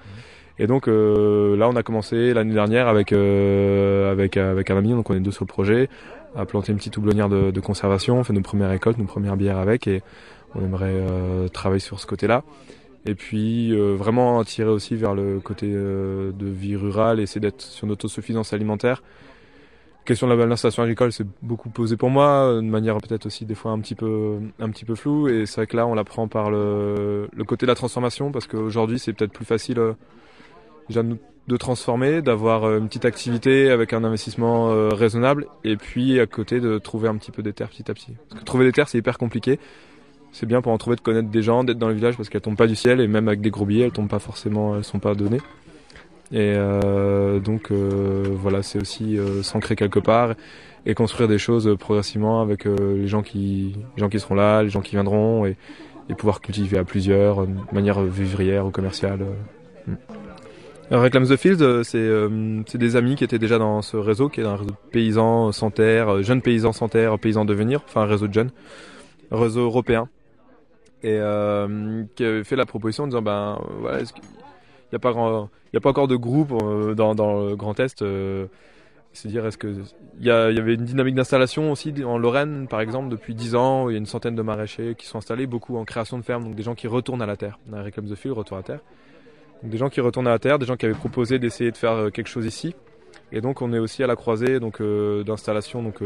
Et 0.58 0.66
donc 0.66 0.88
euh, 0.88 1.56
là, 1.56 1.68
on 1.68 1.76
a 1.76 1.82
commencé 1.82 2.32
l'année 2.32 2.54
dernière 2.54 2.88
avec 2.88 3.12
euh, 3.12 4.10
avec 4.10 4.36
avec 4.36 4.70
un 4.70 4.76
ami, 4.78 4.90
donc 4.90 5.10
on 5.10 5.14
est 5.14 5.20
deux 5.20 5.30
sur 5.30 5.44
le 5.44 5.48
projet, 5.48 5.88
à 6.34 6.46
planter 6.46 6.72
une 6.72 6.78
petite 6.78 6.96
houblonnière 6.96 7.28
de, 7.28 7.50
de 7.50 7.60
conservation. 7.60 8.18
On 8.18 8.24
fait 8.24 8.32
nos 8.32 8.40
premières 8.40 8.70
récoltes, 8.70 8.98
nos 8.98 9.04
premières 9.04 9.36
bières 9.36 9.58
avec, 9.58 9.86
et 9.86 10.02
on 10.54 10.64
aimerait 10.64 10.92
euh, 10.92 11.48
travailler 11.48 11.80
sur 11.80 12.00
ce 12.00 12.06
côté-là. 12.06 12.42
Et 13.06 13.14
puis 13.14 13.72
euh, 13.72 13.94
vraiment 13.94 14.42
tirer 14.44 14.70
aussi 14.70 14.96
vers 14.96 15.14
le 15.14 15.38
côté 15.40 15.70
euh, 15.72 16.32
de 16.32 16.46
vie 16.46 16.74
rurale, 16.76 17.20
essayer 17.20 17.40
d'être 17.40 17.62
sur 17.62 17.86
notre 17.86 18.06
autosuffisance 18.06 18.52
alimentaire 18.52 19.02
question 20.06 20.26
de 20.26 20.32
la 20.32 20.38
balanciation 20.38 20.82
agricole, 20.82 21.12
c'est 21.12 21.26
beaucoup 21.42 21.68
posé 21.68 21.96
pour 21.96 22.08
moi, 22.08 22.54
de 22.54 22.60
manière 22.60 22.96
peut-être 22.98 23.26
aussi 23.26 23.44
des 23.44 23.54
fois 23.54 23.72
un 23.72 23.80
petit 23.80 23.94
peu, 23.94 24.38
un 24.58 24.70
peu 24.70 24.94
floue. 24.94 25.28
Et 25.28 25.44
c'est 25.44 25.56
vrai 25.56 25.66
que 25.66 25.76
là, 25.76 25.86
on 25.86 25.94
l'apprend 25.94 26.28
par 26.28 26.50
le, 26.50 27.28
côté 27.46 27.66
de 27.66 27.70
la 27.70 27.74
transformation, 27.74 28.32
parce 28.32 28.46
qu'aujourd'hui, 28.46 28.98
c'est 28.98 29.12
peut-être 29.12 29.32
plus 29.32 29.44
facile 29.44 29.78
euh, 29.78 29.92
déjà 30.88 31.02
de 31.02 31.56
transformer, 31.56 32.22
d'avoir 32.22 32.64
euh, 32.64 32.78
une 32.78 32.88
petite 32.88 33.04
activité 33.04 33.70
avec 33.70 33.92
un 33.92 34.02
investissement 34.04 34.70
euh, 34.70 34.88
raisonnable, 34.88 35.46
et 35.64 35.76
puis 35.76 36.18
à 36.18 36.26
côté 36.26 36.60
de 36.60 36.78
trouver 36.78 37.08
un 37.08 37.16
petit 37.16 37.30
peu 37.30 37.42
des 37.42 37.52
terres 37.52 37.68
petit 37.68 37.90
à 37.90 37.94
petit. 37.94 38.14
Parce 38.28 38.40
que 38.40 38.44
trouver 38.44 38.64
des 38.64 38.72
terres, 38.72 38.88
c'est 38.88 38.98
hyper 38.98 39.18
compliqué. 39.18 39.58
C'est 40.32 40.46
bien 40.46 40.60
pour 40.60 40.72
en 40.72 40.78
trouver 40.78 40.96
de 40.96 41.00
connaître 41.00 41.28
des 41.28 41.42
gens, 41.42 41.64
d'être 41.64 41.78
dans 41.78 41.88
le 41.88 41.94
village, 41.94 42.16
parce 42.16 42.28
qu'elles 42.28 42.40
tombent 42.40 42.56
pas 42.56 42.66
du 42.66 42.76
ciel, 42.76 43.00
et 43.00 43.06
même 43.06 43.28
avec 43.28 43.40
des 43.40 43.50
gros 43.50 43.64
billets, 43.64 43.84
elles 43.86 43.92
tombent 43.92 44.08
pas 44.08 44.18
forcément, 44.18 44.76
elles 44.76 44.84
sont 44.84 44.98
pas 44.98 45.14
données. 45.14 45.40
Et 46.32 46.54
euh, 46.56 47.38
donc 47.38 47.70
euh, 47.70 48.24
voilà, 48.30 48.62
c'est 48.62 48.80
aussi 48.80 49.16
euh, 49.16 49.42
s'ancrer 49.42 49.76
quelque 49.76 50.00
part 50.00 50.34
et 50.84 50.94
construire 50.94 51.28
des 51.28 51.38
choses 51.38 51.76
progressivement 51.78 52.40
avec 52.40 52.64
les 52.64 53.08
gens 53.08 53.22
qui, 53.22 53.76
gens 53.96 54.08
qui 54.08 54.20
seront 54.20 54.36
là, 54.36 54.62
les 54.62 54.68
gens 54.68 54.80
qui 54.80 54.92
viendront 54.92 55.44
et, 55.46 55.56
pouvoir 56.16 56.40
cultiver 56.40 56.78
à 56.78 56.84
plusieurs, 56.84 57.44
de 57.48 57.52
manière 57.72 58.00
vivrière 58.00 58.66
ou 58.66 58.70
commerciale. 58.70 59.26
Mm. 59.88 59.94
Alors, 60.88 61.02
Reclaim 61.02 61.24
the 61.24 61.36
Field, 61.36 61.82
c'est 61.82 62.78
des 62.78 62.94
amis 62.94 63.16
qui 63.16 63.24
étaient 63.24 63.40
déjà 63.40 63.58
dans 63.58 63.82
ce 63.82 63.96
réseau, 63.96 64.28
qui 64.28 64.40
est 64.40 64.44
un 64.44 64.54
réseau 64.54 64.70
de 64.70 64.90
paysans 64.92 65.50
sans 65.50 65.72
terre, 65.72 66.22
jeunes 66.22 66.42
paysans 66.42 66.72
sans 66.72 66.88
terre, 66.88 67.18
paysans 67.18 67.44
de 67.44 67.52
devenir, 67.52 67.82
enfin 67.88 68.02
un 68.02 68.06
réseau 68.06 68.28
de 68.28 68.32
jeunes, 68.32 68.50
un 69.32 69.40
réseau 69.40 69.62
européen, 69.62 70.08
et 71.02 71.18
qui 72.14 72.24
avait 72.24 72.44
fait 72.44 72.54
la 72.54 72.66
proposition 72.66 73.02
en 73.02 73.06
disant 73.08 73.22
ben 73.22 73.58
voilà, 73.80 73.98
est-ce 73.98 74.12
il 74.14 74.45
n'y 74.96 75.08
a 75.08 75.12
pas 75.12 75.48
a 75.74 75.80
pas 75.80 75.90
encore 75.90 76.08
de 76.08 76.16
groupe 76.16 76.52
euh, 76.52 76.94
dans, 76.94 77.12
le 77.12 77.56
Grand 77.56 77.78
Est. 77.80 78.02
Euh, 78.02 78.46
c'est 79.12 79.28
dire 79.28 79.46
est-ce 79.46 79.56
que 79.56 79.68
il 80.18 80.26
y, 80.26 80.30
a, 80.30 80.44
avait 80.44 80.74
une 80.74 80.84
dynamique 80.84 81.14
d'installation 81.14 81.72
aussi 81.72 81.94
en 82.04 82.18
Lorraine 82.18 82.68
par 82.68 82.82
exemple 82.82 83.08
depuis 83.08 83.34
10 83.34 83.54
ans 83.54 83.88
il 83.88 83.92
y 83.92 83.94
a 83.94 83.98
une 83.98 84.04
centaine 84.04 84.34
de 84.34 84.42
maraîchers 84.42 84.94
qui 84.94 85.06
sont 85.06 85.16
installés 85.16 85.46
beaucoup 85.46 85.78
en 85.78 85.86
création 85.86 86.18
de 86.18 86.22
fermes 86.22 86.44
donc 86.44 86.54
des 86.54 86.62
gens 86.62 86.74
qui 86.74 86.86
retournent 86.86 87.22
à 87.22 87.26
la 87.26 87.38
terre 87.38 87.58
on 87.72 87.82
Reclaim 87.82 88.04
the 88.04 88.14
Field 88.14 88.36
retour 88.36 88.58
à 88.58 88.62
terre 88.62 88.80
des 89.62 89.78
gens 89.78 89.88
qui 89.88 90.02
retournent 90.02 90.26
à 90.26 90.32
la 90.32 90.38
terre 90.38 90.58
des 90.58 90.66
gens 90.66 90.76
qui 90.76 90.84
avaient 90.84 90.94
proposé 90.94 91.38
d'essayer 91.38 91.70
de 91.70 91.78
faire 91.78 92.12
quelque 92.12 92.28
chose 92.28 92.44
ici 92.44 92.74
Et 93.32 93.40
donc 93.40 93.62
on 93.62 93.72
est 93.72 93.78
aussi 93.78 94.02
à 94.02 94.06
la 94.06 94.16
croisée 94.16 94.60
donc 94.60 94.82
d'installations 95.24 95.82
donc 95.82 96.02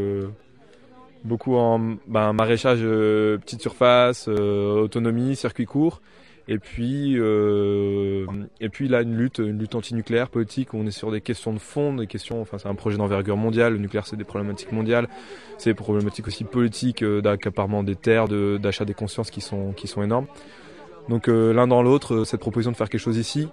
beaucoup 1.25 1.57
en 1.57 1.79
ben, 2.07 2.31
maraîchage 2.31 2.79
petite 2.79 3.61
surface, 3.61 4.29
autonomie, 4.29 5.35
circuit 5.35 5.65
court. 5.65 5.99
Et 6.47 6.57
puis, 6.57 7.15
euh, 7.17 8.25
et 8.59 8.69
puis 8.69 8.87
là, 8.87 9.01
une 9.01 9.15
lutte, 9.15 9.37
une 9.39 9.59
lutte 9.59 9.75
antinucléaire 9.75 10.29
politique. 10.29 10.73
Où 10.73 10.77
on 10.77 10.85
est 10.85 10.91
sur 10.91 11.11
des 11.11 11.21
questions 11.21 11.53
de 11.53 11.59
fond, 11.59 11.93
des 11.93 12.07
questions. 12.07 12.41
Enfin, 12.41 12.57
c'est 12.57 12.67
un 12.67 12.75
projet 12.75 12.97
d'envergure 12.97 13.37
mondiale. 13.37 13.73
Le 13.73 13.79
nucléaire, 13.79 14.07
c'est 14.07 14.15
des 14.15 14.23
problématiques 14.23 14.71
mondiales. 14.71 15.07
C'est 15.57 15.69
des 15.69 15.75
problématiques 15.75 16.27
aussi 16.27 16.43
politiques, 16.43 17.03
euh, 17.03 17.21
d'accaparement 17.21 17.83
des 17.83 17.95
terres, 17.95 18.27
d'achat 18.27 18.85
des 18.85 18.93
consciences 18.93 19.29
qui 19.29 19.41
sont 19.41 19.73
qui 19.73 19.87
sont 19.87 20.01
énormes. 20.01 20.27
Donc 21.09 21.27
euh, 21.27 21.53
l'un 21.53 21.67
dans 21.67 21.83
l'autre, 21.83 22.15
euh, 22.15 22.25
cette 22.25 22.39
proposition 22.39 22.71
de 22.71 22.77
faire 22.77 22.89
quelque 22.89 23.01
chose 23.01 23.17
ici, 23.17 23.47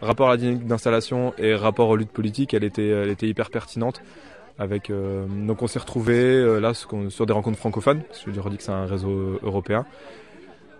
rapport 0.00 0.28
à 0.28 0.32
la 0.32 0.36
dynamique 0.36 0.66
d'installation 0.66 1.34
et 1.38 1.54
rapport 1.54 1.88
aux 1.88 1.96
luttes 1.96 2.12
politiques, 2.12 2.54
elle 2.54 2.64
était, 2.64 2.88
elle 2.88 3.10
était 3.10 3.28
hyper 3.28 3.50
pertinente. 3.50 4.02
Avec, 4.58 4.92
donc 4.92 5.62
on 5.62 5.66
s'est 5.66 5.78
retrouvé 5.78 6.60
là 6.60 6.74
sur 6.74 7.24
des 7.24 7.32
rencontres 7.32 7.56
francophones, 7.56 8.02
parce 8.02 8.24
que 8.24 8.30
je 8.30 8.40
redis 8.40 8.58
que 8.58 8.62
c'est 8.62 8.70
un 8.70 8.84
réseau 8.84 9.38
européen. 9.42 9.86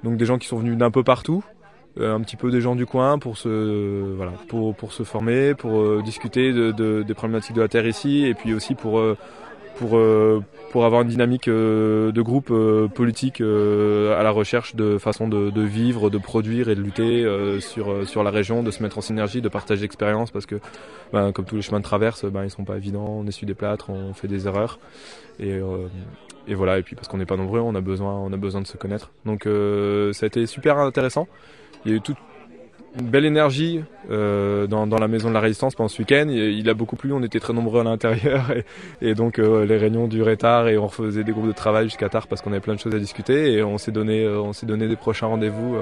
Donc 0.04 0.16
des 0.16 0.24
gens 0.24 0.38
qui 0.38 0.48
sont 0.48 0.58
venus 0.58 0.76
d'un 0.76 0.90
peu 0.90 1.02
partout, 1.02 1.44
euh, 1.98 2.14
un 2.14 2.20
petit 2.20 2.36
peu 2.36 2.52
des 2.52 2.60
gens 2.60 2.76
du 2.76 2.86
coin 2.86 3.18
pour 3.18 3.36
se 3.36 4.14
voilà 4.14 4.32
pour 4.48 4.74
pour 4.76 4.92
se 4.92 5.02
former, 5.02 5.54
pour 5.54 5.80
euh, 5.80 6.02
discuter 6.04 6.52
de, 6.52 6.70
de, 6.70 7.02
des 7.02 7.14
problématiques 7.14 7.56
de 7.56 7.60
la 7.60 7.66
terre 7.66 7.86
ici 7.86 8.26
et 8.26 8.34
puis 8.34 8.54
aussi 8.54 8.76
pour 8.76 9.00
euh, 9.00 9.16
pour 9.76 9.98
pour 10.70 10.84
avoir 10.84 11.02
une 11.02 11.08
dynamique 11.08 11.48
de 11.48 12.20
groupe 12.20 12.52
politique 12.94 13.40
à 13.40 14.22
la 14.22 14.30
recherche 14.30 14.76
de 14.76 14.98
façons 14.98 15.26
de, 15.26 15.48
de, 15.48 15.62
vivre, 15.62 16.10
de 16.10 16.18
produire 16.18 16.68
et 16.68 16.74
de 16.74 16.82
lutter 16.82 17.26
sur 17.60 18.06
sur 18.06 18.22
la 18.22 18.30
région, 18.30 18.62
de 18.62 18.70
se 18.70 18.82
mettre 18.82 18.98
en 18.98 19.00
synergie, 19.00 19.40
de 19.40 19.48
partager 19.48 19.82
l'expérience 19.82 20.30
parce 20.32 20.44
que 20.44 20.56
ben, 21.14 21.32
comme 21.32 21.46
tous 21.46 21.56
les 21.56 21.62
chemins 21.62 21.78
de 21.78 21.84
traverse, 21.84 22.26
ben 22.26 22.44
ils 22.44 22.50
sont 22.50 22.64
pas 22.64 22.76
évidents, 22.76 23.20
on 23.20 23.26
essuie 23.26 23.46
des 23.46 23.54
plâtres, 23.54 23.88
on 23.88 24.12
fait 24.12 24.28
des 24.28 24.46
erreurs 24.46 24.78
et 25.38 25.60
et 26.48 26.55
voilà 26.55 26.79
et 26.79 26.83
puis 26.83 26.96
parce 26.96 27.09
qu'on 27.09 27.18
n'est 27.18 27.26
pas 27.26 27.37
nombreux 27.37 27.61
on 27.61 27.74
a 27.74 27.81
besoin 27.81 28.12
on 28.12 28.33
a 28.33 28.37
besoin 28.37 28.61
de 28.61 28.66
se 28.66 28.76
connaître 28.76 29.12
donc 29.24 29.46
euh, 29.46 30.12
ça 30.12 30.26
a 30.26 30.29
été 30.29 30.46
super 30.46 30.79
intéressant 30.79 31.29
il 31.85 31.90
y 31.90 31.94
a 31.94 31.96
eu 31.98 32.00
toute 32.00 32.16
une 32.98 33.07
belle 33.07 33.24
énergie 33.24 33.83
euh, 34.11 34.66
dans, 34.66 34.87
la 34.87 35.07
maison 35.07 35.29
de 35.29 35.35
la 35.35 35.38
résistance 35.38 35.76
pendant 35.76 35.87
ce 35.87 36.03
week-end. 36.03 36.26
Il, 36.29 36.68
a 36.68 36.74
beaucoup 36.74 36.96
plu, 36.96 37.12
on 37.12 37.22
était 37.22 37.38
très 37.38 37.53
nombreux 37.53 37.81
à 37.81 37.85
l'intérieur 37.85 38.53
et, 39.00 39.14
donc 39.14 39.38
euh, 39.38 39.64
les 39.64 39.76
réunions 39.76 40.09
duraient 40.09 40.37
tard 40.37 40.66
et 40.66 40.76
on 40.76 40.88
faisait 40.88 41.22
des 41.22 41.31
groupes 41.31 41.46
de 41.46 41.53
travail 41.53 41.85
jusqu'à 41.85 42.09
tard 42.09 42.26
parce 42.26 42.42
qu'on 42.42 42.50
avait 42.50 42.61
plein 42.61 42.74
de 42.74 42.81
choses 42.81 42.92
à 42.92 42.98
discuter 42.98 43.53
et 43.53 43.62
on 43.62 43.79
s'est 43.79 43.92
donné, 43.92 44.26
on 44.26 44.53
s'est 44.53 44.66
donné 44.66 44.88
des 44.88 44.96
prochains 44.96 45.29
rendez-vous 45.29 45.76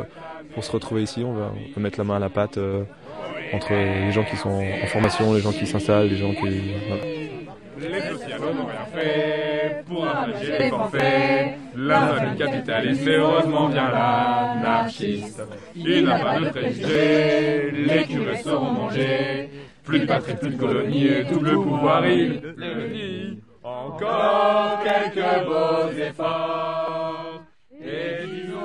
pour 0.52 0.64
se 0.64 0.70
retrouver 0.70 1.02
ici. 1.02 1.24
On 1.24 1.32
va, 1.32 1.50
mettre 1.78 1.98
la 1.98 2.04
main 2.04 2.16
à 2.16 2.20
la 2.20 2.28
pâte 2.28 2.58
entre 3.54 3.72
les 3.72 4.12
gens 4.12 4.24
qui 4.24 4.36
sont 4.36 4.50
en 4.50 4.86
formation, 4.88 5.32
les 5.32 5.40
gens 5.40 5.52
qui 5.52 5.66
s'installent, 5.66 6.08
les 6.08 6.16
gens 6.16 6.34
qui... 6.34 6.60
Voilà. 6.88 7.04
Alléger 10.10 10.58
les 10.58 10.68
forfaits. 10.70 11.58
La 11.76 12.00
famille 12.00 12.38
capitaliste 12.38 13.06
est 13.06 13.16
heureusement 13.16 13.68
bien 13.68 13.90
l'anarchiste. 13.90 15.42
Il 15.74 16.04
n'a 16.04 16.18
pas 16.18 16.40
de 16.40 16.48
préjugés, 16.50 17.70
les 17.72 18.04
curés 18.04 18.36
seront 18.38 18.70
mangés. 18.72 19.50
Plus 19.84 20.00
de 20.00 20.06
patrie, 20.06 20.34
plus 20.36 20.50
de 20.50 20.56
colonie 20.56 21.06
et 21.06 21.24
tout 21.24 21.40
le 21.40 21.52
pouvoir 21.52 22.06
il 22.06 22.40
le 22.56 22.88
dit. 22.88 23.38
Encore 23.62 24.80
quelques 24.84 25.46
beaux 25.46 25.90
efforts. 25.98 27.42
Et 27.80 28.26
disons 28.26 28.58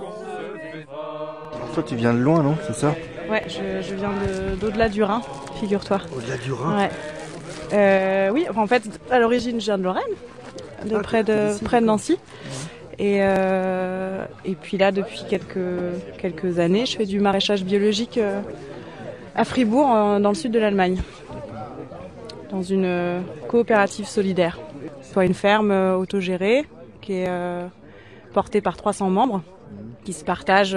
qu'on 0.00 0.12
se 0.12 0.58
fait 0.58 0.84
fort. 0.84 1.50
Toi, 1.74 1.82
tu 1.82 1.96
viens 1.96 2.14
de 2.14 2.20
loin, 2.20 2.42
non 2.42 2.56
C'est 2.66 2.74
ça? 2.74 2.94
Ouais, 3.30 3.42
je, 3.46 3.82
je 3.86 3.94
viens 3.94 4.10
d'au-delà 4.58 4.88
du 4.88 5.02
Rhin, 5.02 5.20
figure-toi. 5.60 6.00
Au-delà 6.16 6.36
du 6.38 6.52
Rhin? 6.52 6.78
Ouais. 6.78 6.90
Euh, 7.74 8.30
oui, 8.32 8.46
en 8.56 8.66
fait, 8.66 8.84
à 9.10 9.18
l'origine, 9.18 9.60
je 9.60 9.66
viens 9.66 9.76
de 9.76 9.82
Lorraine, 9.82 10.02
de 10.84 10.96
Ah, 10.96 11.00
près, 11.00 11.24
de, 11.24 11.62
près 11.64 11.80
de 11.80 11.86
Nancy. 11.86 12.18
Et, 12.98 13.18
euh, 13.20 14.24
et 14.44 14.54
puis 14.54 14.76
là, 14.76 14.90
depuis 14.90 15.22
quelques, 15.28 15.58
quelques 16.18 16.58
années, 16.58 16.84
je 16.84 16.96
fais 16.96 17.06
du 17.06 17.20
maraîchage 17.20 17.62
biologique 17.64 18.18
euh, 18.18 18.40
à 19.36 19.44
Fribourg, 19.44 19.86
dans 20.20 20.28
le 20.30 20.34
sud 20.34 20.50
de 20.50 20.58
l'Allemagne, 20.58 21.00
dans 22.50 22.62
une 22.62 22.84
euh, 22.84 23.20
coopérative 23.46 24.06
solidaire. 24.06 24.58
Soit 25.02 25.26
une 25.26 25.34
ferme 25.34 25.70
autogérée 25.70 26.66
qui 27.00 27.14
est 27.14 27.30
portée 28.34 28.60
par 28.60 28.76
300 28.76 29.08
membres 29.10 29.42
qui 30.04 30.12
se 30.12 30.24
partagent 30.24 30.76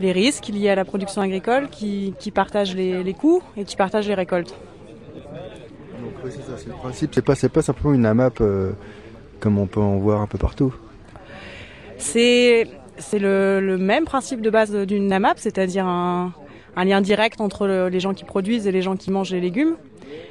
les 0.00 0.12
risques 0.12 0.48
liés 0.48 0.68
à 0.70 0.74
la 0.74 0.84
production 0.84 1.22
agricole, 1.22 1.68
qui, 1.70 2.14
qui 2.18 2.30
partagent 2.30 2.74
les, 2.74 3.02
les 3.02 3.14
coûts 3.14 3.42
et 3.56 3.64
qui 3.64 3.76
partagent 3.76 4.08
les 4.08 4.14
récoltes. 4.14 4.54
C'est 6.30 6.42
ça, 6.42 6.52
c'est 6.56 6.68
le 6.68 6.74
principe. 6.74 7.20
Pas, 7.20 7.34
pas 7.48 7.62
simplement 7.62 7.94
une 7.94 8.06
AMAP 8.06 8.40
euh, 8.40 8.72
comme 9.40 9.58
on 9.58 9.66
peut 9.66 9.80
en 9.80 9.96
voir 9.98 10.20
un 10.20 10.26
peu 10.26 10.38
partout. 10.38 10.74
C'est 11.96 12.66
le, 13.12 13.76
même 13.76 14.04
principe 14.04 14.40
de 14.40 14.50
base 14.50 14.72
d'une 14.72 15.06
NAMAP, 15.08 15.38
c'est-à-dire 15.38 15.86
un, 15.86 16.32
lien 16.76 17.00
direct 17.00 17.40
entre 17.40 17.66
le- 17.66 17.88
les 17.88 18.00
gens 18.00 18.14
qui 18.14 18.24
produisent 18.24 18.66
et 18.66 18.72
les 18.72 18.82
gens 18.82 18.96
qui 18.96 19.10
mangent 19.10 19.32
les 19.32 19.40
légumes, 19.40 19.76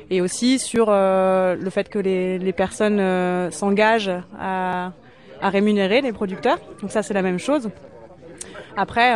et 0.10 0.22
aussi 0.22 0.60
sur 0.60 0.88
euh, 0.90 1.56
le 1.56 1.70
fait 1.70 1.90
que 1.90 2.00
les, 2.00 2.54
personnes 2.54 3.00
euh, 3.00 3.52
s'engagent 3.52 4.12
à, 4.40 4.92
à 5.42 5.50
rémunérer 5.50 6.02
les 6.02 6.14
producteurs. 6.14 6.60
Donc 6.82 6.92
ça 6.92 7.04
c'est 7.04 7.14
la 7.14 7.22
même 7.22 7.40
chose. 7.40 7.70
Après, 8.80 9.12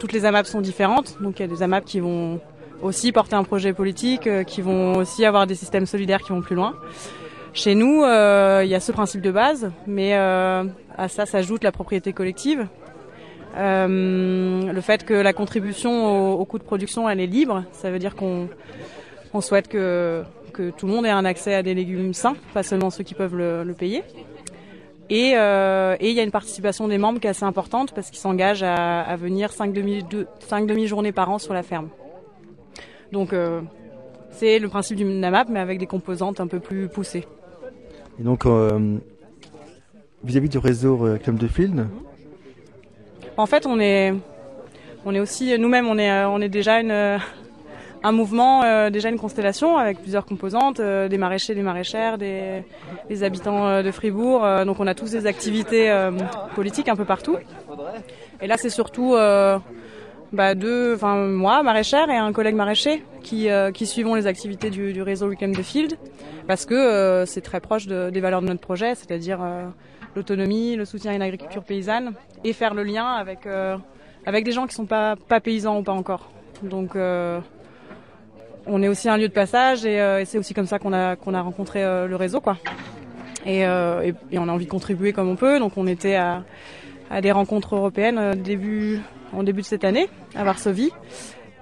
toutes 0.00 0.12
les 0.12 0.24
AMAP 0.24 0.46
sont 0.46 0.60
différentes, 0.60 1.16
donc 1.22 1.38
il 1.38 1.42
y 1.42 1.44
a 1.44 1.48
des 1.48 1.62
AMAP 1.62 1.84
qui 1.84 2.00
vont 2.00 2.40
aussi 2.82 3.12
porter 3.12 3.36
un 3.36 3.44
projet 3.44 3.72
politique, 3.72 4.26
euh, 4.26 4.44
qui 4.44 4.60
vont 4.62 4.96
aussi 4.96 5.24
avoir 5.24 5.46
des 5.46 5.54
systèmes 5.54 5.86
solidaires 5.86 6.20
qui 6.20 6.30
vont 6.30 6.40
plus 6.40 6.56
loin. 6.56 6.74
Chez 7.52 7.74
nous, 7.74 8.02
euh, 8.02 8.62
il 8.64 8.68
y 8.68 8.74
a 8.74 8.80
ce 8.80 8.92
principe 8.92 9.22
de 9.22 9.30
base, 9.30 9.70
mais 9.86 10.14
euh, 10.14 10.64
à 10.96 11.08
ça 11.08 11.24
s'ajoute 11.24 11.64
la 11.64 11.72
propriété 11.72 12.12
collective. 12.12 12.66
Le 13.58 14.80
fait 14.82 15.06
que 15.06 15.14
la 15.14 15.32
contribution 15.32 16.34
au, 16.34 16.40
au 16.40 16.44
coût 16.44 16.58
de 16.58 16.64
production 16.64 17.08
elle 17.08 17.20
est 17.20 17.26
libre, 17.26 17.64
ça 17.72 17.90
veut 17.90 17.98
dire 17.98 18.14
qu'on 18.14 18.48
on 19.32 19.40
souhaite 19.40 19.68
que, 19.68 20.22
tout 20.52 20.86
le 20.86 20.92
monde 20.92 21.06
ait 21.06 21.10
un 21.10 21.24
accès 21.24 21.54
à 21.54 21.62
des 21.62 21.72
légumes 21.72 22.12
sains, 22.12 22.36
pas 22.52 22.62
seulement 22.62 22.90
ceux 22.90 23.04
qui 23.04 23.14
peuvent 23.14 23.36
le, 23.36 23.72
payer. 23.72 24.02
Et 25.08 25.30
il 25.30 26.12
y 26.12 26.20
a 26.20 26.22
une 26.22 26.30
participation 26.30 26.86
des 26.86 26.98
membres 26.98 27.18
qui 27.18 27.26
est 27.26 27.30
assez 27.30 27.44
importante 27.44 27.92
parce 27.94 28.10
qu'ils 28.10 28.18
s'engagent 28.18 28.62
à, 28.62 29.16
venir 29.16 29.52
5 29.52 29.72
demi, 29.72 30.02
deux- 30.02 30.26
cinq 30.40 30.66
demi-journées 30.66 31.12
par 31.12 31.30
an 31.30 31.38
sur 31.38 31.54
la 31.54 31.62
ferme. 31.62 31.88
Donc 33.16 33.32
euh, 33.32 33.62
c'est 34.30 34.58
le 34.58 34.68
principe 34.68 34.98
du 34.98 35.04
NAMAP 35.04 35.48
mais 35.48 35.60
avec 35.60 35.78
des 35.78 35.86
composantes 35.86 36.38
un 36.38 36.46
peu 36.46 36.60
plus 36.60 36.86
poussées. 36.88 37.24
Et 38.20 38.22
donc, 38.22 38.44
euh, 38.44 38.98
vis-à-vis 40.22 40.50
du 40.50 40.58
réseau 40.58 40.98
Reclame 40.98 41.38
de 41.38 41.46
Field, 41.46 41.86
En 43.38 43.46
fait, 43.46 43.64
on 43.66 43.80
est, 43.80 44.12
on 45.06 45.14
est 45.14 45.20
aussi 45.20 45.58
nous-mêmes, 45.58 45.88
on 45.88 45.96
est, 45.96 46.10
euh, 46.10 46.28
on 46.28 46.42
est 46.42 46.50
déjà 46.50 46.80
une, 46.80 46.90
euh, 46.90 47.18
un 48.02 48.12
mouvement, 48.12 48.62
euh, 48.62 48.90
déjà 48.90 49.08
une 49.08 49.18
constellation 49.18 49.78
avec 49.78 50.00
plusieurs 50.00 50.26
composantes, 50.26 50.80
euh, 50.80 51.08
des 51.08 51.18
maraîchers, 51.18 51.54
des 51.54 51.62
maraîchères, 51.62 52.18
des, 52.18 52.62
des 53.08 53.22
habitants 53.22 53.66
euh, 53.66 53.82
de 53.82 53.90
Fribourg. 53.90 54.44
euh, 54.44 54.66
donc, 54.66 54.78
on 54.78 54.86
a 54.86 54.94
tous 54.94 55.10
des 55.12 55.26
activités 55.26 55.90
euh, 55.90 56.10
politiques 56.54 56.88
un 56.90 56.96
peu 56.96 57.06
partout. 57.06 57.36
Et 58.42 58.46
là, 58.46 58.56
c'est 58.58 58.74
surtout 58.80 59.14
euh, 59.14 59.58
bah, 60.36 60.54
deux, 60.54 60.94
enfin 60.94 61.16
moi, 61.16 61.62
maraîchère, 61.62 62.10
et 62.10 62.16
un 62.16 62.32
collègue 62.32 62.54
maraîcher 62.54 63.02
qui, 63.22 63.48
euh, 63.48 63.72
qui 63.72 63.86
suivons 63.86 64.14
les 64.14 64.26
activités 64.26 64.68
du, 64.68 65.00
réseau 65.00 65.28
Reclaim 65.28 65.52
the 65.52 65.62
Field 65.62 65.94
parce 66.46 66.66
que 66.66 66.74
euh, 66.74 67.24
c'est 67.24 67.40
très 67.40 67.58
proche 67.58 67.86
de- 67.86 68.10
des 68.10 68.20
valeurs 68.20 68.42
de 68.42 68.46
notre 68.46 68.60
projet, 68.60 68.94
c'est-à-dire 68.94 69.38
euh, 69.42 69.64
l'autonomie, 70.14 70.76
le 70.76 70.84
soutien 70.84 71.12
à 71.12 71.14
une 71.14 71.22
agriculture 71.22 71.64
paysanne 71.64 72.12
et 72.44 72.52
faire 72.52 72.74
le 72.74 72.82
lien 72.82 73.06
avec 73.06 73.48
avec 74.26 74.44
des 74.44 74.52
gens 74.52 74.66
qui 74.66 74.74
sont 74.74 74.86
pas 74.86 75.16
pas 75.16 75.40
paysans 75.40 75.78
ou 75.78 75.82
pas 75.82 75.92
encore. 75.92 76.30
Donc 76.62 76.96
on 78.66 78.82
est 78.82 78.88
aussi 78.88 79.08
un 79.08 79.16
lieu 79.16 79.28
de 79.28 79.32
passage 79.32 79.84
et, 79.86 80.22
c'est 80.26 80.38
aussi 80.38 80.54
comme 80.54 80.66
ça 80.66 80.78
qu'on 80.78 80.92
a 80.92 81.16
a 81.16 81.40
rencontré 81.40 81.82
le 81.82 82.14
réseau 82.16 82.40
quoi. 82.40 82.58
Et, 83.46 83.66
on 83.66 84.48
a 84.48 84.52
envie 84.52 84.66
de 84.66 84.70
contribuer 84.70 85.12
comme 85.12 85.28
on 85.28 85.36
peut. 85.36 85.58
Donc 85.58 85.72
on 85.76 85.86
était 85.86 86.16
à, 86.16 86.44
à 87.10 87.20
des 87.20 87.32
rencontres 87.32 87.74
européennes 87.74 88.34
début 88.42 89.00
en 89.32 89.42
début 89.42 89.62
de 89.62 89.66
cette 89.66 89.84
année 89.84 90.08
à 90.34 90.44
Varsovie. 90.44 90.90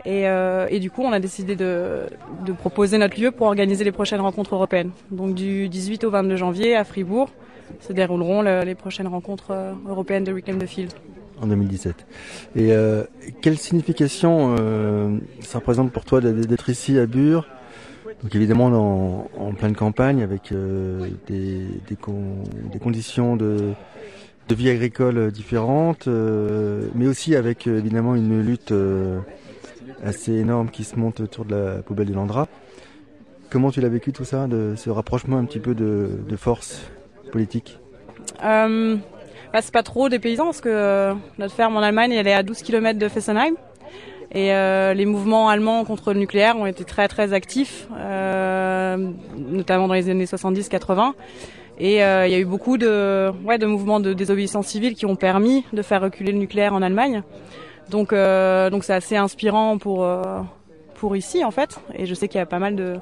Et, 0.07 0.29
euh, 0.29 0.69
du 0.79 0.91
coup, 0.91 1.03
on 1.03 1.13
a 1.13 1.19
décidé 1.21 1.57
de, 1.57 2.07
proposer 2.59 2.99
notre 2.99 3.19
lieu 3.19 3.31
pour 3.31 3.47
organiser 3.47 3.85
les 3.85 3.93
prochaines 3.93 4.21
rencontres 4.21 4.55
européennes. 4.55 4.91
Donc 5.11 5.35
du 5.35 5.69
18 5.69 6.05
au 6.05 6.11
22 6.11 6.37
janvier 6.37 6.77
à 6.77 6.85
Fribourg 6.85 7.31
se 7.81 7.93
dérouleront 7.95 8.43
le- 8.43 8.65
les 8.65 8.75
prochaines 8.75 9.07
rencontres 9.09 9.51
euh, 9.53 9.73
européennes 9.89 10.25
de 10.25 10.33
Reclaim 10.33 10.59
the 10.59 10.67
Field. 10.67 10.93
en 11.41 11.47
2017. 11.47 12.07
Et 12.57 12.73
euh, 12.73 13.05
quelle 13.41 13.57
signification 13.59 14.55
ça 15.41 15.59
représente 15.59 15.91
pour 15.91 16.05
toi 16.05 16.21
d'être 16.21 16.69
ici 16.71 16.99
à 16.99 17.07
Bure? 17.07 17.49
Donc 18.23 18.35
évidemment 18.35 19.29
en 19.39 19.53
pleine 19.55 19.75
campagne 19.75 20.23
avec 20.23 20.53
des 21.29 22.79
conditions 22.81 23.37
de, 23.37 23.73
de 24.49 24.55
vie 24.55 24.71
agricole 24.71 25.31
différentes, 25.31 26.09
euh, 26.09 26.89
mais 26.95 27.07
aussi 27.07 27.35
avec 27.35 27.67
euh, 27.67 27.79
évidemment 27.79 28.15
une 28.15 28.43
lutte 28.43 28.73
euh, 28.73 29.21
assez 30.05 30.33
énorme 30.33 30.71
qui 30.71 30.85
se 30.85 30.97
monte 30.97 31.21
autour 31.21 31.45
de 31.45 31.55
la 31.55 31.83
poubelle 31.83 32.09
de 32.09 32.15
l'Andra. 32.15 32.47
comment 33.51 33.71
tu 33.71 33.81
l'as 33.81 33.89
vécu 33.89 34.13
tout 34.13 34.25
ça, 34.25 34.47
de 34.47 34.75
ce 34.77 34.91
rapprochement 34.91 35.39
un 35.39 35.45
petit 35.45 35.61
peu 35.61 35.75
de, 35.75 36.11
de 36.29 36.37
force 36.37 36.83
politique? 37.33 37.79
Euh, 38.45 38.97
bah, 39.53 39.61
C'est 39.63 39.73
pas 39.73 39.83
trop 39.83 40.09
des 40.09 40.19
paysans 40.19 40.47
parce 40.47 40.61
que 40.61 40.69
euh, 40.69 41.15
notre 41.39 41.55
ferme 41.55 41.77
en 41.77 41.81
Allemagne 41.81 42.13
elle 42.13 42.27
est 42.27 42.35
à 42.35 42.43
12 42.43 42.63
km 42.63 42.99
de 42.99 43.09
Fessenheim. 43.09 43.55
Et 44.33 44.53
euh, 44.53 44.95
les 44.95 45.07
mouvements 45.07 45.49
allemands 45.49 45.85
contre 45.85 46.13
le 46.13 46.19
nucléaire 46.19 46.57
ont 46.57 46.67
été 46.67 46.85
très 46.85 47.07
très 47.07 47.33
actifs, 47.33 47.87
euh, 47.97 48.97
notamment 49.37 49.87
dans 49.87 49.95
les 49.95 50.11
années 50.11 50.25
70-80. 50.25 51.13
Et 51.79 52.05
euh, 52.05 52.27
il 52.27 52.33
y 52.33 52.37
a 52.37 52.39
eu 52.39 52.45
beaucoup 52.45 52.79
de, 52.79 53.33
ouais, 53.45 53.59
de 53.59 53.67
mouvements 53.67 54.01
de 54.01 54.13
désobéissance 54.13 54.69
civile 54.69 54.95
qui 54.95 55.07
ont 55.07 55.17
permis 55.17 55.65
de 55.73 55.83
faire 55.83 56.01
reculer 56.01 56.33
le 56.33 56.39
nucléaire 56.39 56.73
en 56.73 56.83
Allemagne. 56.83 57.23
Donc 57.91 58.13
euh, 58.13 58.71
donc 58.71 58.85
c'est 58.85 58.95
assez 58.95 59.17
inspirant 59.17 59.77
pour 59.79 60.05
euh, 60.05 60.23
pour 60.95 61.17
ici 61.17 61.45
en 61.45 61.51
fait. 61.51 61.81
Et 61.95 62.07
je 62.07 62.15
sais 62.15 62.29
qu'il 62.29 62.39
y 62.39 62.43
a 62.43 62.47
pas 62.47 62.59
mal 62.59 62.77
de 62.77 62.95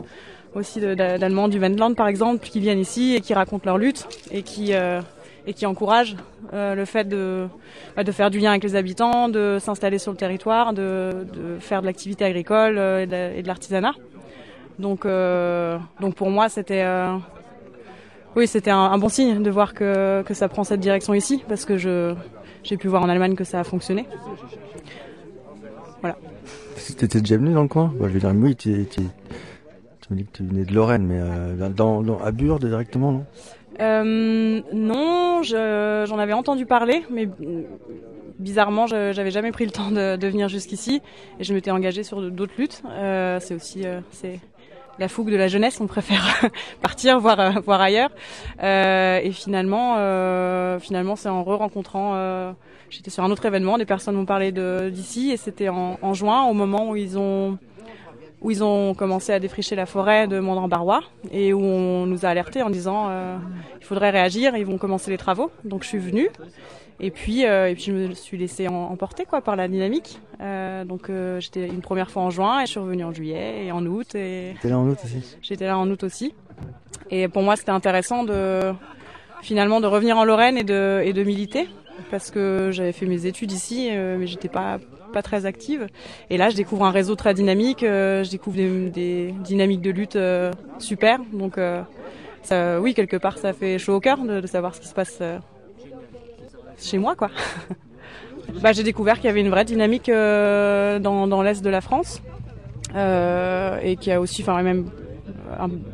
aussi 0.54 0.80
d'Allemands 0.80 1.48
du 1.48 1.58
Wendland 1.58 1.94
par 1.94 2.08
exemple 2.08 2.46
qui 2.46 2.60
viennent 2.60 2.80
ici 2.80 3.14
et 3.14 3.20
qui 3.20 3.32
racontent 3.32 3.64
leur 3.64 3.78
lutte 3.78 4.06
et 4.30 4.42
qui 4.42 4.74
euh, 4.74 5.00
et 5.46 5.54
qui 5.54 5.66
encouragent 5.66 6.16
euh, 6.52 6.74
le 6.74 6.84
fait 6.84 7.04
de 7.04 7.46
bah, 7.96 8.04
de 8.04 8.12
faire 8.12 8.30
du 8.30 8.38
lien 8.38 8.50
avec 8.50 8.64
les 8.64 8.74
habitants, 8.74 9.28
de 9.28 9.58
s'installer 9.60 9.98
sur 9.98 10.12
le 10.12 10.18
territoire, 10.18 10.72
de, 10.72 11.26
de 11.32 11.58
faire 11.58 11.80
de 11.82 11.86
l'activité 11.86 12.24
agricole 12.24 12.78
et 12.78 13.06
de, 13.06 13.42
de 13.42 13.46
l'artisanat. 13.46 13.92
Donc 14.78 15.06
donc 16.00 16.14
pour 16.14 16.30
moi 16.30 16.48
c'était 16.48 16.84
oui 18.37 18.47
c'était 18.47 18.70
un, 18.70 18.78
un, 18.78 18.99
bon 18.99 19.09
signe 19.09 19.43
de 19.43 19.51
voir 19.51 19.74
que 19.74 20.22
que 20.22 20.35
ça 20.35 20.49
prend 20.49 20.64
cette 20.64 20.80
direction 20.80 21.14
ici 21.14 21.43
parce 21.49 21.64
que 21.64 21.76
je 21.76 22.14
j'ai 22.64 22.76
pu 22.76 22.89
voir 22.89 23.03
en 23.03 23.09
Allemagne 23.09 23.35
que 23.35 23.45
ça 23.45 23.61
a 23.61 23.64
fonctionné. 23.64 24.07
Voilà. 26.01 26.16
Tu 26.97 27.05
étais 27.05 27.20
déjà 27.20 27.37
venu 27.37 27.53
dans 27.53 27.62
le 27.62 27.68
coin 27.68 27.93
bah, 27.99 28.07
Je 28.09 28.14
veux 28.14 28.20
dire, 28.20 28.33
oui, 28.35 28.57
tu, 28.57 28.87
tu, 28.91 29.03
tu 30.01 30.12
me 30.12 30.18
dis 30.18 30.24
que 30.24 30.33
tu 30.33 30.45
venais 30.45 30.64
de 30.64 30.74
Lorraine, 30.74 31.05
mais 31.07 31.18
euh, 31.18 31.68
dans, 31.68 32.03
dans, 32.03 32.18
à 32.18 32.30
Burde 32.33 32.64
directement, 32.64 33.12
non? 33.12 33.24
Euh, 33.80 34.61
Non, 34.72 35.43
j'en 35.43 36.18
avais 36.18 36.33
entendu 36.33 36.66
parler, 36.66 37.03
mais 37.11 37.28
bizarrement, 38.39 38.87
je 38.87 39.12
j'avais 39.12 39.30
jamais 39.30 39.53
pris 39.53 39.64
le 39.64 39.70
temps 39.70 39.91
de, 39.91 40.16
de 40.16 40.26
venir 40.28 40.49
jusqu'ici 40.49 41.01
et 41.39 41.45
je 41.45 41.55
m'étais 41.55 41.70
engagée 41.70 42.03
sur 42.03 42.30
d'autres 42.30 42.55
luttes. 42.59 42.83
Euh, 42.89 43.39
c'est 43.41 43.55
aussi 43.55 43.85
c'est 44.11 44.41
la 44.99 45.09
fougue 45.09 45.30
de 45.30 45.36
la 45.36 45.49
jeunesse, 45.49 45.80
on 45.80 45.86
préfère 45.86 46.51
partir 46.82 47.18
voir 47.18 47.40
euh, 47.40 47.51
voir 47.64 47.80
ailleurs. 47.80 48.11
Euh, 48.62 49.20
et 49.22 49.32
finalement, 49.32 49.97
euh, 49.99 50.78
finalement, 50.78 51.16
c'est 51.16 51.28
en 51.28 51.43
re-rencontrant. 51.43 52.55
J'étais 52.90 53.11
sur 53.11 53.24
un 53.24 53.30
autre 53.30 53.47
événement, 53.47 53.78
des 53.78 53.86
personnes 53.86 54.16
m'ont 54.16 54.26
parlé 54.26 54.53
d'ici 54.90 55.30
et 55.30 55.38
c'était 55.38 55.70
en, 55.70 56.14
juin, 56.14 56.45
au 56.45 56.53
moment 56.53 56.90
où 56.90 56.97
ils 56.97 57.18
ont 57.18 57.59
où 58.43 58.51
ils 58.51 58.64
ont 58.64 58.93
commencé 58.95 59.32
à 59.32 59.38
défricher 59.38 59.76
la 59.76 59.86
forêt 59.86 60.26
de 60.26 60.40
Mondran-Barrois 60.40 61.01
et 61.30 61.53
où 61.53 61.62
on 61.62 62.07
nous 62.07 62.26
a 62.26 62.28
alertés 62.28 62.61
en 62.61 62.70
disant 62.70 63.09
il 63.80 63.86
faudrait 63.86 64.11
réagir, 64.11 64.57
ils 64.57 64.66
vont 64.66 64.78
commencer 64.78 65.11
les 65.11 65.16
travaux. 65.16 65.51
Donc 65.64 65.84
je 65.84 65.88
suis 65.88 65.99
venue 65.99 66.28
et 67.03 67.11
puis 67.11 67.44
euh, 67.44 67.68
et 67.68 67.74
puis 67.74 67.84
je 67.84 67.92
me 67.92 68.14
suis 68.14 68.38
laissée 68.38 68.68
emporter 68.68 69.24
quoi 69.24 69.40
par 69.40 69.57
la 69.57 69.68
dynamique. 69.68 70.20
Euh, 70.40 70.84
donc 70.84 71.11
euh, 71.11 71.40
j'étais 71.40 71.66
une 71.66 71.80
première 71.80 72.11
fois 72.11 72.22
en 72.22 72.30
juin 72.30 72.61
et 72.61 72.66
je 72.66 72.70
suis 72.70 72.80
revenue 72.80 73.05
en 73.05 73.12
juillet 73.12 73.66
et 73.66 73.72
en 73.72 73.84
août 73.84 74.14
et 74.14 74.55
T'étais 74.55 74.70
là 74.70 74.78
en 74.78 74.88
août 74.88 74.98
aussi? 75.05 75.36
J'étais 75.42 75.66
là 75.66 75.78
en 75.78 75.88
août 75.90 76.03
aussi. 76.05 76.34
Et 77.11 77.28
pour 77.28 77.42
moi 77.42 77.57
c'était 77.57 77.70
intéressant 77.70 78.24
de 78.24 78.72
finalement 79.42 79.80
de 79.80 79.86
revenir 79.86 80.16
en 80.16 80.24
Lorraine 80.24 80.57
et 80.57 80.64
de 80.64 81.03
et 81.05 81.12
de 81.12 81.22
militer 81.22 81.68
parce 82.11 82.30
que 82.30 82.70
j'avais 82.72 82.92
fait 82.92 83.07
mes 83.07 83.26
études 83.26 83.53
ici 83.53 83.90
euh, 83.90 84.16
mais 84.18 84.26
j'étais 84.26 84.48
pas 84.48 84.78
pas 85.12 85.22
très 85.22 85.46
active. 85.46 85.86
Et 86.30 86.36
là, 86.36 86.48
je 86.48 86.57
découvre 86.57 86.84
un 86.84 86.90
réseau 86.90 87.14
très 87.14 87.34
dynamique, 87.34 87.84
euh, 87.84 88.24
je 88.24 88.30
découvre 88.30 88.57
des, 88.57 88.90
des, 88.90 89.34
dynamiques 89.44 89.82
de 89.82 89.90
lutte 89.90 90.16
euh, 90.16 90.50
super. 90.78 91.20
Donc, 91.32 91.59
euh, 91.59 91.82
ça, 92.42 92.80
oui, 92.80 92.94
quelque 92.94 93.16
part, 93.16 93.38
ça 93.38 93.53
fait 93.53 93.78
chaud 93.78 93.94
au 93.94 94.00
cœur 94.00 94.18
de, 94.18 94.40
de 94.40 94.46
savoir 94.46 94.74
ce 94.74 94.80
qui 94.80 94.88
se 94.88 94.94
passe 94.94 95.18
euh, 95.20 95.38
chez 96.85 96.99
moi, 96.99 97.14
quoi. 97.16 97.30
bah, 98.62 98.72
j'ai 98.72 98.83
découvert 98.83 99.16
qu'il 99.16 99.26
y 99.26 99.28
avait 99.28 99.41
une 99.41 99.51
vraie 99.51 99.64
dynamique 99.64 100.09
euh, 100.09 100.99
dans, 100.99 101.43
l'est 101.43 101.62
de 101.62 101.70
la 101.70 101.80
France 101.80 102.22
euh, 102.95 103.78
et 103.83 103.97
qu'il 103.97 104.11
y 104.11 104.14
a 104.14 104.20
aussi, 104.20 104.43
enfin, 104.43 104.62
même 104.62 104.87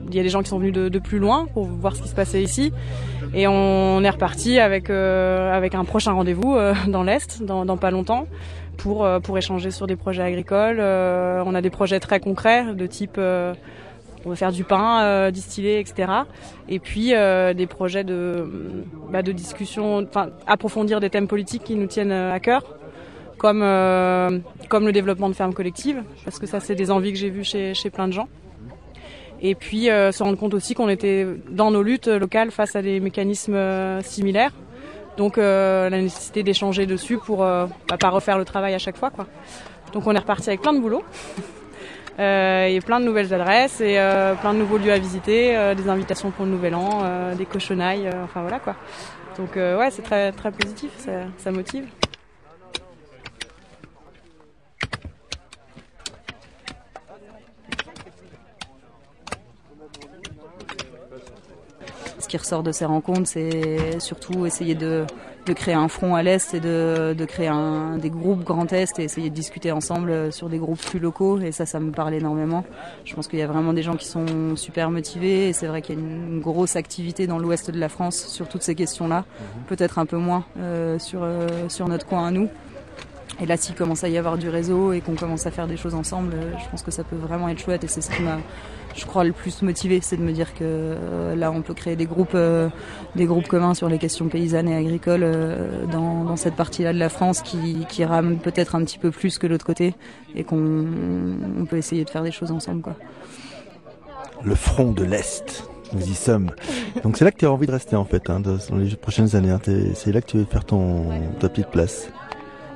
il 0.08 0.14
y 0.14 0.20
a 0.20 0.22
des 0.22 0.28
gens 0.28 0.42
qui 0.42 0.48
sont 0.48 0.58
venus 0.58 0.72
de, 0.72 0.98
plus 0.98 1.18
loin 1.18 1.46
pour 1.52 1.64
voir 1.64 1.96
ce 1.96 2.02
qui 2.02 2.08
se 2.08 2.14
passait 2.14 2.42
ici. 2.42 2.72
Et 3.34 3.46
on 3.46 4.02
est 4.02 4.10
reparti 4.10 4.58
avec, 4.58 4.88
euh, 4.90 5.52
avec 5.52 5.74
un 5.74 5.84
prochain 5.84 6.12
rendez-vous 6.12 6.54
euh, 6.54 6.74
dans 6.86 7.02
l'Est, 7.02 7.42
dans, 7.42 7.76
pas 7.76 7.90
longtemps, 7.90 8.26
pour, 8.76 9.04
euh, 9.04 9.20
pour 9.20 9.36
échanger 9.36 9.70
sur 9.70 9.86
des 9.86 9.96
projets 9.96 10.22
agricoles. 10.22 10.78
Euh, 10.80 11.42
on 11.44 11.54
a 11.54 11.60
des 11.60 11.70
projets 11.70 12.00
très 12.00 12.20
concrets 12.20 12.74
de 12.74 12.86
type 12.86 13.16
euh, 13.18 13.54
on 14.28 14.30
va 14.30 14.36
faire 14.36 14.52
du 14.52 14.64
pain 14.64 15.30
distillé, 15.30 15.80
etc. 15.80 16.12
Et 16.68 16.78
puis 16.78 17.08
des 17.08 17.66
projets 17.66 18.04
de, 18.04 18.46
bah, 19.10 19.22
de 19.22 19.32
discussion, 19.32 20.06
enfin 20.08 20.28
approfondir 20.46 21.00
des 21.00 21.10
thèmes 21.10 21.28
politiques 21.28 21.64
qui 21.64 21.74
nous 21.74 21.86
tiennent 21.86 22.12
à 22.12 22.38
cœur. 22.40 22.62
Comme, 23.38 23.60
comme 24.68 24.86
le 24.86 24.92
développement 24.92 25.28
de 25.28 25.34
fermes 25.34 25.54
collectives, 25.54 26.02
parce 26.24 26.40
que 26.40 26.46
ça 26.46 26.58
c'est 26.58 26.74
des 26.74 26.90
envies 26.90 27.12
que 27.12 27.18
j'ai 27.18 27.30
vues 27.30 27.44
chez, 27.44 27.72
chez 27.72 27.88
plein 27.88 28.08
de 28.08 28.12
gens 28.12 28.26
et 29.40 29.54
puis 29.54 29.90
euh, 29.90 30.12
se 30.12 30.22
rendre 30.22 30.38
compte 30.38 30.54
aussi 30.54 30.74
qu'on 30.74 30.88
était 30.88 31.26
dans 31.50 31.70
nos 31.70 31.82
luttes 31.82 32.08
locales 32.08 32.50
face 32.50 32.76
à 32.76 32.82
des 32.82 33.00
mécanismes 33.00 33.54
euh, 33.54 34.02
similaires. 34.02 34.52
Donc 35.16 35.38
euh, 35.38 35.88
la 35.90 36.00
nécessité 36.00 36.42
d'échanger 36.42 36.86
dessus 36.86 37.18
pour 37.18 37.44
euh, 37.44 37.66
bah, 37.88 37.96
pas 37.98 38.10
refaire 38.10 38.38
le 38.38 38.44
travail 38.44 38.74
à 38.74 38.78
chaque 38.78 38.96
fois. 38.96 39.10
Quoi. 39.10 39.26
Donc 39.92 40.06
on 40.06 40.14
est 40.14 40.18
reparti 40.18 40.48
avec 40.48 40.62
plein 40.62 40.72
de 40.72 40.80
boulot. 40.80 41.02
et 42.18 42.80
plein 42.84 43.00
de 43.00 43.04
nouvelles 43.04 43.32
adresses 43.32 43.80
et 43.80 43.98
plein 44.40 44.54
de 44.54 44.58
nouveaux 44.58 44.78
lieux 44.78 44.92
à 44.92 44.98
visiter, 44.98 45.74
des 45.76 45.88
invitations 45.88 46.30
pour 46.30 46.44
le 46.44 46.50
nouvel 46.50 46.74
an, 46.74 47.02
des 47.36 47.46
cochonailles, 47.46 48.10
enfin 48.24 48.40
voilà 48.42 48.58
quoi. 48.58 48.74
Donc 49.36 49.54
ouais 49.56 49.88
c'est 49.90 50.02
très 50.02 50.32
très 50.32 50.50
positif, 50.50 50.90
ça, 50.98 51.12
ça 51.38 51.50
motive. 51.50 51.86
ce 62.28 62.32
qui 62.32 62.36
ressort 62.36 62.62
de 62.62 62.72
ces 62.72 62.84
rencontres, 62.84 63.26
c'est 63.26 64.00
surtout 64.00 64.44
essayer 64.44 64.74
de, 64.74 65.06
de, 65.48 65.52
créer 65.52 65.74
un 65.74 65.88
front 65.88 66.14
à 66.14 66.22
l'Est 66.22 66.54
et 66.54 66.60
de, 66.60 67.14
de 67.16 67.24
créer 67.24 67.48
un, 67.48 67.98
des 67.98 68.10
groupes 68.10 68.44
Grand 68.44 68.72
Est 68.72 68.98
et 68.98 69.04
essayer 69.04 69.30
de 69.30 69.34
discuter 69.34 69.72
ensemble 69.72 70.32
sur 70.32 70.48
des 70.48 70.58
groupes 70.58 70.80
plus 70.80 70.98
locaux. 70.98 71.38
Et 71.40 71.52
ça, 71.52 71.66
ça 71.66 71.80
me 71.80 71.90
parle 71.90 72.14
énormément. 72.14 72.64
Je 73.04 73.14
pense 73.14 73.28
qu'il 73.28 73.38
y 73.38 73.42
a 73.42 73.46
vraiment 73.46 73.72
des 73.72 73.82
gens 73.82 73.96
qui 73.96 74.06
sont 74.06 74.56
super 74.56 74.90
motivés 74.90 75.48
et 75.48 75.52
c'est 75.52 75.66
vrai 75.66 75.82
qu'il 75.82 75.96
y 75.96 75.98
a 75.98 76.00
une 76.00 76.40
grosse 76.40 76.76
activité 76.76 77.26
dans 77.26 77.38
l'ouest 77.38 77.70
de 77.70 77.78
la 77.78 77.88
France 77.88 78.26
sur 78.26 78.48
toutes 78.48 78.62
ces 78.62 78.74
questions-là. 78.74 79.24
Peut-être 79.66 79.98
un 79.98 80.06
peu 80.06 80.16
moins 80.16 80.44
euh, 80.58 80.98
sur, 80.98 81.20
euh, 81.22 81.68
sur 81.68 81.88
notre 81.88 82.06
coin 82.06 82.26
à 82.26 82.30
nous. 82.30 82.48
Et 83.40 83.46
là, 83.46 83.56
s'il 83.56 83.74
commence 83.74 84.02
à 84.02 84.08
y 84.08 84.18
avoir 84.18 84.36
du 84.36 84.48
réseau 84.48 84.92
et 84.92 85.00
qu'on 85.00 85.14
commence 85.14 85.46
à 85.46 85.50
faire 85.50 85.68
des 85.68 85.76
choses 85.76 85.94
ensemble, 85.94 86.34
je 86.58 86.68
pense 86.70 86.82
que 86.82 86.90
ça 86.90 87.04
peut 87.04 87.16
vraiment 87.16 87.48
être 87.48 87.60
chouette. 87.60 87.84
Et 87.84 87.88
c'est 87.88 88.00
ce 88.00 88.10
qui 88.10 88.22
m'a, 88.22 88.38
je 88.98 89.06
crois, 89.06 89.24
le 89.24 89.32
plus 89.32 89.62
motivé, 89.62 90.00
c'est 90.02 90.16
de 90.16 90.22
me 90.22 90.32
dire 90.32 90.52
que 90.54 90.58
euh, 90.62 91.36
là, 91.36 91.52
on 91.52 91.62
peut 91.62 91.74
créer 91.74 91.94
des 91.94 92.04
groupes, 92.04 92.34
euh, 92.34 92.68
des 93.14 93.26
groupes 93.26 93.46
communs 93.46 93.74
sur 93.74 93.88
les 93.88 93.98
questions 93.98 94.28
paysannes 94.28 94.68
et 94.68 94.76
agricoles 94.76 95.22
euh, 95.22 95.86
dans, 95.86 96.36
cette 96.36 96.54
partie-là 96.54 96.92
de 96.92 96.98
la 96.98 97.08
France 97.08 97.42
qui, 97.42 98.04
rame 98.04 98.38
peut-être 98.38 98.74
un 98.74 98.84
petit 98.84 98.98
peu 98.98 99.10
plus 99.10 99.38
que 99.38 99.46
l'autre 99.46 99.64
côté 99.64 99.94
et 100.34 100.44
qu'on 100.44 100.86
on 101.58 101.64
peut 101.64 101.76
essayer 101.76 102.04
de 102.04 102.10
faire 102.10 102.22
des 102.22 102.30
choses 102.30 102.50
ensemble. 102.52 102.82
Quoi. 102.82 102.94
Le 104.44 104.54
front 104.54 104.92
de 104.92 105.04
l'Est. 105.04 105.68
Nous 105.92 106.06
y 106.06 106.14
sommes. 106.14 106.50
Donc 107.02 107.16
c'est 107.16 107.24
là 107.24 107.32
que 107.32 107.38
tu 107.38 107.46
as 107.46 107.50
envie 107.50 107.66
de 107.66 107.72
rester 107.72 107.96
en 107.96 108.04
fait, 108.04 108.28
hein, 108.28 108.40
dans 108.40 108.76
les 108.76 108.94
prochaines 108.94 109.34
années. 109.34 109.50
Hein. 109.50 109.60
C'est 109.94 110.12
là 110.12 110.20
que 110.20 110.26
tu 110.26 110.36
veux 110.36 110.44
faire 110.44 110.64
ton, 110.64 111.06
ta 111.40 111.48
petite 111.48 111.68
place. 111.68 112.08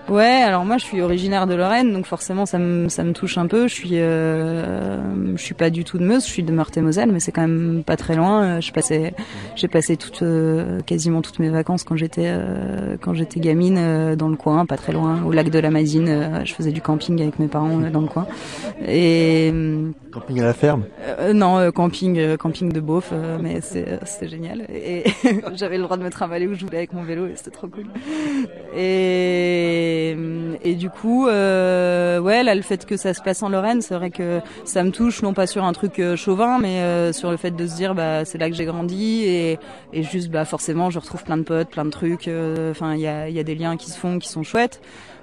Ouais, 0.09 0.43
alors 0.45 0.65
moi 0.65 0.79
je 0.79 0.85
suis 0.85 1.01
originaire 1.01 1.47
de 1.47 1.55
Lorraine, 1.55 1.93
donc 1.93 2.07
forcément 2.07 2.45
ça 2.45 2.59
me 2.59 2.89
ça 2.89 3.05
me 3.05 3.13
touche 3.13 3.39
un 3.39 3.47
peu. 3.47 3.69
Je 3.69 3.75
suis 3.75 3.91
euh, 3.93 5.01
je 5.37 5.43
suis 5.43 5.55
pas 5.55 5.71
du 5.71 5.85
tout 5.85 5.97
de 5.97 6.05
Meuse, 6.05 6.27
je 6.27 6.31
suis 6.31 6.43
de 6.43 6.53
Meurthe-et-Moselle, 6.53 7.13
mais 7.13 7.21
c'est 7.21 7.31
quand 7.33 7.43
même 7.43 7.83
pas 7.85 7.97
très 7.97 8.17
loin. 8.17 8.61
Je 8.61 8.73
passais 8.73 9.15
j'ai 9.55 9.69
passé 9.69 9.97
toute 9.97 10.23
euh, 10.23 10.81
quasiment 10.81 11.23
toutes 11.23 11.39
mes 11.39 11.51
vacances 11.51 11.85
quand 11.85 11.97
j'étais 11.97 12.27
euh, 12.27 12.97
quand 13.01 13.15
j'étais 13.15 13.39
gamine 13.41 13.79
euh, 13.79 14.17
dans 14.17 14.29
le 14.29 14.37
coin, 14.37 14.67
pas 14.67 14.77
très 14.77 14.93
loin, 14.93 15.23
au 15.25 15.33
lac 15.33 15.51
de 15.51 15.59
la 15.59 15.71
Madine. 15.71 16.09
Euh, 16.09 16.45
je 16.45 16.53
faisais 16.53 16.73
du 16.73 16.83
camping 16.83 17.21
avec 17.23 17.39
mes 17.39 17.49
parents 17.49 17.79
dans 17.79 18.01
le 18.01 18.09
coin. 18.09 18.27
Et 18.87 19.53
camping 20.13 20.41
à 20.41 20.45
la 20.45 20.53
ferme? 20.53 20.85
Non, 21.33 21.71
camping 21.71 22.37
camping 22.37 22.73
de 22.73 22.81
beauf, 22.81 23.13
mais 23.41 23.61
c'est 23.61 24.01
c'était 24.05 24.29
génial. 24.29 24.67
Et 24.75 25.05
j'avais 25.55 25.77
le 25.77 25.85
droit 25.85 25.97
de 25.97 26.03
me 26.03 26.11
trimballer 26.11 26.49
où 26.49 26.55
je 26.55 26.65
voulais 26.65 26.79
avec 26.79 26.93
mon 26.93 27.05
vélo 27.05 27.27
et 27.27 27.35
c'était 27.37 27.51
trop 27.51 27.69
cool. 27.69 27.87
Et 28.77 29.92
Et, 30.65 30.75
du 30.75 30.91
coup, 30.91 31.27
euh, 31.27 32.19
ouais, 32.21 32.43
là, 32.43 32.55
le 32.55 32.63
fait 32.63 32.87
que 32.87 32.97
ça 32.97 33.15
se 33.15 33.23
passe 33.23 33.43
en 33.43 33.49
Lorraine, 33.49 33.83
c'est 33.83 33.95
vrai 33.95 34.11
que 34.11 34.41
ça 34.65 34.83
me 34.83 34.91
touche, 34.91 35.23
non 35.23 35.35
pas 35.35 35.47
sur 35.47 35.65
un 35.65 35.73
truc 35.73 35.99
euh, 35.99 36.17
chauvin, 36.17 36.59
mais 36.59 36.81
euh, 36.81 37.13
sur 37.13 37.31
le 37.31 37.37
fait 37.37 37.51
de 37.51 37.67
se 37.67 37.75
dire, 37.75 37.95
bah, 37.95 38.25
c'est 38.25 38.39
là 38.39 38.49
que 38.49 38.57
j'ai 38.57 38.65
grandi 38.65 39.25
et, 39.25 39.59
juste, 39.93 40.31
bah, 40.31 40.45
forcément, 40.45 40.91
je 40.91 40.99
retrouve 40.99 41.25
plein 41.25 41.37
de 41.37 41.43
potes, 41.43 41.69
plein 41.69 41.85
de 41.85 41.91
trucs. 41.91 42.29
Enfin, 42.71 42.95
il 42.95 43.01
y 43.01 43.07
a, 43.07 43.43
des 43.43 43.55
liens 43.55 43.77
qui 43.77 43.91
se 43.91 43.99
font, 43.99 44.19
qui 44.19 44.29
sont 44.29 44.43
chouettes. 44.43 44.81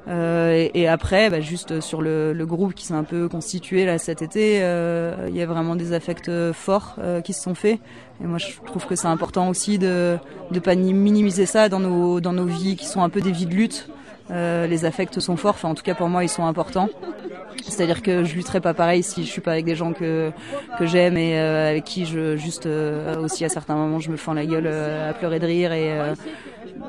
Et, 0.07 0.88
après, 0.88 1.30
bah, 1.30 1.39
juste 1.39 1.82
sur 1.82 2.01
le, 2.01 2.34
groupe 2.45 2.74
qui 2.74 2.86
s'est 2.86 2.93
un 2.93 3.03
peu 3.03 3.30
constitué 3.30 3.86
là 3.86 3.97
cet 3.97 4.22
été, 4.22 4.55
il 4.55 5.36
y 5.36 5.41
a 5.41 5.45
vraiment 5.45 5.76
des 5.76 5.93
affects 5.93 6.32
forts 6.53 6.95
qui 7.24 7.34
se 7.34 7.41
sont 7.41 7.55
faits. 7.55 7.80
Et 8.22 8.28
moi, 8.28 8.38
je 8.38 8.47
trouve 8.65 8.86
que 8.86 8.95
c'est 8.95 9.07
important 9.07 9.49
aussi 9.49 9.78
de 9.78 10.17
de 10.51 10.59
pas 10.59 10.76
ni- 10.76 10.93
minimiser 10.93 11.45
ça 11.45 11.70
dans 11.70 11.80
nos 11.80 12.20
dans 12.20 12.34
nos 12.34 12.45
vies 12.45 12.76
qui 12.76 12.86
sont 12.86 13.01
un 13.01 13.09
peu 13.09 13.22
des 13.22 13.32
vies 13.32 13.45
de 13.45 13.53
lutte. 13.53 13.89
Euh, 14.32 14.67
les 14.67 14.86
affects 14.86 15.19
sont 15.19 15.38
forts. 15.38 15.55
Enfin, 15.55 15.69
en 15.69 15.75
tout 15.75 15.84
cas 15.84 15.95
pour 15.95 16.07
moi, 16.07 16.23
ils 16.23 16.30
sont 16.30 16.45
importants. 16.45 16.89
C'est-à-dire 17.67 18.01
que 18.01 18.23
je 18.23 18.36
lutterai 18.36 18.61
pas 18.61 18.73
pareil 18.73 19.03
si 19.03 19.25
je 19.25 19.30
suis 19.30 19.41
pas 19.41 19.51
avec 19.51 19.65
des 19.65 19.75
gens 19.75 19.93
que 19.93 20.32
que 20.77 20.86
j'aime 20.86 21.17
et 21.17 21.39
euh, 21.39 21.69
avec 21.69 21.84
qui 21.84 22.05
je 22.05 22.36
juste 22.36 22.65
euh, 22.65 23.21
aussi 23.21 23.43
à 23.43 23.49
certains 23.49 23.75
moments 23.75 23.99
je 23.99 24.09
me 24.11 24.17
fends 24.17 24.34
la 24.34 24.45
gueule 24.45 24.65
euh, 24.65 25.09
à 25.09 25.13
pleurer 25.13 25.39
de 25.39 25.45
rire 25.45 25.71
et 25.73 25.91
euh, 25.91 26.15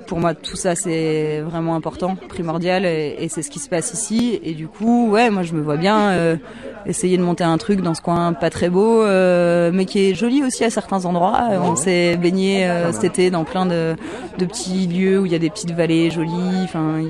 pour 0.07 0.20
moi 0.20 0.34
tout 0.34 0.57
ça 0.57 0.74
c'est 0.74 1.41
vraiment 1.41 1.74
important, 1.74 2.16
primordial 2.28 2.84
et, 2.86 3.16
et 3.18 3.28
c'est 3.28 3.43
ce 3.43 3.51
qui 3.51 3.59
se 3.59 3.68
passe 3.68 3.93
ici 3.93 4.38
et 4.43 4.55
du 4.55 4.68
coup 4.68 5.11
ouais 5.11 5.28
moi 5.30 5.43
je 5.43 5.55
me 5.55 5.61
vois 5.61 5.76
bien 5.76 6.11
euh, 6.11 6.36
essayer 6.86 7.16
de 7.18 7.22
monter 7.22 7.45
un 7.45 7.59
truc 7.59 7.80
dans 7.82 7.95
ce 7.95 8.01
coin 8.01 8.32
pas 8.32 8.51
très 8.51 8.70
beau 8.70 9.03
euh, 9.03 9.70
mais 9.72 9.84
qui 9.84 10.11
est 10.11 10.14
joli 10.14 10.43
aussi 10.43 10.64
à 10.64 10.70
certains 10.70 11.05
endroits. 11.05 11.41
On 11.62 11.76
s'est 11.76 12.16
baigné 12.16 12.66
euh, 12.66 12.93
cet 12.93 13.05
été 13.05 13.30
dans 13.30 13.45
plein 13.45 13.66
de, 13.66 13.97
de 14.38 14.45
petits 14.45 14.86
lieux 14.86 15.18
où 15.20 15.26
il 15.26 15.32
y 15.32 15.34
a 15.34 15.38
des 15.38 15.51
petites 15.51 15.72
vallées 15.72 16.11
jolies. 16.11 16.62
Enfin 16.64 17.01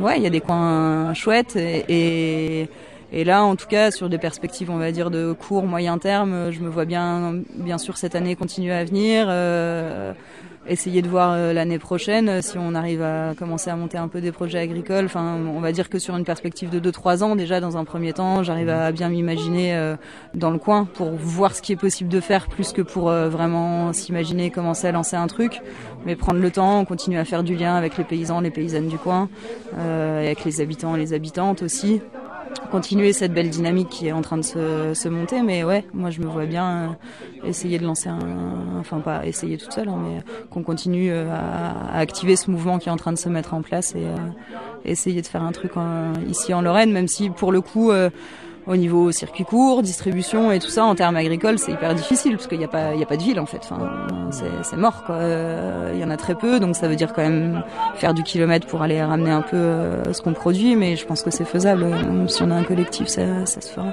ouais 0.00 0.16
il 0.18 0.22
y 0.22 0.26
a 0.26 0.30
des 0.30 0.40
coins 0.40 1.12
chouettes 1.14 1.56
et, 1.56 1.84
et 1.88 2.68
et 3.12 3.24
là, 3.24 3.44
en 3.44 3.56
tout 3.56 3.66
cas, 3.66 3.90
sur 3.90 4.08
des 4.08 4.18
perspectives, 4.18 4.70
on 4.70 4.78
va 4.78 4.92
dire, 4.92 5.10
de 5.10 5.32
court, 5.32 5.64
moyen 5.64 5.98
terme, 5.98 6.50
je 6.50 6.60
me 6.60 6.68
vois 6.68 6.84
bien, 6.84 7.40
bien 7.54 7.78
sûr, 7.78 7.96
cette 7.96 8.14
année 8.14 8.36
continuer 8.36 8.72
à 8.72 8.84
venir. 8.84 9.26
euh, 9.28 10.12
essayer 10.66 11.02
de 11.02 11.08
voir 11.08 11.32
euh, 11.32 11.52
l'année 11.52 11.78
prochaine 11.78 12.28
euh, 12.28 12.42
si 12.42 12.58
on 12.58 12.74
arrive 12.74 13.02
à 13.02 13.34
commencer 13.36 13.70
à 13.70 13.76
monter 13.76 13.98
un 13.98 14.08
peu 14.08 14.20
des 14.20 14.30
projets 14.32 14.58
agricoles. 14.58 15.06
Enfin, 15.06 15.38
on 15.54 15.60
va 15.60 15.72
dire 15.72 15.88
que 15.88 15.98
sur 15.98 16.16
une 16.16 16.24
perspective 16.24 16.70
de 16.70 16.90
2-3 16.90 17.22
ans, 17.22 17.36
déjà, 17.36 17.60
dans 17.60 17.76
un 17.76 17.84
premier 17.84 18.12
temps, 18.12 18.42
j'arrive 18.42 18.68
à 18.68 18.92
bien 18.92 19.08
m'imaginer 19.08 19.74
euh, 19.74 19.96
dans 20.34 20.50
le 20.50 20.58
coin 20.58 20.84
pour 20.84 21.10
voir 21.12 21.54
ce 21.54 21.62
qui 21.62 21.72
est 21.72 21.76
possible 21.76 22.10
de 22.10 22.20
faire, 22.20 22.48
plus 22.48 22.72
que 22.72 22.82
pour 22.82 23.10
euh, 23.10 23.28
vraiment 23.28 23.92
s'imaginer 23.92 24.50
commencer 24.50 24.86
à 24.86 24.92
lancer 24.92 25.16
un 25.16 25.26
truc. 25.26 25.60
Mais 26.06 26.16
prendre 26.16 26.40
le 26.40 26.50
temps, 26.50 26.84
continuer 26.84 27.18
à 27.18 27.24
faire 27.24 27.42
du 27.42 27.56
lien 27.56 27.74
avec 27.74 27.96
les 27.98 28.04
paysans, 28.04 28.40
les 28.40 28.50
paysannes 28.50 28.88
du 28.88 28.98
coin, 28.98 29.28
euh, 29.78 30.22
et 30.22 30.26
avec 30.26 30.44
les 30.44 30.60
habitants 30.60 30.94
et 30.94 30.98
les 30.98 31.12
habitantes 31.12 31.62
aussi 31.62 32.00
continuer 32.70 33.12
cette 33.12 33.32
belle 33.32 33.50
dynamique 33.50 33.88
qui 33.88 34.08
est 34.08 34.12
en 34.12 34.22
train 34.22 34.38
de 34.38 34.42
se, 34.42 35.08
monter. 35.08 35.42
Mais 35.42 35.64
ouais, 35.64 35.84
moi 35.92 36.10
je 36.10 36.20
me 36.20 36.26
vois 36.26 36.46
bien 36.46 36.66
euh, 37.44 37.48
essayer 37.48 37.78
de 37.78 37.84
lancer 37.84 38.08
un, 38.08 38.78
enfin 38.78 39.00
pas 39.00 39.26
essayer 39.26 39.58
toute 39.58 39.72
seule, 39.72 39.88
hein, 39.88 39.98
mais 40.02 40.22
qu'on 40.50 40.62
continue 40.62 41.10
euh, 41.10 41.28
à, 41.32 41.98
activer 41.98 42.36
ce 42.36 42.50
mouvement 42.50 42.78
qui 42.78 42.88
est 42.88 42.92
en 42.92 42.96
train 42.96 43.12
de 43.12 43.18
se 43.18 43.28
mettre 43.28 43.54
en 43.54 43.62
place 43.62 43.94
et 43.94 44.04
euh, 44.04 44.16
essayer 44.84 45.20
de 45.20 45.26
faire 45.26 45.42
un 45.42 45.52
truc 45.52 45.72
ici 46.28 46.54
en 46.54 46.62
Lorraine, 46.62 46.92
même 46.92 47.08
si 47.08 47.30
pour 47.30 47.52
le 47.52 47.60
coup. 47.60 47.92
Au 48.66 48.76
niveau 48.76 49.12
circuit 49.12 49.44
court, 49.44 49.82
distribution 49.82 50.52
et 50.52 50.58
tout 50.58 50.68
ça, 50.68 50.84
en 50.84 50.94
termes 50.94 51.16
agricoles, 51.16 51.58
c'est 51.58 51.72
hyper 51.72 51.94
difficile 51.94 52.36
parce 52.36 52.46
qu'il 52.46 52.58
n'y 52.58 52.64
a 52.64 52.68
pas, 52.68 52.90
a 52.90 53.06
pas 53.06 53.16
de 53.16 53.22
ville 53.22 53.40
en 53.40 53.46
fait. 53.46 53.68
C'est 54.62 54.76
mort 54.76 55.04
quoi. 55.04 55.16
Euh, 55.16 55.90
Il 55.94 56.00
y 56.00 56.04
en 56.04 56.10
a 56.10 56.16
très 56.16 56.34
peu, 56.34 56.60
donc 56.60 56.76
ça 56.76 56.88
veut 56.88 56.96
dire 56.96 57.12
quand 57.12 57.22
même 57.22 57.62
faire 57.94 58.14
du 58.14 58.22
kilomètre 58.22 58.66
pour 58.66 58.82
aller 58.82 59.02
ramener 59.02 59.30
un 59.30 59.42
peu 59.42 59.56
euh, 59.56 60.12
ce 60.12 60.22
qu'on 60.22 60.32
produit. 60.32 60.76
Mais 60.76 60.96
je 60.96 61.06
pense 61.06 61.22
que 61.22 61.30
c'est 61.30 61.44
faisable. 61.44 61.84
Euh, 61.84 62.26
Si 62.28 62.42
on 62.42 62.50
a 62.50 62.54
un 62.54 62.64
collectif, 62.64 63.08
ça, 63.08 63.46
ça 63.46 63.60
se 63.60 63.72
fera. 63.72 63.92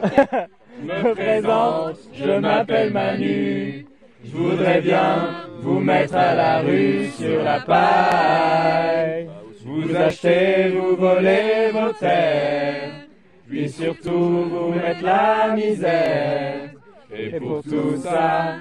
me 0.82 1.14
présente, 1.14 1.96
je 2.14 2.38
m'appelle 2.38 2.92
Manu. 2.92 3.86
Je 4.22 4.36
voudrais 4.36 4.80
bien 4.80 5.46
vous 5.60 5.80
mettre 5.80 6.14
à 6.14 6.34
la 6.34 6.60
rue 6.60 7.06
sur 7.06 7.42
la 7.42 7.60
paille. 7.60 9.28
Vous 9.64 9.96
achetez, 9.96 10.70
vous 10.70 10.96
volez 10.96 11.70
vos 11.72 11.92
terres. 11.92 13.06
Puis 13.48 13.68
surtout 13.68 14.44
vous 14.44 14.72
mettre 14.72 15.02
la 15.02 15.54
misère. 15.54 16.70
Et 17.12 17.38
pour 17.40 17.62
tout 17.62 17.96
ça, 17.96 18.56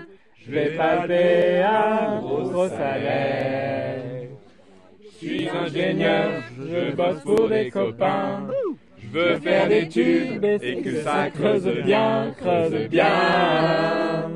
je 0.46 0.52
vais 0.52 0.76
palper 0.76 1.62
un 1.62 2.20
gros 2.20 2.68
salaire. 2.68 4.28
Je 5.04 5.28
suis 5.28 5.50
ingénieur, 5.50 6.30
je 6.58 6.96
bosse 6.96 7.22
pour 7.24 7.50
des 7.50 7.70
copains. 7.70 8.48
Je 8.98 9.08
veux 9.10 9.36
faire 9.40 9.68
des 9.68 9.88
tubes 9.88 10.44
et 10.46 10.82
que 10.82 11.02
ça 11.02 11.30
creuse 11.30 11.70
bien, 11.84 12.34
creuse 12.38 12.88
bien. 12.90 14.30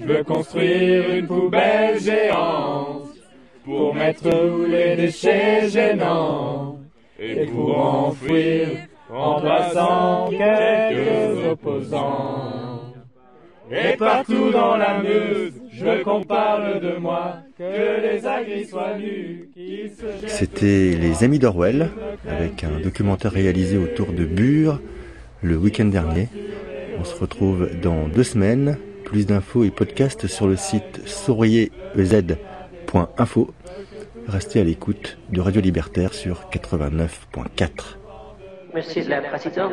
Je 0.00 0.06
veux 0.06 0.24
construire 0.24 1.14
une 1.14 1.26
poubelle 1.26 2.00
géante 2.00 3.08
pour 3.64 3.94
mettre 3.94 4.22
tous 4.30 4.64
les 4.66 4.96
déchets 4.96 5.68
gênants 5.68 6.78
et 7.18 7.46
pour 7.46 7.78
enfouir 7.78 8.68
en 9.10 9.40
passant 9.40 10.30
quelques 10.30 11.46
opposants. 11.52 12.92
Et 13.70 13.96
partout 13.96 14.50
dans 14.50 14.76
la 14.76 15.02
Meuse, 15.02 15.52
je 15.72 15.84
veux 15.84 16.02
qu'on 16.02 16.22
parle 16.22 16.80
de 16.80 16.96
moi, 16.96 17.36
que 17.56 18.02
les 18.02 18.26
agris 18.26 18.66
soient 18.66 18.98
nus, 18.98 19.48
C'était 20.26 20.92
Les 21.00 21.24
Amis 21.24 21.38
d'Orwell, 21.38 21.88
avec 22.28 22.64
un 22.64 22.80
documentaire 22.80 23.32
réalisé 23.32 23.78
autour 23.78 24.12
de 24.12 24.24
Bure 24.24 24.80
le 25.42 25.56
week-end 25.56 25.86
dernier. 25.86 26.28
On 26.98 27.04
se 27.04 27.18
retrouve 27.18 27.70
dans 27.80 28.08
deux 28.08 28.24
semaines. 28.24 28.76
Plus 29.12 29.26
d'infos 29.26 29.62
et 29.62 29.70
podcasts 29.70 30.26
sur 30.26 30.48
le 30.48 30.56
site 30.56 31.06
sourierez.info. 31.06 33.54
Restez 34.26 34.60
à 34.62 34.64
l'écoute 34.64 35.18
de 35.28 35.42
Radio 35.42 35.60
Libertaire 35.60 36.14
sur 36.14 36.48
89.4. 36.50 37.98
Monsieur 38.74 39.02
le 39.02 39.28
Président, 39.28 39.68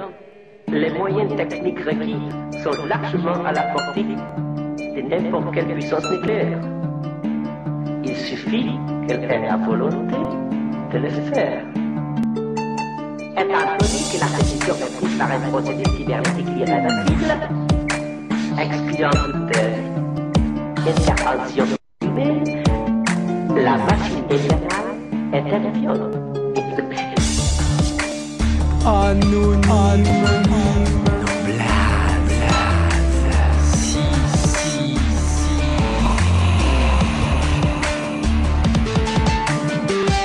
les 0.68 0.90
moyens 0.90 1.34
techniques 1.38 1.80
requis 1.80 2.18
sont 2.62 2.86
largement 2.86 3.46
à 3.46 3.54
la 3.54 3.62
portée 3.72 4.04
de 4.04 5.02
n'importe 5.08 5.54
quelle 5.54 5.68
puissance 5.68 6.04
nucléaire. 6.12 6.60
Il 8.04 8.18
suffit 8.18 8.72
qu'elle 9.08 9.24
ait 9.24 9.48
la 9.48 9.56
volonté 9.56 10.18
de 10.92 10.98
le 10.98 11.10
faire. 11.10 11.64
Étant 13.38 13.46
donné 13.46 14.02
que 14.12 14.20
la 14.20 14.28
prise 14.36 14.60
par 15.18 15.32
un 15.32 15.40
procédé 15.50 15.86
cybernétique 15.96 16.50
irréversible, 16.58 17.38
toute 18.68 19.00
euh, 19.00 19.72
intervention 20.86 21.66
humaine, 22.02 22.64
la 23.56 23.78
machine 23.78 24.26
éternelle 24.30 25.34
intervient. 25.34 25.96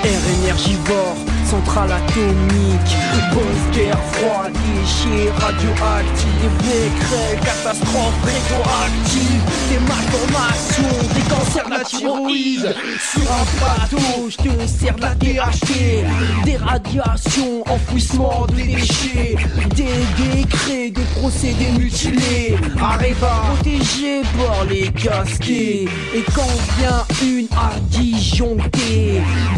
Air 0.05 0.21
énergivore, 0.43 1.17
centrale 1.45 1.93
atomique, 1.93 2.97
boss, 3.33 3.77
guerre 3.77 3.99
froide, 4.13 4.53
déchets 4.53 5.31
radioactifs, 5.39 6.57
des 6.63 6.89
craies, 7.01 7.39
catastrophes 7.45 8.15
radioactives, 8.25 9.43
des 9.71 9.79
malformations, 9.81 10.99
des 11.15 11.35
cancers 11.35 11.67
de 11.67 11.71
la 11.71 11.85
thyroïde. 11.85 12.75
Sur 13.13 13.31
un 13.33 13.45
bateau, 13.61 14.31
je 14.31 14.37
te 14.37 14.67
sers 14.67 14.95
de 14.95 15.03
la 15.03 15.15
DHT, 15.15 16.05
des 16.45 16.57
radiations, 16.57 17.63
enfouissement 17.69 18.47
de 18.47 18.55
déchets, 18.55 19.37
des 19.75 20.35
décrets 20.37 20.91
de 20.91 21.03
procédés 21.21 21.73
mutilés, 21.79 22.57
Areva, 22.81 23.43
protégé 23.55 24.23
par 24.37 24.65
les 24.65 24.89
casquets, 24.93 25.85
et 26.15 26.25
quand 26.35 26.43
vient 26.79 27.04
une 27.23 27.49
à 27.57 27.73
des 27.91 28.05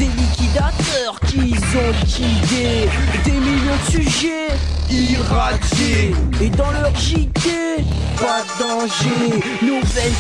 liquidateurs 0.06 1.18
qui 1.26 1.54
ont 1.76 1.90
liquidé 2.00 2.88
des 3.24 3.32
millions 3.32 3.76
de 3.86 3.90
sujets 3.90 4.48
irradiés. 4.90 6.14
Et 6.40 6.48
dans 6.50 6.70
leur 6.70 6.94
JT, 6.94 7.50
pas 8.16 8.42
de 8.42 8.58
danger. 8.58 9.42
Nos 9.62 9.80
veines 9.80 10.14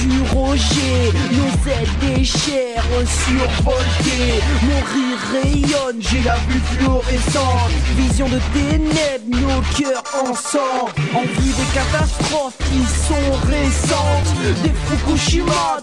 du 0.00 0.34
roger, 0.34 1.12
nos 1.32 1.70
ailes 1.70 2.16
des 2.16 2.24
chairs 2.24 2.84
survoltées. 3.26 4.40
Mourir 4.62 5.18
rayonne, 5.32 6.00
j'ai 6.00 6.22
la 6.22 6.36
vue 6.48 6.60
fluorescente. 6.72 7.70
Vision 7.96 8.28
de 8.28 8.38
ténèbres, 8.52 9.28
nos 9.30 9.60
cœurs 9.76 10.02
ensemble. 10.22 10.92
En 11.14 11.22
vue 11.22 11.52
des 11.52 11.70
catastrophes 11.74 12.58
qui 12.70 12.82
sont 12.84 13.32
récentes. 13.46 14.62
Des 14.62 14.72
Fukushima, 14.86 15.82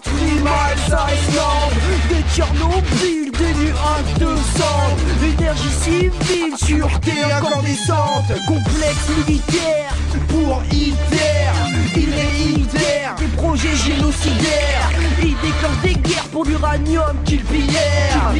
Iceland. 0.87 1.71
Des 2.09 2.23
Tchernobyl, 2.33 3.31
des 3.31 3.53
nuages 3.53 4.13
de 4.19 4.35
sang. 4.57 4.97
Énergie 5.23 5.75
civile 5.81 6.57
sur 6.57 6.87
terre 7.01 7.37
incandescente. 7.37 8.31
Complexe 8.47 9.09
militaire 9.27 9.93
pour 10.29 10.61
Hitler. 10.71 11.51
Il 11.95 12.09
réitère 12.09 13.15
des 13.19 13.27
projets 13.35 13.75
génocidaires. 13.75 14.91
Il 15.21 15.35
déclenche 15.41 15.81
des 15.83 15.95
guerres 15.95 16.27
pour 16.31 16.45
l'uranium 16.45 17.15
qu'il 17.25 17.43
pillère. 17.43 18.33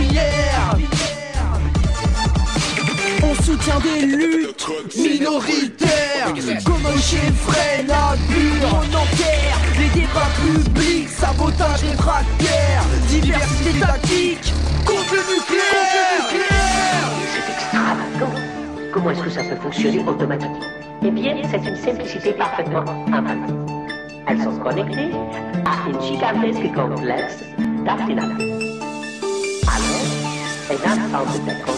On 3.24 3.34
soutient 3.44 3.80
des 3.80 4.06
luttes 4.06 4.68
minoritaires. 4.98 6.34
Comme 6.66 6.86
un 6.86 6.98
chef 7.00 7.48
la 7.88 8.16
pure 8.28 8.70
On 8.72 8.96
enterre. 8.96 9.60
Les 9.78 10.02
débats 10.02 10.32
publics 10.42 11.10
Sabotage 11.10 11.82
des 11.82 11.96
tracteurs 11.96 12.86
Diversité 13.10 13.80
tactique 13.80 14.54
Contre 14.86 15.16
le 15.16 15.22
nucléaire. 15.36 16.08
Comment 18.94 19.12
est-ce 19.12 19.22
que 19.22 19.30
ça 19.30 19.44
peut 19.44 19.56
fonctionner 19.62 20.04
automatiquement 20.08 20.60
Eh 21.04 21.12
bien, 21.12 21.36
c'est 21.50 21.70
une 21.70 21.76
simplicité 21.76 22.34
parfaitement 22.34 22.84
inventée. 23.14 23.54
Elles 24.28 24.42
sont 24.42 24.58
connectées 24.58 25.12
à 25.66 25.90
une 25.90 26.02
gigantesque 26.02 26.74
complexe 26.74 27.44
d'ordinateurs. 27.86 28.38
Alors, 29.68 30.08
un 30.70 31.16
ensemble 31.16 31.46
de 31.46 31.77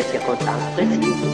de 0.00 0.04
circonstances 0.12 0.68
précises 0.74 1.24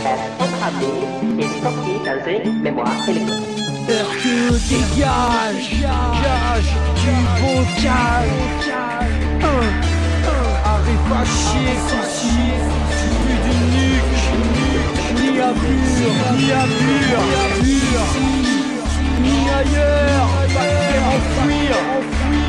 est 0.00 0.20
programmée 0.38 1.00
et 1.38 1.48
stockée 1.58 1.98
dans 2.06 2.20
une 2.30 2.62
mémoire 2.62 3.08
électronique. 3.08 3.58
Que 3.86 4.36
dégage 4.68 5.68
Gage 5.82 6.72
du 7.02 7.16
arrête 10.64 11.04
pas 11.10 11.24
chier 11.24 11.74
ceci 11.88 12.36
Plus 13.22 13.40
nuque 13.74 14.24
Ni 15.16 15.28
à 15.40 15.52
Ni 16.36 16.46
à 16.52 16.64
Ni 19.20 19.36
ailleurs 19.50 20.30
Pas 20.54 20.68
faire 20.86 21.06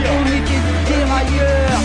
On 0.06 0.24
dérailleurs 0.88 1.84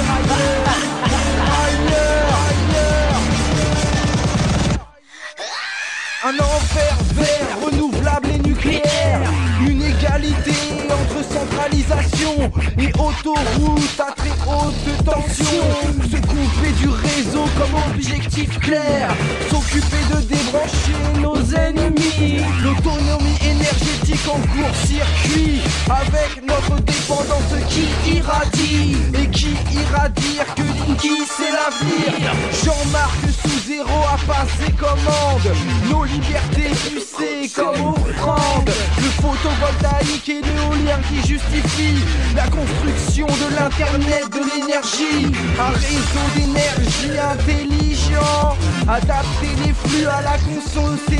Un 6.24 6.34
enfer 6.34 6.96
vert, 7.14 7.58
renouvelable 7.64 8.28
et 8.34 8.38
nucléaire. 8.38 9.20
Une 9.60 9.80
égalité 9.80 10.50
entre 10.90 11.22
centralisation 11.22 12.50
et 12.76 12.88
autoroute 12.98 14.00
à 14.00 14.10
très 14.10 14.32
haute 14.44 15.04
tension. 15.04 15.62
Se 16.10 16.16
couper 16.16 16.72
du 16.80 16.88
réseau 16.88 17.44
comme 17.56 17.94
objectif 17.94 18.58
clair. 18.58 19.10
S'occuper 19.48 20.02
de 20.12 20.20
débrancher 20.22 21.20
nos 21.20 21.36
ennemis. 21.54 22.42
L'autonomie 22.64 23.38
énergétique 23.48 24.26
en 24.26 24.40
court-circuit. 24.40 25.60
Avec 25.88 26.44
notre 26.44 26.82
dépendance 26.82 27.54
qui 27.68 28.16
irradie. 28.16 28.96
Et 29.14 29.28
qui 29.30 29.54
ira 29.88 30.08
dire 30.08 30.44
que 30.54 30.94
qui 31.00 31.22
c'est 31.26 31.52
l'avenir. 31.52 32.32
Jean-Marc 32.64 33.18
sous 33.42 33.68
zéro 33.68 33.98
a 34.06 34.18
passé 34.26 34.72
commande. 34.72 35.54
Nos 35.90 36.04
libertés, 36.04 36.74
sais, 37.00 37.48
comme 37.54 37.94
offrande. 37.94 38.70
Le 38.98 39.10
photovoltaïque 39.22 40.28
et 40.28 40.42
l'éolien 40.42 40.98
qui 41.08 41.28
justifie 41.28 42.02
la 42.34 42.48
construction 42.48 43.26
de 43.26 43.54
l'internet 43.54 44.24
de 44.30 44.40
l'énergie. 44.50 45.32
Un 45.58 45.72
réseau 45.76 46.26
d'énergie 46.34 47.18
intelligent. 47.18 48.56
Adapter 48.88 49.54
les 49.64 49.72
flux 49.72 50.06
à 50.06 50.22
la 50.22 50.38
conso, 50.38 50.96
c'est. 51.08 51.18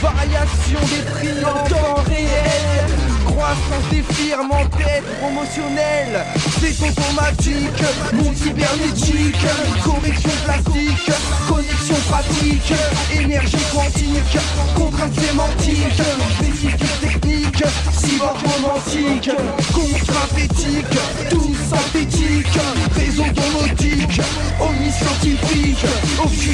Variation 0.00 0.80
des 0.80 1.02
prix 1.10 1.44
en 1.44 1.68
temps 1.68 2.02
réel. 2.06 3.17
Croissance 3.38 3.88
des 3.92 4.02
firmes 4.14 4.50
en 4.50 4.66
tête 4.76 5.04
promotionnelle. 5.20 6.24
C'est 6.60 6.74
automatique, 6.84 7.84
monde 8.14 8.34
cybernétique, 8.34 9.46
correction 9.84 10.30
plastique, 10.44 11.12
connexion 11.46 11.94
pratique, 12.10 12.72
énergie 13.14 13.56
quantique, 13.72 14.38
contrainte 14.74 15.14
sémantique, 15.20 16.02
spécifique 16.36 17.00
technique, 17.00 17.64
cyborg 17.92 18.38
romantique, 18.42 19.30
contrainte 19.72 20.36
éthique, 20.36 21.30
tout 21.30 21.54
synthétique, 21.70 22.58
réseau 22.96 23.22
domotique, 23.22 24.20
omniscientifique, 24.60 25.86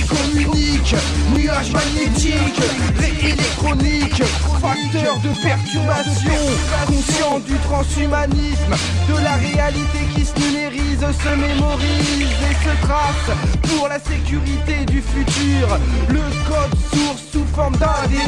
communique, 0.08 0.94
nuage 1.34 1.72
magnétique, 1.72 2.60
ré 2.98 3.28
électronique, 3.30 4.22
facteur 4.60 5.18
de 5.20 5.28
perturbation, 5.42 6.40
conscient 6.86 7.38
du 7.40 7.56
transhumanisme, 7.58 8.74
de 9.08 9.22
la 9.22 9.32
réalité 9.32 9.98
qui 10.14 10.24
se 10.24 10.34
numérise, 10.38 11.00
se 11.00 11.28
mémorise 11.36 12.38
et 12.50 12.54
se 12.64 12.86
trace 12.86 13.36
pour 13.62 13.88
la 13.88 13.98
sécurité 13.98 14.84
du 14.86 15.02
futur, 15.02 15.78
le 16.08 16.20
code 16.48 16.78
source 16.92 17.22
sous 17.32 17.46
forme 17.54 17.76
d'ADN. 17.76 18.20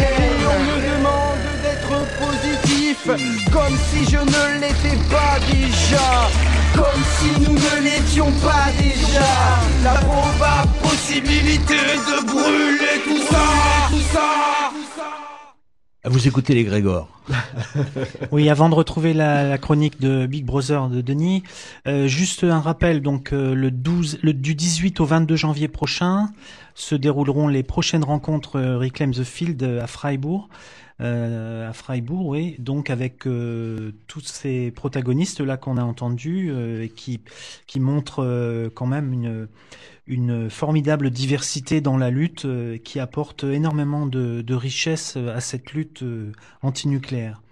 Et 0.00 0.44
on 0.46 0.58
me 0.64 0.76
demande 0.90 1.44
d'être 1.62 1.94
positif, 2.18 2.98
comme 3.52 3.76
si 3.90 4.04
je 4.10 4.18
ne 4.18 4.60
l'étais 4.60 4.98
pas 5.10 5.38
déjà, 5.50 6.30
comme 6.74 7.02
si 7.18 7.40
nous 7.40 7.54
ne 7.54 7.82
l'étions 7.82 8.32
pas 8.42 8.70
déjà. 8.78 9.30
La 9.82 9.94
probable 10.00 10.72
possibilité 10.82 11.74
de 11.74 12.26
brûler 12.26 13.00
tout 13.04 13.22
ça, 13.30 13.46
tout 13.90 14.02
ça. 14.14 15.23
Vous 16.06 16.28
écoutez 16.28 16.54
les 16.54 16.64
Grégor. 16.64 17.08
oui, 18.30 18.50
avant 18.50 18.68
de 18.68 18.74
retrouver 18.74 19.14
la, 19.14 19.56
chronique 19.56 19.98
de 20.02 20.26
Big 20.26 20.44
Brother 20.44 20.90
de 20.90 21.00
Denis, 21.00 21.42
euh, 21.86 22.06
juste 22.06 22.44
un 22.44 22.60
rappel. 22.60 23.00
Donc 23.00 23.32
euh, 23.32 23.54
le 23.54 23.70
12, 23.70 24.18
le, 24.22 24.34
du 24.34 24.54
18 24.54 25.00
au 25.00 25.06
22 25.06 25.34
janvier 25.34 25.66
prochain 25.66 26.28
se 26.74 26.94
dérouleront 26.94 27.48
les 27.48 27.62
prochaines 27.62 28.04
rencontres 28.04 28.56
euh, 28.56 28.76
Reclaim 28.76 29.12
the 29.12 29.24
Field 29.24 29.62
à 29.62 29.86
Freiburg. 29.86 30.48
Euh, 31.00 31.68
à 31.68 31.72
Freiburg, 31.72 32.26
oui, 32.26 32.54
donc 32.60 32.88
avec 32.88 33.26
euh, 33.26 33.92
tous 34.06 34.20
ces 34.20 34.70
protagonistes 34.70 35.40
là 35.40 35.56
qu'on 35.56 35.76
a 35.76 35.82
entendus 35.82 36.52
et 36.82 36.88
qui 36.88 37.20
qui 37.66 37.80
montrent 37.80 38.70
quand 38.74 38.86
même 38.86 39.12
une 39.12 39.48
une 40.06 40.50
formidable 40.50 41.10
diversité 41.10 41.80
dans 41.80 41.96
la 41.96 42.10
lutte 42.10 42.44
euh, 42.44 42.76
qui 42.76 43.00
apporte 43.00 43.44
énormément 43.44 44.06
de, 44.06 44.42
de, 44.42 44.54
richesse 44.54 45.16
à 45.16 45.40
cette 45.40 45.72
lutte 45.72 46.02
euh, 46.02 46.32
antinucléaire. 46.62 47.42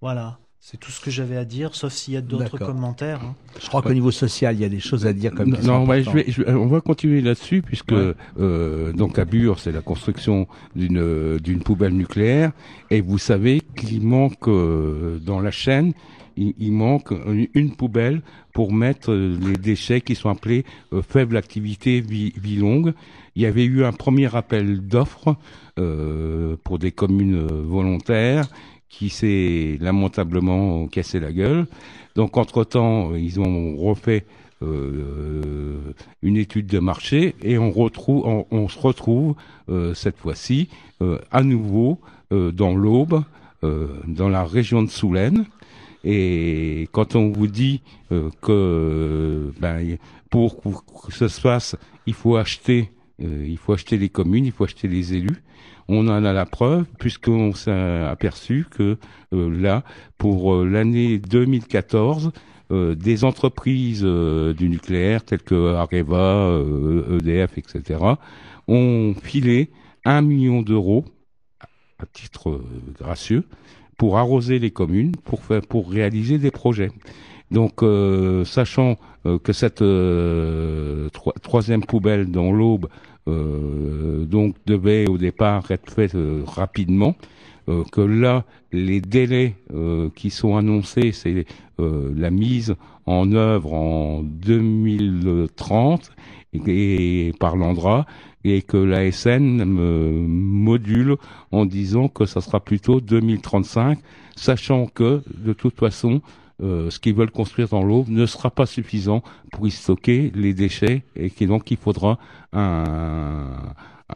Voilà. 0.00 0.38
C'est 0.68 0.80
tout 0.80 0.90
ce 0.90 1.00
que 1.00 1.12
j'avais 1.12 1.36
à 1.36 1.44
dire, 1.44 1.76
sauf 1.76 1.92
s'il 1.92 2.14
y 2.14 2.16
a 2.16 2.20
d'autres 2.20 2.58
commentaires. 2.58 3.22
Hein. 3.22 3.36
Je 3.62 3.68
crois 3.68 3.82
qu'au 3.82 3.92
niveau 3.92 4.10
social, 4.10 4.56
il 4.56 4.60
y 4.60 4.64
a 4.64 4.68
des 4.68 4.80
choses 4.80 5.06
à 5.06 5.12
dire 5.12 5.30
comme 5.32 5.50
Non, 5.50 5.62
non 5.62 5.86
ouais, 5.86 6.02
je 6.02 6.10
vais, 6.10 6.24
je, 6.26 6.42
on 6.42 6.66
va 6.66 6.80
continuer 6.80 7.20
là-dessus 7.20 7.62
puisque 7.62 7.92
ouais. 7.92 8.14
euh, 8.40 8.92
donc 8.92 9.16
à 9.20 9.24
Bure, 9.24 9.60
c'est 9.60 9.70
la 9.70 9.80
construction 9.80 10.48
d'une 10.74 11.38
d'une 11.38 11.60
poubelle 11.60 11.92
nucléaire 11.92 12.50
et 12.90 13.00
vous 13.00 13.18
savez 13.18 13.62
qu'il 13.76 14.02
manque 14.02 14.48
euh, 14.48 15.20
dans 15.20 15.38
la 15.38 15.52
chaîne 15.52 15.92
il, 16.36 16.52
il, 16.58 16.72
manque 16.72 17.12
une 17.54 17.76
poubelle 17.76 18.22
pour 18.56 18.72
mettre 18.72 19.12
les 19.12 19.58
déchets 19.58 20.00
qui 20.00 20.14
sont 20.14 20.30
appelés 20.30 20.64
euh, 20.94 21.02
faible 21.02 21.36
activité 21.36 22.00
vie, 22.00 22.56
longue. 22.56 22.94
Il 23.34 23.42
y 23.42 23.44
avait 23.44 23.66
eu 23.66 23.84
un 23.84 23.92
premier 23.92 24.34
appel 24.34 24.80
d'offres 24.80 25.36
euh, 25.78 26.56
pour 26.64 26.78
des 26.78 26.90
communes 26.90 27.46
volontaires 27.46 28.48
qui 28.88 29.10
s'est 29.10 29.76
lamentablement 29.78 30.86
cassé 30.86 31.20
la 31.20 31.32
gueule. 31.32 31.66
Donc 32.14 32.38
entre-temps, 32.38 33.14
ils 33.14 33.38
ont 33.40 33.76
refait 33.76 34.24
euh, 34.62 35.92
une 36.22 36.38
étude 36.38 36.66
de 36.66 36.78
marché 36.78 37.34
et 37.42 37.58
on, 37.58 37.70
se 37.74 38.78
retrouve 38.78 39.34
euh, 39.68 39.92
cette 39.92 40.16
fois-ci 40.16 40.70
euh, 41.02 41.18
à 41.30 41.42
nouveau 41.42 42.00
dans 42.30 42.74
l'Aube, 42.74 43.22
dans 43.62 44.28
la 44.28 44.44
région 44.44 44.82
de 44.82 44.90
Soulaine. 44.90 45.46
Et 46.04 46.88
quand 46.92 47.16
on 47.16 47.30
vous 47.30 47.46
dit 47.46 47.82
euh, 48.12 48.30
que 48.40 49.52
ben, 49.60 49.98
pour, 50.30 50.60
que 50.60 51.12
ça 51.12 51.28
se 51.28 51.40
fasse, 51.40 51.76
il 52.06 52.14
faut 52.14 52.36
acheter, 52.36 52.90
euh, 53.22 53.46
il 53.46 53.58
faut 53.58 53.72
acheter 53.72 53.96
les 53.96 54.08
communes, 54.08 54.44
il 54.44 54.52
faut 54.52 54.64
acheter 54.64 54.88
les 54.88 55.14
élus. 55.14 55.42
On 55.88 56.08
en 56.08 56.24
a 56.24 56.32
la 56.32 56.46
preuve 56.46 56.86
puisqu'on 56.98 57.54
s'est 57.54 57.70
aperçu 57.70 58.66
que 58.70 58.98
euh, 59.32 59.50
là, 59.50 59.84
pour 60.18 60.64
l'année 60.64 61.18
2014, 61.18 62.32
euh, 62.72 62.94
des 62.96 63.24
entreprises 63.24 64.02
du 64.02 64.68
nucléaire 64.68 65.24
telles 65.24 65.42
que 65.42 65.74
Areva, 65.74 66.60
EDF, 67.10 67.58
etc., 67.58 68.00
ont 68.66 69.14
filé 69.22 69.70
un 70.04 70.22
million 70.22 70.62
d'euros 70.62 71.04
à 71.98 72.06
titre 72.06 72.60
gracieux 72.98 73.44
pour 73.96 74.18
arroser 74.18 74.58
les 74.58 74.70
communes, 74.70 75.12
pour 75.24 75.42
faire, 75.42 75.62
pour 75.62 75.90
réaliser 75.90 76.38
des 76.38 76.50
projets. 76.50 76.90
Donc, 77.50 77.82
euh, 77.82 78.44
sachant 78.44 78.96
euh, 79.24 79.38
que 79.38 79.52
cette 79.52 79.82
euh, 79.82 81.08
troi- 81.10 81.34
troisième 81.42 81.84
poubelle 81.84 82.30
dans 82.30 82.52
l'Aube 82.52 82.88
donc 83.28 84.54
devait 84.66 85.08
au 85.08 85.18
départ 85.18 85.68
être 85.72 85.90
faite 85.90 86.16
rapidement, 86.46 87.16
euh, 87.68 87.84
que 87.90 88.00
là, 88.00 88.44
les 88.72 89.00
délais 89.00 89.56
euh, 89.72 90.08
qui 90.14 90.30
sont 90.30 90.56
annoncés, 90.56 91.12
c'est 91.12 91.46
euh, 91.80 92.12
la 92.16 92.30
mise 92.30 92.74
en 93.06 93.32
œuvre 93.32 93.72
en 93.72 94.22
2030 94.22 96.10
et, 96.66 97.32
par 97.38 97.56
l'Andra, 97.56 98.06
et 98.44 98.62
que 98.62 98.76
la 98.76 99.10
SN 99.10 99.64
me 99.64 100.10
module 100.26 101.16
en 101.52 101.66
disant 101.66 102.08
que 102.08 102.24
ça 102.24 102.40
sera 102.40 102.60
plutôt 102.60 103.00
2035, 103.00 103.98
sachant 104.36 104.86
que 104.86 105.22
de 105.36 105.52
toute 105.52 105.76
façon, 105.76 106.20
euh, 106.62 106.88
ce 106.88 106.98
qu'ils 106.98 107.14
veulent 107.14 107.30
construire 107.30 107.68
dans 107.68 107.82
l'eau 107.82 108.06
ne 108.08 108.24
sera 108.24 108.50
pas 108.50 108.64
suffisant 108.64 109.22
pour 109.52 109.66
y 109.66 109.70
stocker 109.70 110.32
les 110.34 110.54
déchets 110.54 111.02
et 111.14 111.28
que 111.28 111.44
donc 111.44 111.70
il 111.70 111.76
faudra 111.76 112.18
un, 112.54 113.58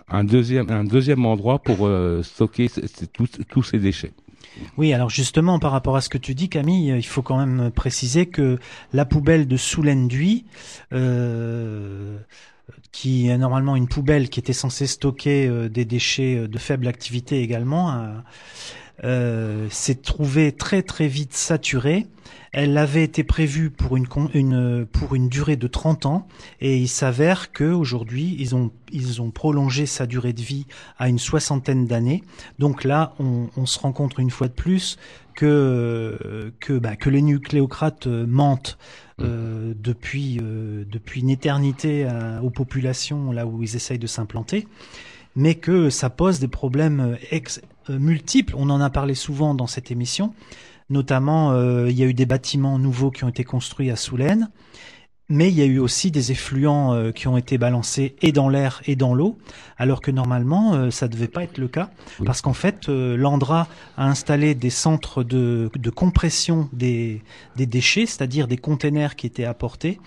un 0.08 0.24
deuxième 0.24 1.26
endroit 1.26 1.58
pour 1.58 1.86
euh, 1.86 2.22
stocker 2.22 2.68
tous 3.16 3.62
ces 3.62 3.78
déchets. 3.78 4.12
Oui, 4.76 4.92
alors 4.92 5.10
justement, 5.10 5.58
par 5.58 5.72
rapport 5.72 5.96
à 5.96 6.00
ce 6.00 6.08
que 6.08 6.18
tu 6.18 6.34
dis, 6.34 6.48
Camille, 6.48 6.88
il 6.88 7.06
faut 7.06 7.22
quand 7.22 7.38
même 7.38 7.70
préciser 7.70 8.26
que 8.26 8.58
la 8.92 9.04
poubelle 9.04 9.46
de 9.46 9.56
Soulaine-Duy, 9.56 10.44
euh, 10.92 12.18
qui 12.92 13.28
est 13.28 13.38
normalement 13.38 13.76
une 13.76 13.88
poubelle 13.88 14.28
qui 14.28 14.40
était 14.40 14.52
censée 14.52 14.86
stocker 14.86 15.46
euh, 15.46 15.68
des 15.68 15.84
déchets 15.84 16.36
euh, 16.36 16.48
de 16.48 16.58
faible 16.58 16.88
activité 16.88 17.42
également, 17.42 18.06
euh, 19.04 19.06
euh, 19.10 19.66
s'est 19.70 19.96
trouvée 19.96 20.52
très 20.52 20.82
très 20.82 21.08
vite 21.08 21.34
saturée. 21.34 22.06
Elle 22.52 22.76
avait 22.78 23.04
été 23.04 23.22
prévue 23.22 23.70
pour 23.70 23.96
une, 23.96 24.06
une 24.34 24.86
pour 24.86 25.14
une 25.14 25.28
durée 25.28 25.56
de 25.56 25.66
30 25.68 26.06
ans 26.06 26.26
et 26.60 26.76
il 26.78 26.88
s'avère 26.88 27.52
que 27.52 27.64
aujourd'hui 27.64 28.36
ils 28.38 28.54
ont 28.56 28.70
ils 28.92 29.22
ont 29.22 29.30
prolongé 29.30 29.86
sa 29.86 30.06
durée 30.06 30.32
de 30.32 30.42
vie 30.42 30.66
à 30.98 31.08
une 31.08 31.18
soixantaine 31.18 31.86
d'années. 31.86 32.22
Donc 32.58 32.82
là, 32.84 33.14
on, 33.20 33.48
on 33.56 33.66
se 33.66 33.78
rend 33.78 33.92
compte 33.92 34.18
une 34.18 34.30
fois 34.30 34.48
de 34.48 34.52
plus 34.52 34.98
que 35.34 36.52
que 36.60 36.78
bah, 36.78 36.96
que 36.96 37.08
les 37.10 37.22
nucléocrates 37.22 38.06
euh, 38.06 38.26
mentent 38.26 38.78
euh, 39.20 39.74
depuis 39.78 40.38
euh, 40.42 40.84
depuis 40.90 41.20
une 41.20 41.30
éternité 41.30 42.04
à- 42.04 42.42
aux 42.42 42.50
populations 42.50 43.32
là 43.32 43.46
où 43.46 43.62
ils 43.62 43.76
essayent 43.76 43.98
de 43.98 44.06
s'implanter, 44.06 44.66
mais 45.36 45.54
que 45.54 45.88
ça 45.90 46.10
pose 46.10 46.40
des 46.40 46.48
problèmes 46.48 47.16
ex, 47.30 47.58
euh, 47.58 47.62
multiples. 47.88 48.54
On 48.56 48.70
en 48.70 48.80
a 48.80 48.90
parlé 48.90 49.14
souvent 49.14 49.54
dans 49.54 49.66
cette 49.66 49.90
émission. 49.90 50.34
Notamment, 50.90 51.52
euh, 51.52 51.88
il 51.88 51.96
y 51.96 52.02
a 52.02 52.06
eu 52.06 52.14
des 52.14 52.26
bâtiments 52.26 52.78
nouveaux 52.78 53.12
qui 53.12 53.24
ont 53.24 53.28
été 53.28 53.44
construits 53.44 53.90
à 53.90 53.96
Soulaine, 53.96 54.50
mais 55.28 55.48
il 55.48 55.54
y 55.54 55.62
a 55.62 55.64
eu 55.64 55.78
aussi 55.78 56.10
des 56.10 56.32
effluents 56.32 56.92
euh, 56.92 57.12
qui 57.12 57.28
ont 57.28 57.36
été 57.36 57.56
balancés 57.56 58.16
et 58.20 58.32
dans 58.32 58.48
l'air 58.48 58.82
et 58.86 58.96
dans 58.96 59.14
l'eau, 59.14 59.38
alors 59.78 60.00
que 60.00 60.10
normalement, 60.10 60.74
euh, 60.74 60.90
ça 60.90 61.06
devait 61.06 61.28
pas 61.28 61.44
être 61.44 61.58
le 61.58 61.68
cas, 61.68 61.90
parce 62.26 62.42
qu'en 62.42 62.52
fait, 62.52 62.88
euh, 62.88 63.16
l'Andra 63.16 63.68
a 63.96 64.06
installé 64.08 64.56
des 64.56 64.70
centres 64.70 65.22
de, 65.22 65.70
de 65.78 65.90
compression 65.90 66.68
des, 66.72 67.22
des 67.54 67.66
déchets, 67.66 68.06
c'est-à-dire 68.06 68.48
des 68.48 68.56
containers 68.56 69.14
qui 69.14 69.28
étaient 69.28 69.44
apportés, 69.44 70.00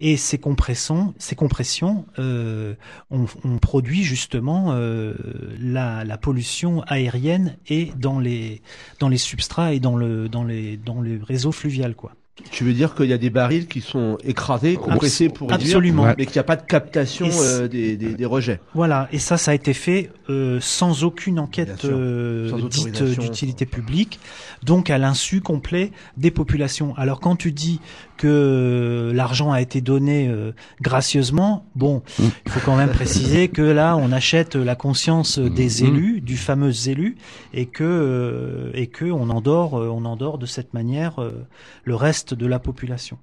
et 0.00 0.16
ces 0.16 0.38
compressions, 0.38 1.14
ces 1.18 1.34
compressions 1.34 2.06
euh, 2.18 2.74
ont, 3.10 3.26
produit 3.58 4.02
justement 4.02 4.72
euh, 4.72 5.14
la, 5.60 6.04
la 6.04 6.18
pollution 6.18 6.82
aérienne 6.82 7.56
et 7.68 7.92
dans 7.96 8.18
les 8.18 8.62
dans 8.98 9.08
les 9.08 9.18
substrats 9.18 9.72
et 9.72 9.80
dans 9.80 9.96
le 9.96 10.28
dans 10.28 10.44
les 10.44 10.76
dans 10.76 11.00
les 11.00 11.18
réseaux 11.18 11.52
fluvial 11.52 11.94
quoi. 11.94 12.12
Tu 12.50 12.64
veux 12.64 12.72
dire 12.72 12.96
qu'il 12.96 13.06
y 13.06 13.12
a 13.12 13.18
des 13.18 13.30
barils 13.30 13.68
qui 13.68 13.80
sont 13.80 14.18
écrasés, 14.24 14.74
compressés 14.74 15.28
pour 15.28 15.50
réduire, 15.50 15.68
absolument. 15.68 16.04
mais 16.18 16.26
qu'il 16.26 16.34
n'y 16.34 16.40
a 16.40 16.44
pas 16.44 16.56
de 16.56 16.66
captation 16.66 17.28
euh, 17.30 17.68
des, 17.68 17.96
des, 17.96 18.14
des 18.14 18.26
rejets. 18.26 18.60
Voilà, 18.74 19.08
et 19.12 19.20
ça, 19.20 19.36
ça 19.36 19.52
a 19.52 19.54
été 19.54 19.72
fait 19.72 20.10
euh, 20.28 20.58
sans 20.60 21.04
aucune 21.04 21.38
enquête 21.38 21.84
euh, 21.84 22.50
sans 22.50 22.58
dite 22.58 23.02
d'utilité 23.04 23.66
publique, 23.66 24.18
donc 24.64 24.90
à 24.90 24.98
l'insu 24.98 25.42
complet 25.42 25.92
des 26.16 26.32
populations. 26.32 26.92
Alors 26.96 27.20
quand 27.20 27.36
tu 27.36 27.52
dis 27.52 27.80
que 28.16 29.12
l'argent 29.14 29.52
a 29.52 29.60
été 29.60 29.80
donné 29.80 30.28
euh, 30.28 30.52
gracieusement, 30.80 31.66
bon, 31.76 32.02
il 32.18 32.50
faut 32.50 32.60
quand 32.64 32.76
même 32.76 32.90
préciser 32.90 33.48
que 33.48 33.62
là, 33.62 33.96
on 33.96 34.10
achète 34.12 34.54
la 34.56 34.74
conscience 34.76 35.38
des 35.38 35.82
Mhm. 35.82 35.86
élus, 35.88 36.20
du 36.20 36.36
fameux 36.36 36.72
élu, 36.88 37.16
et 37.52 37.66
que 37.66 37.84
euh, 37.84 38.70
et 38.74 38.86
que 38.86 39.04
on 39.04 39.30
endort, 39.30 39.74
on 39.74 40.04
endort 40.04 40.38
de 40.38 40.46
cette 40.46 40.74
manière 40.74 41.20
euh, 41.22 41.46
le 41.84 41.94
reste 41.94 42.23
de 42.32 42.46
la 42.46 42.58
population. 42.58 43.18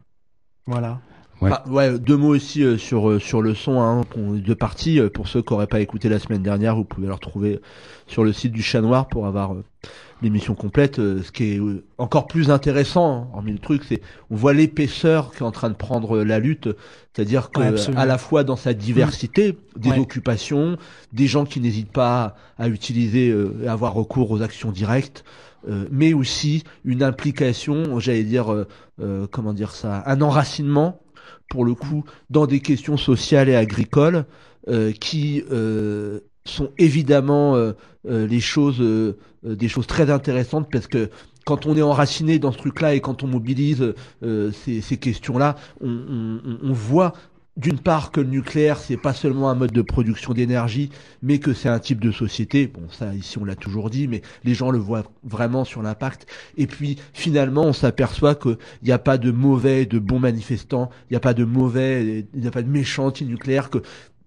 Voilà. 0.67 1.01
Ouais, 1.67 1.97
deux 1.97 2.17
mots 2.17 2.35
aussi 2.35 2.61
euh, 2.63 2.77
sur 2.77 3.09
euh, 3.09 3.17
sur 3.17 3.41
le 3.41 3.55
son, 3.55 3.81
hein, 3.81 4.03
pour 4.07 4.33
les 4.33 4.41
deux 4.41 4.53
parties. 4.53 4.99
Euh, 4.99 5.09
Pour 5.09 5.27
ceux 5.27 5.41
qui 5.41 5.51
n'auraient 5.51 5.65
pas 5.65 5.79
écouté 5.79 6.07
la 6.07 6.19
semaine 6.19 6.43
dernière, 6.43 6.75
vous 6.75 6.83
pouvez 6.83 7.07
le 7.07 7.13
retrouver 7.15 7.59
sur 8.05 8.23
le 8.23 8.31
site 8.31 8.51
du 8.51 8.61
Chat 8.61 8.81
Noir 8.81 9.07
pour 9.07 9.25
avoir 9.25 9.55
euh, 9.55 9.63
l'émission 10.21 10.53
complète. 10.53 10.99
Euh, 10.99 11.23
ce 11.23 11.31
qui 11.31 11.53
est 11.53 11.59
euh, 11.59 11.83
encore 11.97 12.27
plus 12.27 12.51
intéressant, 12.51 13.23
hein, 13.23 13.27
hormis 13.33 13.53
le 13.53 13.57
truc, 13.57 13.83
c'est 13.89 14.01
on 14.29 14.35
voit 14.35 14.53
l'épaisseur 14.53 15.31
qui 15.31 15.39
est 15.39 15.41
en 15.41 15.51
train 15.51 15.71
de 15.71 15.75
prendre 15.75 16.17
euh, 16.17 16.23
la 16.23 16.37
lutte, 16.37 16.69
c'est-à-dire 17.11 17.49
que 17.49 17.59
Ouais, 17.59 17.97
à 17.97 18.05
la 18.05 18.19
fois 18.19 18.43
dans 18.43 18.55
sa 18.55 18.75
diversité, 18.75 19.57
des 19.75 19.89
Ouais. 19.89 19.97
occupations, 19.97 20.77
des 21.11 21.25
gens 21.25 21.45
qui 21.45 21.59
n'hésitent 21.59 21.91
pas 21.91 22.35
à 22.59 22.67
utiliser, 22.67 23.31
euh, 23.31 23.65
à 23.67 23.71
avoir 23.71 23.95
recours 23.95 24.29
aux 24.29 24.43
actions 24.43 24.71
directes. 24.71 25.23
Euh, 25.67 25.85
mais 25.91 26.13
aussi 26.13 26.63
une 26.85 27.03
implication, 27.03 27.99
j'allais 27.99 28.23
dire, 28.23 28.51
euh, 28.51 28.67
euh, 29.01 29.27
comment 29.31 29.53
dire 29.53 29.71
ça, 29.71 30.03
un 30.05 30.21
enracinement 30.21 31.01
pour 31.49 31.65
le 31.65 31.75
coup, 31.75 32.05
dans 32.29 32.47
des 32.47 32.61
questions 32.61 32.95
sociales 32.97 33.49
et 33.49 33.55
agricoles 33.55 34.25
euh, 34.69 34.93
qui 34.93 35.43
sont 36.45 36.69
évidemment 36.77 37.55
les 38.05 38.39
choses, 38.39 38.81
des 39.43 39.67
choses 39.69 39.87
très 39.87 40.09
intéressantes 40.09 40.69
parce 40.71 40.87
que 40.87 41.09
quand 41.45 41.65
on 41.65 41.75
est 41.75 41.81
enraciné 41.81 42.39
dans 42.39 42.51
ce 42.51 42.57
truc-là 42.57 42.93
et 42.93 43.01
quand 43.01 43.23
on 43.23 43.27
mobilise 43.27 43.93
euh, 44.23 44.51
ces, 44.51 44.79
ces 44.81 44.97
questions-là, 44.97 45.55
on, 45.81 45.89
on- 45.89 46.41
on- 46.45 46.59
on 46.69 46.73
voit 46.73 47.13
d'une 47.61 47.79
part 47.79 48.11
que 48.11 48.19
le 48.19 48.27
nucléaire 48.27 48.77
c'est 48.77 48.97
pas 48.97 49.13
seulement 49.13 49.49
un 49.49 49.55
mode 49.55 49.71
de 49.71 49.81
production 49.83 50.33
d'énergie, 50.33 50.89
mais 51.21 51.37
que 51.37 51.53
c'est 51.53 51.69
un 51.69 51.79
type 51.79 52.01
de 52.01 52.11
société. 52.11 52.67
Bon, 52.67 52.81
ça 52.89 53.13
ici 53.13 53.37
on 53.37 53.45
l'a 53.45 53.55
toujours 53.55 53.89
dit, 53.89 54.07
mais 54.07 54.23
les 54.43 54.55
gens 54.55 54.71
le 54.71 54.79
voient 54.79 55.03
vraiment 55.23 55.63
sur 55.63 55.83
l'impact. 55.83 56.25
Et 56.57 56.65
puis 56.65 56.97
finalement, 57.13 57.63
on 57.63 57.73
s'aperçoit 57.73 58.33
que 58.33 58.57
il 58.81 58.87
n'y 58.87 58.91
a 58.91 58.99
pas 58.99 59.17
de 59.19 59.31
mauvais, 59.31 59.85
de 59.85 59.99
bons 59.99 60.19
manifestants, 60.19 60.89
il 61.09 61.13
n'y 61.13 61.17
a 61.17 61.21
pas 61.21 61.35
de 61.35 61.43
mauvais, 61.45 62.25
il 62.33 62.41
n'y 62.41 62.47
a 62.47 62.51
pas 62.51 62.63
de 62.63 62.69
méchants 62.69 63.05
anti-nucléaires, 63.05 63.69
que 63.69 63.79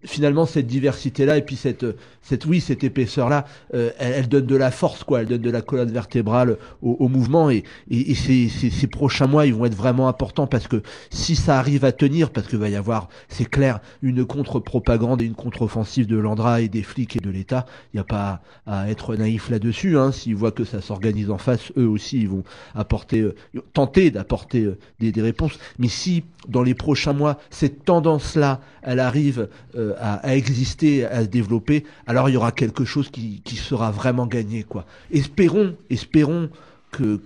finalement 0.05 0.47
cette 0.47 0.67
diversité 0.67 1.27
là 1.27 1.37
et 1.37 1.43
puis 1.43 1.57
cette 1.57 1.87
cette 2.23 2.47
oui 2.47 2.61
cette 2.61 2.85
épaisseur 2.85 3.29
là 3.29 3.45
elle, 3.73 3.93
elle 3.99 4.29
donne 4.29 4.47
de 4.47 4.57
la 4.57 4.71
force 4.71 5.05
quoi 5.05 5.21
elle 5.21 5.29
donne 5.29 5.43
de 5.43 5.51
la 5.51 5.63
colonne 5.63 5.91
vertébrale 5.91 6.57
au, 6.83 6.93
au 6.93 7.09
mouvement 7.09 7.51
et, 7.51 7.65
et, 7.91 8.11
et 8.11 8.15
ces, 8.15 8.49
ces, 8.49 8.71
ces 8.71 8.87
prochains 8.87 9.27
mois 9.27 9.47
ils 9.47 9.55
vont 9.55 9.65
être 9.65 9.77
vraiment 9.77 10.09
importants 10.09 10.47
parce 10.47 10.69
que 10.69 10.83
si 11.11 11.37
ça 11.37 11.59
arrive 11.59 11.85
à 11.85 11.93
tenir 11.93 12.31
parce 12.31 12.47
que 12.47 12.57
va 12.57 12.69
y 12.69 12.77
avoir 12.77 13.09
c'est 13.29 13.49
clair 13.49 13.81
une 14.03 14.25
contre-propagande 14.25 15.23
et 15.23 15.25
une 15.25 15.35
contre-offensive 15.35 16.07
de 16.07 16.17
l'Andra 16.17 16.61
et 16.61 16.69
des 16.69 16.83
flics 16.83 17.17
et 17.17 17.21
de 17.21 17.31
l'État 17.31 17.67
il 17.93 17.97
n'y 17.97 18.01
a 18.01 18.05
pas 18.05 18.41
à 18.67 18.91
être 18.91 19.15
naïf 19.17 19.51
là-dessus 19.51 19.99
hein. 19.99 20.13
s'ils 20.13 20.37
voient 20.37 20.53
que 20.53 20.65
ça 20.65 20.81
s'organise 20.81 21.31
en 21.31 21.39
face 21.39 21.73
eux 21.77 21.89
aussi 21.89 22.21
ils 22.21 22.29
vont 22.29 22.45
apporter 22.75 23.21
euh, 23.21 23.35
tenter 23.73 24.11
d'apporter 24.11 24.63
euh, 24.63 24.79
des, 25.01 25.13
des 25.13 25.23
réponses 25.23 25.59
mais 25.79 25.89
si 25.89 26.25
dans 26.49 26.63
les 26.63 26.75
prochains 26.75 27.13
mois 27.13 27.39
cette 27.51 27.85
tendance 27.85 28.37
là 28.37 28.61
elle 28.83 29.01
arrive 29.01 29.49
euh, 29.77 29.94
à, 29.99 30.37
exister, 30.37 31.05
à 31.05 31.23
se 31.23 31.29
développer, 31.29 31.85
alors 32.07 32.29
il 32.29 32.33
y 32.33 32.37
aura 32.37 32.53
quelque 32.53 32.85
chose 32.85 33.11
qui, 33.11 33.43
sera 33.57 33.91
vraiment 33.91 34.27
gagné, 34.27 34.63
quoi. 34.63 34.85
Espérons, 35.11 35.77
espérons 35.91 36.51
que, 36.91 37.21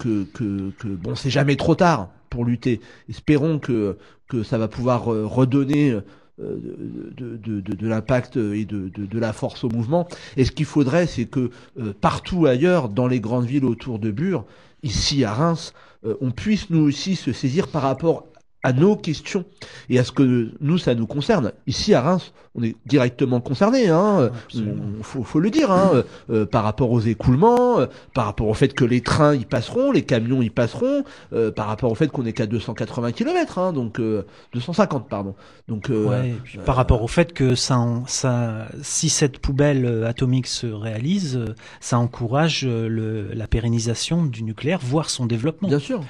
bon, 0.84 1.14
c'est 1.14 1.30
jamais 1.30 1.56
trop 1.56 1.74
tard 1.74 2.10
pour 2.30 2.44
lutter. 2.44 2.80
Espérons 3.08 3.58
que, 3.58 3.96
que 4.28 4.42
ça 4.42 4.58
va 4.58 4.68
pouvoir 4.68 5.12
euh, 5.12 5.26
redonner 5.26 5.90
euh, 5.92 6.02
de, 6.38 7.86
l'impact 7.86 8.36
et 8.36 8.64
de, 8.64 9.18
la 9.18 9.32
force 9.32 9.64
au 9.64 9.68
mouvement. 9.68 10.06
Et 10.36 10.44
ce 10.44 10.52
qu'il 10.52 10.66
faudrait, 10.66 11.06
c'est 11.06 11.24
que 11.24 11.50
euh, 11.78 11.92
partout 12.00 12.46
ailleurs, 12.46 12.88
dans 12.88 13.08
les 13.08 13.20
grandes 13.20 13.46
villes 13.46 13.64
autour 13.64 13.98
de 13.98 14.10
Bure, 14.10 14.44
ici 14.82 15.24
à 15.24 15.32
Reims, 15.32 15.72
on 16.20 16.30
puisse 16.30 16.70
nous 16.70 16.78
aussi 16.78 17.16
se 17.16 17.32
saisir 17.32 17.66
par 17.66 17.82
rapport 17.82 18.28
à 18.64 18.72
nos 18.72 18.96
questions 18.96 19.44
et 19.88 19.98
à 20.00 20.04
ce 20.04 20.10
que 20.12 20.50
nous 20.60 20.78
ça 20.78 20.94
nous 20.94 21.06
concerne. 21.06 21.52
Ici 21.68 21.94
à 21.94 22.00
Reims, 22.02 22.32
on 22.56 22.62
est 22.64 22.74
directement 22.86 23.40
concerné, 23.40 23.88
hein, 23.88 24.30
on- 24.56 25.02
faut, 25.02 25.22
faut 25.22 25.38
le 25.38 25.48
dire, 25.50 25.70
hein, 25.70 26.02
euh, 26.30 26.44
par 26.44 26.64
rapport 26.64 26.90
aux 26.90 27.00
écoulements, 27.00 27.78
euh, 27.78 27.86
par 28.14 28.24
rapport 28.24 28.48
au 28.48 28.54
fait 28.54 28.74
que 28.74 28.84
les 28.84 29.00
trains 29.00 29.34
y 29.36 29.44
passeront, 29.44 29.92
les 29.92 30.02
camions 30.02 30.42
y 30.42 30.50
passeront, 30.50 31.04
euh, 31.32 31.52
par 31.52 31.68
rapport 31.68 31.92
au 31.92 31.94
fait 31.94 32.08
qu'on 32.08 32.26
est 32.26 32.32
qu'à 32.32 32.46
280 32.46 33.12
km, 33.12 33.58
hein, 33.58 33.72
donc 33.72 34.00
euh, 34.00 34.24
250 34.54 35.08
pardon. 35.08 35.36
Donc 35.68 35.88
euh, 35.90 36.06
Ouais, 36.06 36.30
et 36.30 36.32
puis 36.42 36.58
par 36.58 36.74
rapport 36.74 37.02
au 37.02 37.08
fait 37.08 37.32
que 37.32 37.54
ça, 37.54 37.78
ça, 38.08 38.66
si 38.82 39.08
cette 39.08 39.38
poubelle 39.38 39.84
euh, 39.84 40.06
atomique 40.08 40.48
se 40.48 40.66
réalise, 40.66 41.36
euh, 41.36 41.54
ça 41.80 41.98
encourage 42.00 42.62
euh, 42.64 42.88
le, 42.88 43.32
la 43.34 43.46
pérennisation 43.46 44.24
du 44.26 44.42
nucléaire, 44.42 44.80
voire 44.82 45.10
son 45.10 45.26
développement. 45.26 45.68
Bien 45.68 45.78
sûr. 45.78 46.02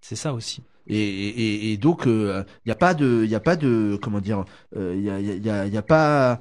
C'est 0.00 0.16
ça 0.16 0.32
aussi. 0.32 0.62
Et, 0.92 1.76
donc, 1.76 2.02
il 2.06 2.44
n'y 2.66 2.72
a 2.72 2.76
pas 2.76 2.94
de, 2.94 3.22
il 3.24 3.34
a 3.34 3.40
pas 3.40 3.56
de, 3.56 3.98
comment 4.02 4.20
dire, 4.20 4.44
il 4.76 5.00
y, 5.00 5.10
a, 5.10 5.20
y, 5.20 5.70
y 5.70 5.76
a 5.76 5.82
pas, 5.82 6.40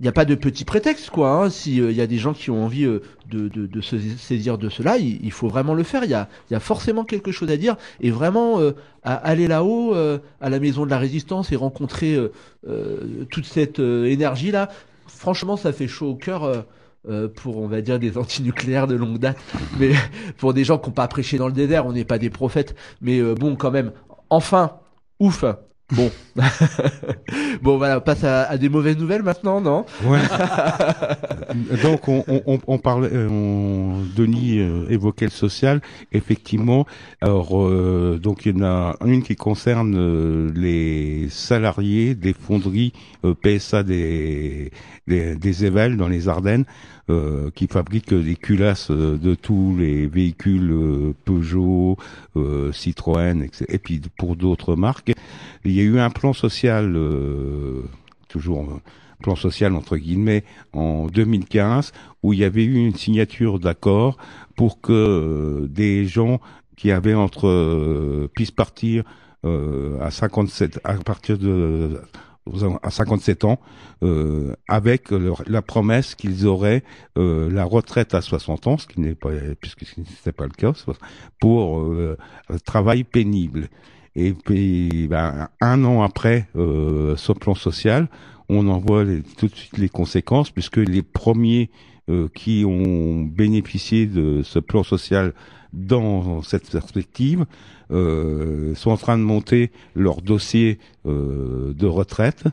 il 0.00 0.08
a 0.08 0.12
pas 0.12 0.24
de 0.24 0.34
petit 0.34 0.64
prétexte 0.64 1.10
quoi. 1.10 1.30
Hein. 1.30 1.50
Si 1.50 1.76
il 1.76 1.92
y 1.92 2.00
a 2.00 2.06
des 2.06 2.18
gens 2.18 2.34
qui 2.34 2.50
ont 2.50 2.64
envie 2.64 2.84
euh, 2.84 3.00
de, 3.30 3.48
de, 3.48 3.80
se 3.80 3.98
saisir 4.18 4.58
de 4.58 4.68
cela, 4.68 4.98
il, 4.98 5.30
faut 5.30 5.48
vraiment 5.48 5.74
le 5.74 5.82
faire. 5.82 6.04
Il 6.04 6.10
y 6.10 6.14
a, 6.14 6.28
y 6.50 6.54
a 6.54 6.60
forcément 6.60 7.04
quelque 7.04 7.30
chose 7.30 7.50
à 7.50 7.56
dire 7.56 7.76
et 8.00 8.10
vraiment 8.10 8.60
euh, 8.60 8.72
aller 9.02 9.46
là-haut 9.46 9.94
euh, 9.94 10.18
à 10.40 10.50
la 10.50 10.58
maison 10.58 10.84
de 10.84 10.90
la 10.90 10.98
résistance 10.98 11.52
et 11.52 11.56
rencontrer 11.56 12.14
euh, 12.14 12.32
euh, 12.68 13.24
toute 13.30 13.46
cette 13.46 13.80
euh, 13.80 14.04
énergie 14.06 14.50
là. 14.50 14.68
Franchement, 15.06 15.56
ça 15.56 15.72
fait 15.72 15.88
chaud 15.88 16.10
au 16.10 16.14
cœur. 16.16 16.64
Euh, 17.08 17.28
pour 17.28 17.58
on 17.58 17.66
va 17.66 17.80
dire 17.80 17.98
des 17.98 18.18
antinucléaires 18.24 18.86
de 18.86 18.94
longue 18.94 19.18
date, 19.18 19.38
mais 19.78 19.92
pour 20.38 20.54
des 20.54 20.64
gens 20.64 20.78
qui 20.78 20.88
n'ont 20.88 20.94
pas 20.94 21.08
prêché 21.08 21.38
dans 21.38 21.46
le 21.46 21.52
désert, 21.52 21.86
on 21.86 21.92
n'est 21.92 22.04
pas 22.04 22.18
des 22.18 22.30
prophètes, 22.30 22.74
mais 23.00 23.18
euh, 23.18 23.34
bon 23.34 23.56
quand 23.56 23.70
même. 23.70 23.92
Enfin, 24.30 24.78
ouf. 25.20 25.44
Bon, 25.92 26.10
bon 27.62 27.76
voilà, 27.76 27.98
on 27.98 28.00
passe 28.00 28.24
à, 28.24 28.44
à 28.44 28.56
des 28.56 28.68
mauvaises 28.70 28.96
nouvelles 28.96 29.22
maintenant, 29.22 29.60
non? 29.60 29.84
Ouais. 30.04 30.18
Donc 31.82 32.08
on, 32.08 32.24
on, 32.26 32.58
on- 32.66 32.78
parlait, 32.78 33.10
euh, 33.12 33.28
on- 33.28 34.02
Denis 34.16 34.58
euh, 34.60 34.86
évoquait 34.88 35.26
le 35.26 35.30
social. 35.30 35.80
Effectivement, 36.12 36.86
alors 37.20 37.60
euh, 37.60 38.18
donc 38.20 38.46
il 38.46 38.56
y 38.56 38.60
en 38.60 38.64
a 38.64 38.96
une 39.04 39.22
qui 39.22 39.36
concerne 39.36 39.94
euh, 39.96 40.50
les 40.54 41.28
salariés 41.28 42.14
des 42.14 42.32
fonderies 42.32 42.92
PSA 43.42 43.82
des 43.82 44.70
des, 45.06 45.36
des 45.36 45.64
Évelles 45.66 45.96
dans 45.96 46.08
les 46.08 46.28
Ardennes. 46.28 46.64
euh, 47.10 47.50
qui 47.54 47.66
fabriquent 47.66 48.14
des 48.14 48.34
culasses 48.34 48.90
de 48.90 49.34
tous 49.34 49.76
les 49.78 50.06
véhicules 50.06 50.70
euh, 50.72 51.12
Peugeot, 51.26 51.98
Citroën, 52.72 53.42
etc. 53.42 53.66
et 53.68 53.78
puis 53.78 54.00
pour 54.16 54.36
d'autres 54.36 54.74
marques. 54.74 55.12
Il 55.64 55.72
y 55.72 55.80
a 55.80 55.82
eu 55.82 55.98
un 55.98 56.10
plan 56.10 56.32
social, 56.32 56.92
euh, 56.96 57.82
toujours 58.28 58.62
euh, 58.70 58.80
plan 59.22 59.36
social 59.36 59.74
entre 59.74 59.96
guillemets, 59.96 60.44
en 60.72 61.06
2015, 61.06 61.92
où 62.22 62.32
il 62.32 62.40
y 62.40 62.44
avait 62.44 62.64
eu 62.64 62.74
une 62.86 62.94
signature 62.94 63.58
d'accord 63.58 64.16
pour 64.56 64.80
que 64.80 64.92
euh, 64.92 65.66
des 65.68 66.04
gens 66.06 66.40
qui 66.76 66.90
avaient 66.90 67.14
entre 67.14 67.48
euh, 67.48 68.28
puissent 68.34 68.50
partir 68.50 69.04
euh, 69.44 69.98
à 70.00 70.10
57 70.10 70.80
à 70.84 70.94
partir 70.94 71.38
de 71.38 72.00
à 72.82 72.90
57 72.90 73.44
ans, 73.44 73.58
euh, 74.02 74.54
avec 74.68 75.10
leur- 75.10 75.42
la 75.46 75.62
promesse 75.62 76.14
qu'ils 76.14 76.46
auraient 76.46 76.82
euh, 77.16 77.50
la 77.50 77.64
retraite 77.64 78.12
à 78.12 78.20
60 78.20 78.66
ans, 78.66 78.76
ce 78.76 78.86
qui 78.86 79.00
n'est 79.00 79.14
pas, 79.14 79.30
puisque 79.62 79.86
ce 79.86 79.98
n'était 79.98 80.30
pas 80.32 80.44
le 80.44 80.50
cas, 80.50 80.74
pour 81.40 81.78
euh, 81.80 82.18
un 82.50 82.58
travail 82.58 83.04
pénible. 83.04 83.70
Et 84.16 84.32
puis, 84.32 85.08
ben, 85.08 85.48
un 85.60 85.84
an 85.84 86.02
après 86.02 86.48
euh, 86.56 87.16
ce 87.16 87.32
plan 87.32 87.54
social, 87.54 88.08
on 88.48 88.68
en 88.68 88.78
voit 88.78 89.04
tout 89.38 89.48
de 89.48 89.54
suite 89.54 89.78
les 89.78 89.88
conséquences, 89.88 90.50
puisque 90.50 90.76
les 90.76 91.02
premiers 91.02 91.70
euh, 92.08 92.28
qui 92.34 92.64
ont 92.66 93.22
bénéficié 93.22 94.06
de 94.06 94.42
ce 94.42 94.58
plan 94.58 94.82
social 94.82 95.32
dans 95.72 96.42
cette 96.42 96.70
perspective 96.70 97.46
euh, 97.90 98.74
sont 98.74 98.90
en 98.90 98.96
train 98.96 99.18
de 99.18 99.22
monter 99.22 99.70
leur 99.94 100.22
dossier 100.22 100.78
euh, 101.06 101.72
de 101.74 101.86
retraite. 101.86 102.44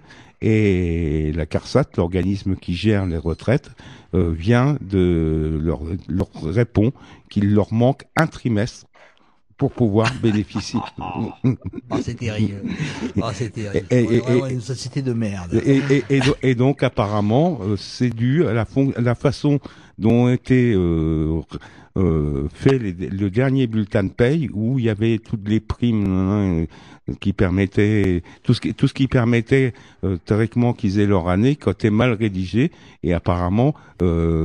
Et 0.41 1.31
la 1.35 1.45
CARSAT, 1.45 1.85
l'organisme 1.97 2.55
qui 2.55 2.73
gère 2.73 3.05
les 3.05 3.17
retraites, 3.17 3.71
euh, 4.15 4.31
vient 4.31 4.77
de 4.81 5.59
leur, 5.61 5.81
leur 6.07 6.29
répond 6.43 6.91
qu'il 7.29 7.53
leur 7.53 7.71
manque 7.71 8.05
un 8.17 8.25
trimestre 8.25 8.87
pour 9.61 9.71
pouvoir 9.73 10.11
bénéficier. 10.23 10.79
Oh, 11.93 11.97
c'est 12.01 12.15
terrible. 12.15 12.61
Oh, 13.17 13.25
c'est 13.33 13.51
terrible. 13.51 13.85
Et- 13.91 14.53
une 14.53 14.61
société 14.61 15.03
de 15.03 15.13
merde. 15.13 15.61
Et, 15.63 15.77
et, 15.91 16.03
et, 16.09 16.19
do- 16.19 16.35
et 16.41 16.55
donc 16.55 16.81
apparemment, 16.81 17.59
euh, 17.61 17.75
c'est 17.77 18.09
dû 18.09 18.43
à 18.47 18.53
la, 18.53 18.65
façon 19.13 19.59
dont 19.99 20.23
ont 20.25 20.29
été 20.29 20.73
euh, 20.73 21.41
euh, 21.97 22.47
fait 22.53 22.79
les- 22.79 22.93
le 23.09 23.29
dernier 23.29 23.67
bulletin 23.67 24.03
de 24.05 24.09
paye 24.09 24.49
où 24.51 24.79
il 24.79 24.85
y 24.85 24.89
avait 24.89 25.19
toutes 25.19 25.47
les 25.47 25.59
primes 25.59 26.05
hein, 26.07 26.65
euh, 27.09 27.13
qui 27.19 27.33
permettaient 27.33 28.23
tout 28.41 28.53
ce 28.55 28.61
qui 28.61 28.73
tout 28.73 28.87
ce 28.87 28.93
qui 28.95 29.07
permettait 29.07 29.73
théoriquement 30.25 30.73
qu'ils 30.73 30.99
aient 30.99 31.05
leur 31.07 31.27
année 31.29 31.55
quand 31.55 31.83
est 31.85 31.89
mal 31.91 32.13
rédigé 32.13 32.71
et 33.03 33.13
apparemment 33.13 33.73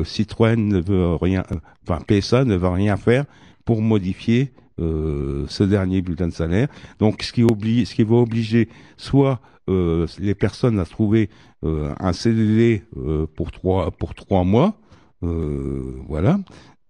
Citroën 0.05 0.57
ne 0.57 0.81
veut 0.81 1.15
rien 1.17 1.45
enfin 1.89 2.01
PSA 2.07 2.45
ne 2.45 2.57
veut 2.57 2.69
rien 2.69 2.97
faire 2.97 3.25
pour 3.65 3.81
modifier 3.83 4.51
euh, 4.81 5.45
ce 5.49 5.65
dernier 5.65 6.03
bulletin 6.03 6.29
de 6.29 6.33
salaire. 6.33 6.69
Donc, 6.99 7.23
ce 7.23 7.33
qui 7.33 7.43
oblige, 7.43 7.89
ce 7.89 7.95
qui 7.95 8.05
va 8.05 8.17
obliger 8.17 8.69
soit 8.97 9.41
euh, 9.69 10.07
les 10.19 10.35
personnes 10.35 10.79
à 10.79 10.85
trouver 10.85 11.29
euh, 11.65 11.95
un 11.99 12.13
CDD 12.13 12.85
euh, 12.97 13.27
pour 13.27 13.51
trois 13.51 13.91
pour 13.91 14.15
trois 14.15 14.45
mois, 14.45 14.79
euh, 15.23 15.97
voilà 16.09 16.39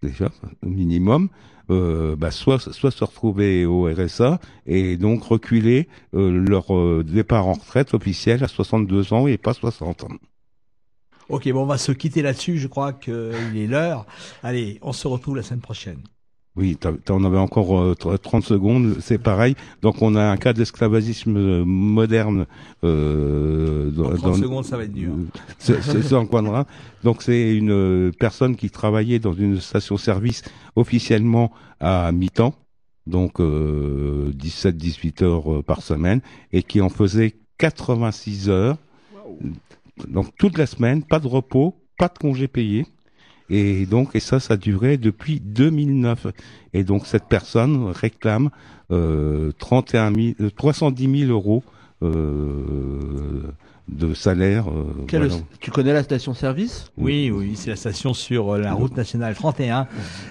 déjà 0.02 0.30
minimum. 0.62 1.28
Bah, 1.68 2.30
soit 2.30 2.60
soit 2.60 2.92
se 2.92 3.02
retrouver 3.02 3.66
au 3.66 3.92
RSA 3.92 4.38
et 4.66 4.96
donc 4.96 5.24
reculer 5.24 5.88
leur 6.12 6.66
départ 7.02 7.48
en 7.48 7.54
retraite 7.54 7.92
officiel 7.92 8.44
à 8.44 8.46
62 8.46 9.12
ans 9.12 9.26
et 9.26 9.36
pas 9.36 9.52
60 9.52 10.04
ans. 10.04 10.08
Ok, 11.28 11.50
bon, 11.50 11.62
on 11.62 11.66
va 11.66 11.76
se 11.76 11.90
quitter 11.90 12.22
là-dessus. 12.22 12.58
Je 12.58 12.68
crois 12.68 12.92
qu'il 12.92 13.56
est 13.56 13.66
l'heure. 13.66 14.06
Allez, 14.44 14.78
on 14.80 14.92
se 14.92 15.08
retrouve 15.08 15.34
la 15.34 15.42
semaine 15.42 15.60
prochaine. 15.60 15.98
Oui, 16.56 16.76
t'en 16.76 17.22
avais 17.24 17.36
encore 17.38 17.78
euh, 17.78 17.94
tr- 17.94 18.18
30 18.18 18.42
secondes, 18.42 18.96
c'est 19.00 19.18
pareil. 19.18 19.54
Donc 19.82 20.00
on 20.00 20.14
a 20.14 20.22
un 20.24 20.38
cas 20.38 20.54
d'esclavagisme 20.54 21.36
euh, 21.36 21.64
moderne. 21.66 22.46
Euh, 22.82 23.90
dans, 23.90 24.14
30 24.14 24.36
secondes, 24.36 24.64
ça 24.64 24.78
va 24.78 24.84
être 24.84 24.92
dur. 24.92 25.12
C'est 25.58 25.74
Reims. 25.74 26.66
Donc 27.04 27.22
c'est 27.22 27.54
une 27.54 27.70
euh, 27.70 28.10
personne 28.18 28.56
qui 28.56 28.70
travaillait 28.70 29.18
dans 29.18 29.34
une 29.34 29.60
station-service 29.60 30.42
officiellement 30.76 31.52
à 31.78 32.10
mi-temps, 32.10 32.54
donc 33.06 33.38
euh, 33.40 34.32
17-18 34.32 35.24
heures 35.24 35.52
euh, 35.56 35.62
par 35.62 35.82
semaine, 35.82 36.20
et 36.52 36.62
qui 36.62 36.80
en 36.80 36.88
faisait 36.88 37.36
86 37.58 38.48
heures. 38.48 38.78
Donc 40.08 40.34
toute 40.38 40.56
la 40.56 40.66
semaine, 40.66 41.02
pas 41.02 41.20
de 41.20 41.26
repos, 41.26 41.74
pas 41.98 42.08
de 42.08 42.18
congé 42.18 42.48
payé. 42.48 42.86
Et 43.50 43.86
donc, 43.86 44.14
et 44.14 44.20
ça, 44.20 44.40
ça 44.40 44.56
durait 44.56 44.96
depuis 44.96 45.40
2009. 45.40 46.26
Et 46.74 46.82
donc, 46.84 47.06
cette 47.06 47.24
personne 47.26 47.90
réclame 47.90 48.50
euh, 48.90 49.52
31 49.58 50.12
000, 50.14 50.26
euh, 50.40 50.50
310 50.50 51.20
000 51.26 51.30
euros 51.32 51.62
euh, 52.02 53.42
de 53.88 54.14
salaire. 54.14 54.68
euh, 54.68 54.84
voilà. 55.08 55.34
Tu 55.60 55.70
connais 55.70 55.92
la 55.92 56.02
station-service? 56.02 56.90
Oui, 56.98 57.30
oui, 57.32 57.52
c'est 57.54 57.70
la 57.70 57.76
station 57.76 58.14
sur 58.14 58.54
euh, 58.54 58.58
la 58.58 58.72
route 58.72 58.96
nationale 58.96 59.34
31, 59.34 59.86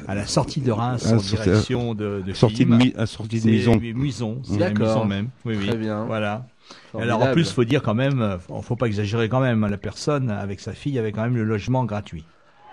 à 0.08 0.16
la 0.16 0.26
sortie 0.26 0.60
de 0.62 0.72
Reims, 0.72 1.04
Ah, 1.10 1.16
en 1.16 1.20
sortie- 1.20 1.44
direction 1.44 1.94
de, 1.94 2.22
de 2.26 2.34
sortie 2.34 2.66
de. 2.66 2.76
Mi- 2.76 2.94
à 2.98 3.06
sortie 3.06 3.38
de 3.38 3.42
C'est 3.44 3.50
Muison. 3.50 3.78
Muison, 3.78 4.42
c'est 4.44 4.60
la 4.60 4.70
D'accord. 4.72 4.88
Muison 4.88 5.06
même. 5.06 5.30
Oui, 5.46 5.56
oui. 5.58 5.68
Très 5.68 5.78
bien. 5.78 6.04
Voilà. 6.06 6.46
Formidable. 6.92 7.14
Alors 7.22 7.30
en 7.30 7.34
plus, 7.34 7.52
faut 7.52 7.64
dire 7.64 7.82
quand 7.82 7.94
même, 7.94 8.38
faut 8.46 8.62
faut 8.62 8.76
pas 8.76 8.88
exagérer 8.88 9.30
quand 9.30 9.40
même. 9.40 9.66
La 9.68 9.78
personne 9.78 10.30
avec 10.32 10.60
sa 10.60 10.74
fille 10.74 10.98
avait 11.00 11.12
quand 11.12 11.22
même 11.24 11.36
le 11.36 11.44
logement 11.44 11.86
gratuit. 11.86 12.26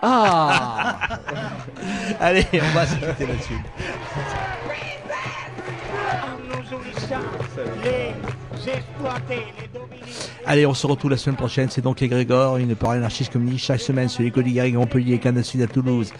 Ah 0.05 0.97
Allez, 2.19 2.45
on 2.53 2.75
va 2.75 2.85
se 2.85 2.95
quitter 2.95 3.25
là-dessus. 3.25 3.59
Allez, 10.45 10.65
on 10.65 10.73
se 10.73 10.85
retrouve 10.85 11.11
la 11.11 11.17
semaine 11.17 11.37
prochaine. 11.37 11.69
C'est 11.69 11.81
donc 11.81 12.03
Grégor, 12.03 12.57
une 12.57 12.75
parole 12.75 12.97
anarchiste 12.97 13.31
communiste 13.31 13.63
chaque 13.65 13.79
semaine 13.79 14.09
sur 14.09 14.23
les 14.23 14.31
côtes 14.31 14.45
Garrigues, 14.45 14.75
Montpellier, 14.75 15.19
Canal 15.19 15.45
Sud 15.45 15.61
à 15.61 15.67
Toulouse, 15.67 16.11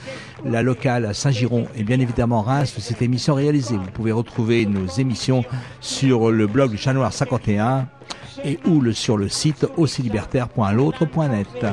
la 0.45 0.63
locale 0.63 1.05
à 1.05 1.13
Saint-Giron 1.13 1.67
et 1.75 1.83
bien 1.83 1.99
évidemment 1.99 2.41
Reims. 2.41 2.73
Cette 2.79 3.01
émission 3.01 3.33
réalisée. 3.35 3.75
Vous 3.75 3.91
pouvez 3.91 4.13
retrouver 4.13 4.65
nos 4.65 4.87
émissions 4.87 5.43
sur 5.81 6.31
le 6.31 6.47
blog 6.47 6.71
du 6.71 6.77
Chat 6.77 6.93
Noir 6.93 7.11
51 7.11 7.87
et 8.45 8.59
ou 8.65 8.89
sur 8.93 9.17
le 9.17 9.27
site 9.27 9.67
aussilibertaire.l'autre.net. 9.75 11.65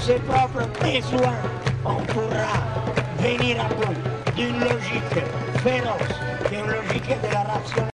Ses 0.00 0.16
propres 0.16 0.68
besoins, 0.80 1.32
on 1.84 1.94
pourra 2.12 2.52
venir 3.18 3.56
à 3.60 3.68
bout 3.74 3.94
d'une 4.36 4.60
logique 4.60 5.24
féroce, 5.62 6.18
qui 6.48 6.54
est 6.54 6.58
une 6.58 6.66
logique 6.66 7.08
de 7.08 7.32
la 7.32 7.42
rationalité. 7.42 7.90